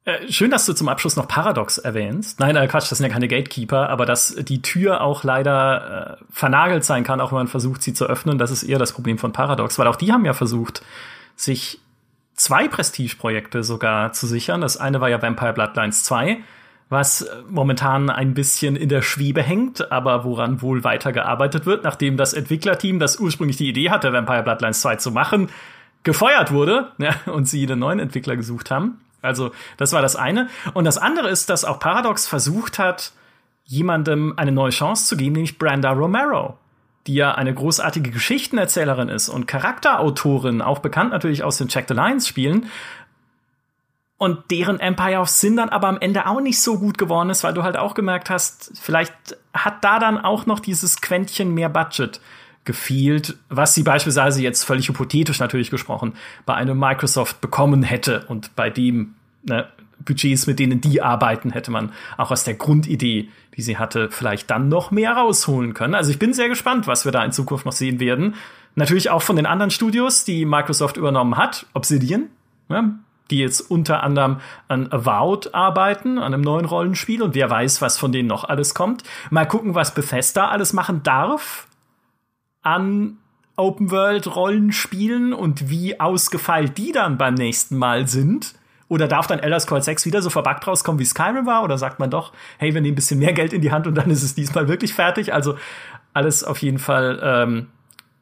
Äh, 0.06 0.30
schön, 0.30 0.52
dass 0.52 0.66
du 0.66 0.74
zum 0.74 0.90
Abschluss 0.90 1.16
noch 1.16 1.28
Paradox 1.28 1.78
erwähnst. 1.78 2.40
Nein, 2.40 2.56
äh, 2.58 2.68
Quatsch, 2.68 2.92
das 2.92 2.98
sind 2.98 3.08
ja 3.08 3.14
keine 3.14 3.30
Gatekeeper, 3.30 3.90
aber 3.90 4.06
dass 4.06 4.36
die 4.36 4.62
Tür 4.62 5.02
auch 5.02 5.24
leider 5.24 6.18
äh, 6.20 6.24
vernagelt 6.30 6.84
sein 6.84 7.04
kann, 7.06 7.22
auch 7.22 7.32
wenn 7.32 7.38
man 7.38 7.48
versucht, 7.48 7.82
sie 7.82 7.94
zu 7.94 8.06
öffnen, 8.06 8.38
das 8.38 8.52
ist 8.52 8.64
eher 8.64 8.80
das 8.80 8.92
Problem 8.92 9.18
von 9.18 9.32
Paradox, 9.32 9.80
weil 9.80 9.88
auch 9.88 9.96
die 9.96 10.12
haben 10.12 10.26
ja 10.26 10.34
versucht, 10.34 10.84
sich 11.38 11.80
zwei 12.36 12.68
Prestigeprojekte 12.68 13.64
sogar 13.64 14.12
zu 14.12 14.28
sichern. 14.28 14.60
Das 14.60 14.76
eine 14.76 15.00
war 15.00 15.10
ja 15.10 15.22
Vampire 15.22 15.54
Bloodlines 15.54 16.04
2, 16.04 16.40
was 16.90 17.22
äh, 17.22 17.36
momentan 17.50 18.10
ein 18.10 18.34
bisschen 18.34 18.76
in 18.76 18.90
der 18.90 19.04
Schwebe 19.04 19.42
hängt, 19.42 19.90
aber 19.90 20.26
woran 20.26 20.62
wohl 20.62 20.84
weitergearbeitet 20.84 21.66
wird, 21.66 21.86
nachdem 21.86 22.18
das 22.18 22.34
Entwicklerteam, 22.34 23.00
das 23.00 23.20
ursprünglich 23.20 23.56
die 23.56 23.70
Idee 23.70 23.90
hatte, 23.90 24.12
Vampire 24.12 24.44
Bloodlines 24.44 24.82
2 24.82 24.98
zu 24.98 25.12
machen, 25.12 25.48
gefeuert 26.04 26.52
wurde 26.52 26.92
ja, 26.98 27.16
und 27.28 27.48
sie 27.48 27.66
einen 27.66 27.80
neuen 27.80 28.00
Entwickler 28.00 28.36
gesucht 28.36 28.70
haben. 28.70 29.00
Also, 29.24 29.52
das 29.78 29.94
war 29.94 30.02
das 30.02 30.16
eine. 30.16 30.50
Und 30.74 30.84
das 30.84 30.98
andere 30.98 31.30
ist, 31.30 31.50
dass 31.50 31.66
auch 31.66 31.80
Paradox 31.80 32.28
versucht 32.28 32.78
hat, 32.78 33.14
jemandem 33.64 34.34
eine 34.36 34.52
neue 34.52 34.72
Chance 34.72 35.08
zu 35.08 35.18
geben, 35.18 35.34
nämlich 35.34 35.58
Brenda 35.58 35.92
Romero, 35.92 36.58
die 37.08 37.16
ja 37.16 37.34
eine 37.34 37.54
großartige 37.54 38.12
Geschichtenerzählerin 38.12 39.08
ist 39.08 39.30
und 39.30 39.48
Charakterautorin, 39.48 40.62
auch 40.62 40.80
bekannt 40.80 41.12
natürlich 41.12 41.44
aus 41.44 41.58
den 41.58 41.70
Check 41.70 41.86
the 41.88 41.94
Lines 41.94 42.28
Spielen. 42.28 42.68
Und 44.18 44.52
deren 44.52 44.80
Empire 44.80 45.20
of 45.20 45.30
Sin 45.30 45.56
dann 45.58 45.70
aber 45.70 45.88
am 45.88 46.00
Ende 46.00 46.28
auch 46.28 46.42
nicht 46.42 46.62
so 46.62 46.78
gut 46.78 46.98
geworden 46.98 47.30
ist, 47.30 47.44
weil 47.44 47.54
du 47.54 47.64
halt 47.64 47.78
auch 47.78 47.94
gemerkt 47.94 48.30
hast, 48.30 48.72
vielleicht 48.80 49.14
hat 49.54 49.84
da 49.84 50.00
dann 50.00 50.18
auch 50.18 50.46
noch 50.46 50.60
dieses 50.60 51.02
Quäntchen 51.02 51.54
mehr 51.54 51.70
Budget 51.70 52.20
gefehlt, 52.66 53.38
was 53.50 53.74
sie 53.74 53.84
beispielsweise 53.84 54.42
jetzt 54.42 54.64
völlig 54.64 54.88
hypothetisch 54.88 55.40
natürlich 55.40 55.70
gesprochen 55.70 56.14
bei 56.46 56.54
einem 56.54 56.80
Microsoft 56.80 57.42
bekommen 57.42 57.84
hätte 57.84 58.26
und 58.28 58.56
bei 58.56 58.70
dem 58.70 59.16
ne, 59.44 59.68
Budgets, 60.06 60.48
mit 60.48 60.60
denen 60.60 60.82
die 60.82 61.02
arbeiten, 61.02 61.52
hätte 61.52 61.72
man 61.72 61.92
auch 62.18 62.32
aus 62.32 62.44
der 62.44 62.56
Grundidee, 62.56 63.30
die 63.56 63.62
sie 63.62 63.78
hatte, 63.78 64.10
vielleicht 64.10 64.50
dann 64.50 64.70
noch 64.70 64.92
mehr 64.92 65.14
rausholen 65.14 65.74
können. 65.74 65.96
Also 65.96 66.12
ich 66.12 66.20
bin 66.20 66.34
sehr 66.34 66.50
gespannt, 66.50 66.88
was 66.88 67.06
wir 67.06 67.12
da 67.12 67.24
in 67.24 67.32
Zukunft 67.32 67.66
noch 67.66 67.74
sehen 67.74 68.00
werden. 68.00 68.36
Natürlich 68.76 69.10
auch 69.10 69.22
von 69.22 69.36
den 69.36 69.46
anderen 69.46 69.72
Studios, 69.72 70.26
die 70.26 70.46
Microsoft 70.46 70.98
übernommen 70.98 71.38
hat, 71.38 71.68
Obsidian, 71.74 72.30
ne, 72.70 72.96
die 73.30 73.40
jetzt 73.40 73.62
unter 73.62 74.04
anderem 74.04 74.38
an 74.68 74.92
Avowed 74.92 75.54
arbeiten, 75.54 76.18
an 76.18 76.34
einem 76.34 76.42
neuen 76.42 76.66
Rollenspiel 76.66 77.22
und 77.22 77.36
wer 77.36 77.50
weiß, 77.50 77.82
was 77.82 77.98
von 77.98 78.12
denen 78.12 78.28
noch 78.28 78.44
alles 78.44 78.74
kommt. 78.74 79.04
Mal 79.30 79.46
gucken, 79.46 79.76
was 79.76 79.94
Bethesda 79.94 80.50
alles 80.50 80.74
machen 80.74 81.04
darf 81.04 81.68
an 82.64 83.18
Open-World-Rollenspielen 83.56 85.34
und 85.34 85.70
wie 85.70 86.00
ausgefeilt 86.00 86.78
die 86.78 86.92
dann 86.92 87.18
beim 87.18 87.36
nächsten 87.36 87.78
Mal 87.78 88.08
sind. 88.08 88.56
Oder 88.90 89.08
darf 89.08 89.28
dann 89.28 89.40
Elder 89.40 89.60
Scrolls 89.60 89.86
6 89.86 90.06
wieder 90.06 90.22
so 90.22 90.30
verbuggt 90.30 90.68
rauskommen, 90.68 91.00
wie 91.00 91.06
Skyrim 91.06 91.46
war? 91.46 91.64
Oder 91.64 91.78
sagt 91.78 92.00
man 92.00 92.10
doch, 92.10 92.34
hey, 92.58 92.74
wir 92.74 92.82
nehmen 92.82 92.94
ein 92.94 92.96
bisschen 92.96 93.20
mehr 93.20 93.34
Geld 93.34 93.54
in 93.54 93.62
die 93.62 93.72
Hand 93.72 93.88
und 93.88 93.96
dann 93.96 94.10
ist 94.10 94.24
es 94.24 94.36
diesmal 94.36 94.68
wirklich 94.68 94.94
fertig? 94.94 95.34
Also 95.34 95.56
alles 96.14 96.44
auf 96.44 96.60
jeden 96.60 96.80
Fall 96.80 97.20
ähm, 97.24 97.68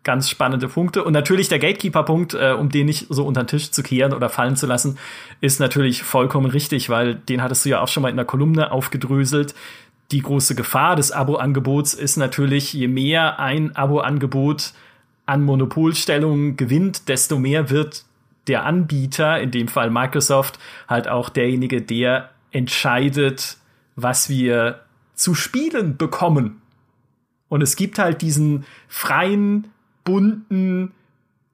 ganz 0.04 0.30
spannende 0.30 0.68
Punkte. 0.68 1.04
Und 1.04 1.14
natürlich 1.14 1.48
der 1.48 1.60
Gatekeeper-Punkt, 1.60 2.34
äh, 2.34 2.56
um 2.58 2.70
den 2.70 2.88
nicht 2.88 3.08
so 3.10 3.26
unter 3.26 3.44
den 3.44 3.48
Tisch 3.48 3.72
zu 3.72 3.84
kehren 3.84 4.14
oder 4.14 4.30
fallen 4.30 4.56
zu 4.56 4.66
lassen, 4.66 4.98
ist 5.42 5.60
natürlich 5.60 6.04
vollkommen 6.04 6.50
richtig, 6.50 6.90
weil 6.90 7.16
den 7.16 7.42
hattest 7.42 7.66
du 7.66 7.70
ja 7.70 7.82
auch 7.82 7.88
schon 7.88 8.04
mal 8.04 8.10
in 8.10 8.16
der 8.16 8.26
Kolumne 8.26 8.72
aufgedröselt. 8.72 9.54
Die 10.12 10.22
große 10.22 10.56
Gefahr 10.56 10.98
des 10.98 11.12
Abo-Angebots 11.12 11.94
ist 11.94 12.18
natürlich, 12.18 12.74
je 12.74 12.88
mehr 12.88 13.40
ein 13.40 13.76
Abo-Angebot 13.76 14.74
an 15.26 15.44
Monopolstellung 15.44 16.58
gewinnt, 16.58 17.08
desto 17.08 17.40
mehr 17.40 17.70
wird 17.70 18.04
der 18.48 18.66
Anbieter, 18.66 19.40
in 19.40 19.52
dem 19.52 19.70
Fall 19.70 19.90
Microsoft, 19.90 20.60
halt 20.90 21.08
auch 21.08 21.30
derjenige, 21.30 21.82
der 21.82 22.32
entscheidet, 22.52 23.58
was 23.96 24.28
wir 24.30 24.82
zu 25.14 25.34
spielen 25.36 25.96
bekommen. 25.96 26.62
Und 27.48 27.62
es 27.62 27.76
gibt 27.76 27.98
halt 28.00 28.22
diesen 28.22 28.66
freien, 28.90 29.68
bunten, 30.04 30.92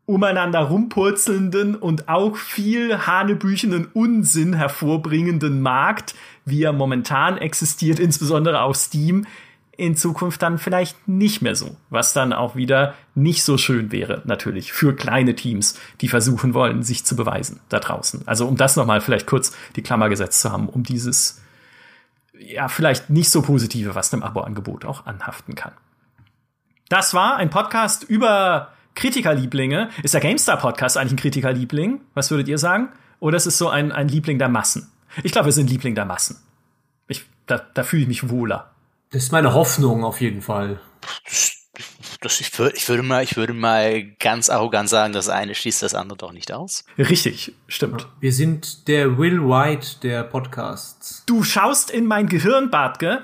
umeinander 0.07 0.61
rumpurzelnden 0.61 1.75
und 1.75 2.07
auch 2.07 2.37
viel 2.37 3.05
hanebüchenden 3.05 3.87
Unsinn 3.93 4.53
hervorbringenden 4.53 5.61
Markt, 5.61 6.15
wie 6.45 6.63
er 6.63 6.71
momentan 6.71 7.37
existiert, 7.37 7.99
insbesondere 7.99 8.61
auf 8.61 8.77
Steam, 8.77 9.27
in 9.75 9.97
Zukunft 9.97 10.41
dann 10.41 10.57
vielleicht 10.57 11.07
nicht 11.09 11.41
mehr 11.41 11.55
so. 11.55 11.75
Was 11.89 12.13
dann 12.13 12.31
auch 12.31 12.55
wieder 12.55 12.95
nicht 13.15 13.43
so 13.43 13.57
schön 13.57 13.91
wäre, 13.91 14.21
natürlich, 14.25 14.71
für 14.71 14.95
kleine 14.95 15.35
Teams, 15.35 15.77
die 15.99 16.07
versuchen 16.07 16.53
wollen, 16.53 16.83
sich 16.83 17.05
zu 17.05 17.17
beweisen 17.17 17.59
da 17.67 17.79
draußen. 17.79 18.27
Also 18.27 18.47
um 18.47 18.55
das 18.55 18.77
nochmal 18.77 19.01
vielleicht 19.01 19.27
kurz 19.27 19.55
die 19.75 19.83
Klammer 19.83 20.07
gesetzt 20.07 20.39
zu 20.39 20.53
haben, 20.53 20.69
um 20.69 20.83
dieses, 20.83 21.41
ja, 22.39 22.69
vielleicht 22.69 23.09
nicht 23.09 23.29
so 23.29 23.41
positive, 23.41 23.93
was 23.93 24.09
dem 24.09 24.23
Abo-Angebot 24.23 24.85
auch 24.85 25.05
anhaften 25.05 25.53
kann. 25.53 25.73
Das 26.87 27.13
war 27.13 27.35
ein 27.35 27.49
Podcast 27.49 28.03
über 28.03 28.69
Kritikerlieblinge. 28.97 29.89
Ist 30.03 30.13
der 30.13 30.21
GameStar-Podcast 30.21 30.97
eigentlich 30.97 31.13
ein 31.13 31.17
Kritikerliebling? 31.17 32.01
Was 32.15 32.31
würdet 32.31 32.47
ihr 32.47 32.57
sagen? 32.57 32.89
Oder 33.19 33.37
ist 33.37 33.45
es 33.45 33.57
so 33.57 33.69
ein, 33.69 33.91
ein 33.91 34.07
Liebling 34.07 34.39
der 34.39 34.49
Massen? 34.49 34.91
Ich 35.23 35.31
glaube, 35.31 35.45
wir 35.45 35.53
sind 35.53 35.69
Liebling 35.69 35.95
der 35.95 36.05
Massen. 36.05 36.37
Ich, 37.07 37.23
da, 37.45 37.59
da 37.73 37.83
fühle 37.83 38.01
ich 38.01 38.07
mich 38.07 38.29
wohler. 38.29 38.71
Das 39.11 39.23
ist 39.23 39.31
meine 39.31 39.53
Hoffnung 39.53 40.03
auf 40.03 40.19
jeden 40.19 40.41
Fall. 40.41 40.79
Das, 42.21 42.41
ich, 42.41 42.57
würde, 42.57 42.75
ich, 42.75 42.89
würde 42.89 43.03
mal, 43.03 43.23
ich 43.23 43.37
würde 43.37 43.53
mal 43.53 44.03
ganz 44.19 44.49
arrogant 44.49 44.89
sagen, 44.89 45.13
das 45.13 45.29
eine 45.29 45.53
schließt 45.53 45.83
das 45.83 45.93
andere 45.93 46.17
doch 46.17 46.31
nicht 46.33 46.51
aus. 46.51 46.83
Richtig, 46.97 47.53
stimmt. 47.67 48.07
Wir 48.19 48.33
sind 48.33 48.87
der 48.87 49.19
Will 49.19 49.41
White 49.41 49.99
der 50.01 50.23
Podcasts. 50.23 51.23
Du 51.27 51.43
schaust 51.43 51.91
in 51.91 52.07
mein 52.07 52.27
Gehirn, 52.27 52.71
Bartke. 52.71 53.23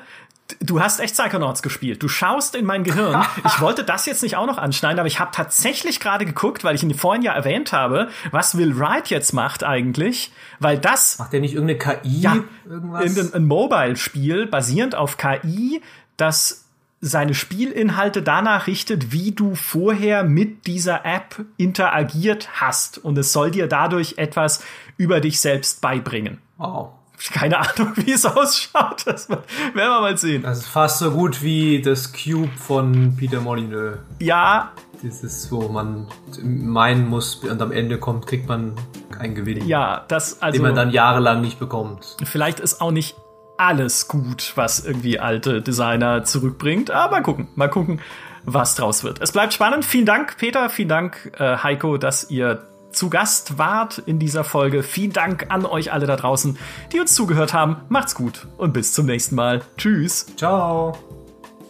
Du 0.59 0.81
hast 0.81 0.99
echt 0.99 1.15
Psychonauts 1.15 1.61
gespielt. 1.61 2.01
Du 2.03 2.07
schaust 2.07 2.55
in 2.55 2.65
mein 2.65 2.83
Gehirn. 2.83 3.25
Ich 3.45 3.61
wollte 3.61 3.83
das 3.83 4.05
jetzt 4.05 4.23
nicht 4.23 4.37
auch 4.37 4.45
noch 4.45 4.57
anschneiden, 4.57 4.99
aber 4.99 5.07
ich 5.07 5.19
habe 5.19 5.31
tatsächlich 5.33 5.99
gerade 5.99 6.25
geguckt, 6.25 6.63
weil 6.63 6.75
ich 6.75 6.83
ihn 6.83 6.93
vorhin 6.93 7.21
ja 7.21 7.33
erwähnt 7.33 7.73
habe, 7.73 8.09
was 8.31 8.57
Will 8.57 8.77
Wright 8.77 9.09
jetzt 9.09 9.33
macht 9.33 9.63
eigentlich, 9.63 10.31
weil 10.59 10.77
das 10.77 11.19
macht 11.19 11.33
der 11.33 11.41
nicht 11.41 11.53
irgendeine 11.53 11.79
KI 11.79 12.21
ja, 12.21 12.37
irgendwas? 12.65 13.03
Irgendein 13.05 13.33
ein 13.33 13.47
Mobile-Spiel 13.47 14.47
basierend 14.47 14.95
auf 14.95 15.17
KI, 15.17 15.81
das 16.17 16.65
seine 17.01 17.33
Spielinhalte 17.33 18.21
danach 18.21 18.67
richtet, 18.67 19.11
wie 19.11 19.31
du 19.31 19.55
vorher 19.55 20.23
mit 20.23 20.67
dieser 20.67 21.05
App 21.05 21.43
interagiert 21.57 22.49
hast 22.61 22.97
und 22.97 23.17
es 23.17 23.33
soll 23.33 23.51
dir 23.51 23.67
dadurch 23.67 24.15
etwas 24.17 24.63
über 24.97 25.19
dich 25.19 25.41
selbst 25.41 25.81
beibringen. 25.81 26.39
Wow 26.57 26.93
keine 27.31 27.59
Ahnung, 27.59 27.93
wie 27.95 28.11
es 28.11 28.25
ausschaut. 28.25 29.05
Das 29.05 29.29
werden 29.29 29.43
wir 29.73 30.01
mal 30.01 30.17
sehen. 30.17 30.43
Das 30.43 30.59
ist 30.59 30.67
fast 30.67 30.99
so 30.99 31.11
gut 31.11 31.41
wie 31.41 31.81
das 31.81 32.11
Cube 32.11 32.51
von 32.57 33.15
Peter 33.15 33.39
Molyneux. 33.39 33.97
Ja. 34.19 34.71
Dieses, 35.01 35.51
wo 35.51 35.67
man 35.67 36.07
meinen 36.41 37.07
muss 37.07 37.35
und 37.35 37.61
am 37.61 37.71
Ende 37.71 37.97
kommt, 37.97 38.27
kriegt 38.27 38.47
man 38.47 38.73
einen 39.19 39.35
Gewinn. 39.35 39.67
Ja, 39.67 40.05
das 40.07 40.41
also. 40.41 40.57
Den 40.57 40.63
man 40.63 40.75
dann 40.75 40.91
jahrelang 40.91 41.41
nicht 41.41 41.59
bekommt. 41.59 42.17
Vielleicht 42.23 42.59
ist 42.59 42.81
auch 42.81 42.91
nicht 42.91 43.15
alles 43.57 44.07
gut, 44.07 44.53
was 44.55 44.83
irgendwie 44.83 45.19
alte 45.19 45.61
Designer 45.61 46.23
zurückbringt. 46.23 46.91
Aber 46.91 47.17
mal 47.17 47.23
gucken, 47.23 47.47
mal 47.55 47.69
gucken, 47.69 48.01
was 48.45 48.75
draus 48.75 49.03
wird. 49.03 49.21
Es 49.21 49.31
bleibt 49.31 49.53
spannend. 49.53 49.85
Vielen 49.85 50.05
Dank, 50.05 50.37
Peter. 50.37 50.69
Vielen 50.69 50.89
Dank, 50.89 51.31
äh, 51.37 51.57
Heiko, 51.57 51.97
dass 51.97 52.29
ihr 52.29 52.67
zu 52.93 53.09
Gast 53.09 53.57
wart 53.57 53.97
in 53.99 54.19
dieser 54.19 54.43
Folge. 54.43 54.83
Vielen 54.83 55.13
Dank 55.13 55.47
an 55.49 55.65
euch 55.65 55.91
alle 55.91 56.07
da 56.07 56.15
draußen, 56.15 56.57
die 56.91 56.99
uns 56.99 57.13
zugehört 57.15 57.53
haben. 57.53 57.77
Macht's 57.89 58.15
gut 58.15 58.47
und 58.57 58.73
bis 58.73 58.93
zum 58.93 59.05
nächsten 59.05 59.35
Mal. 59.35 59.61
Tschüss. 59.77 60.27
Ciao. 60.37 60.97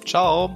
Ciao. 0.06 0.56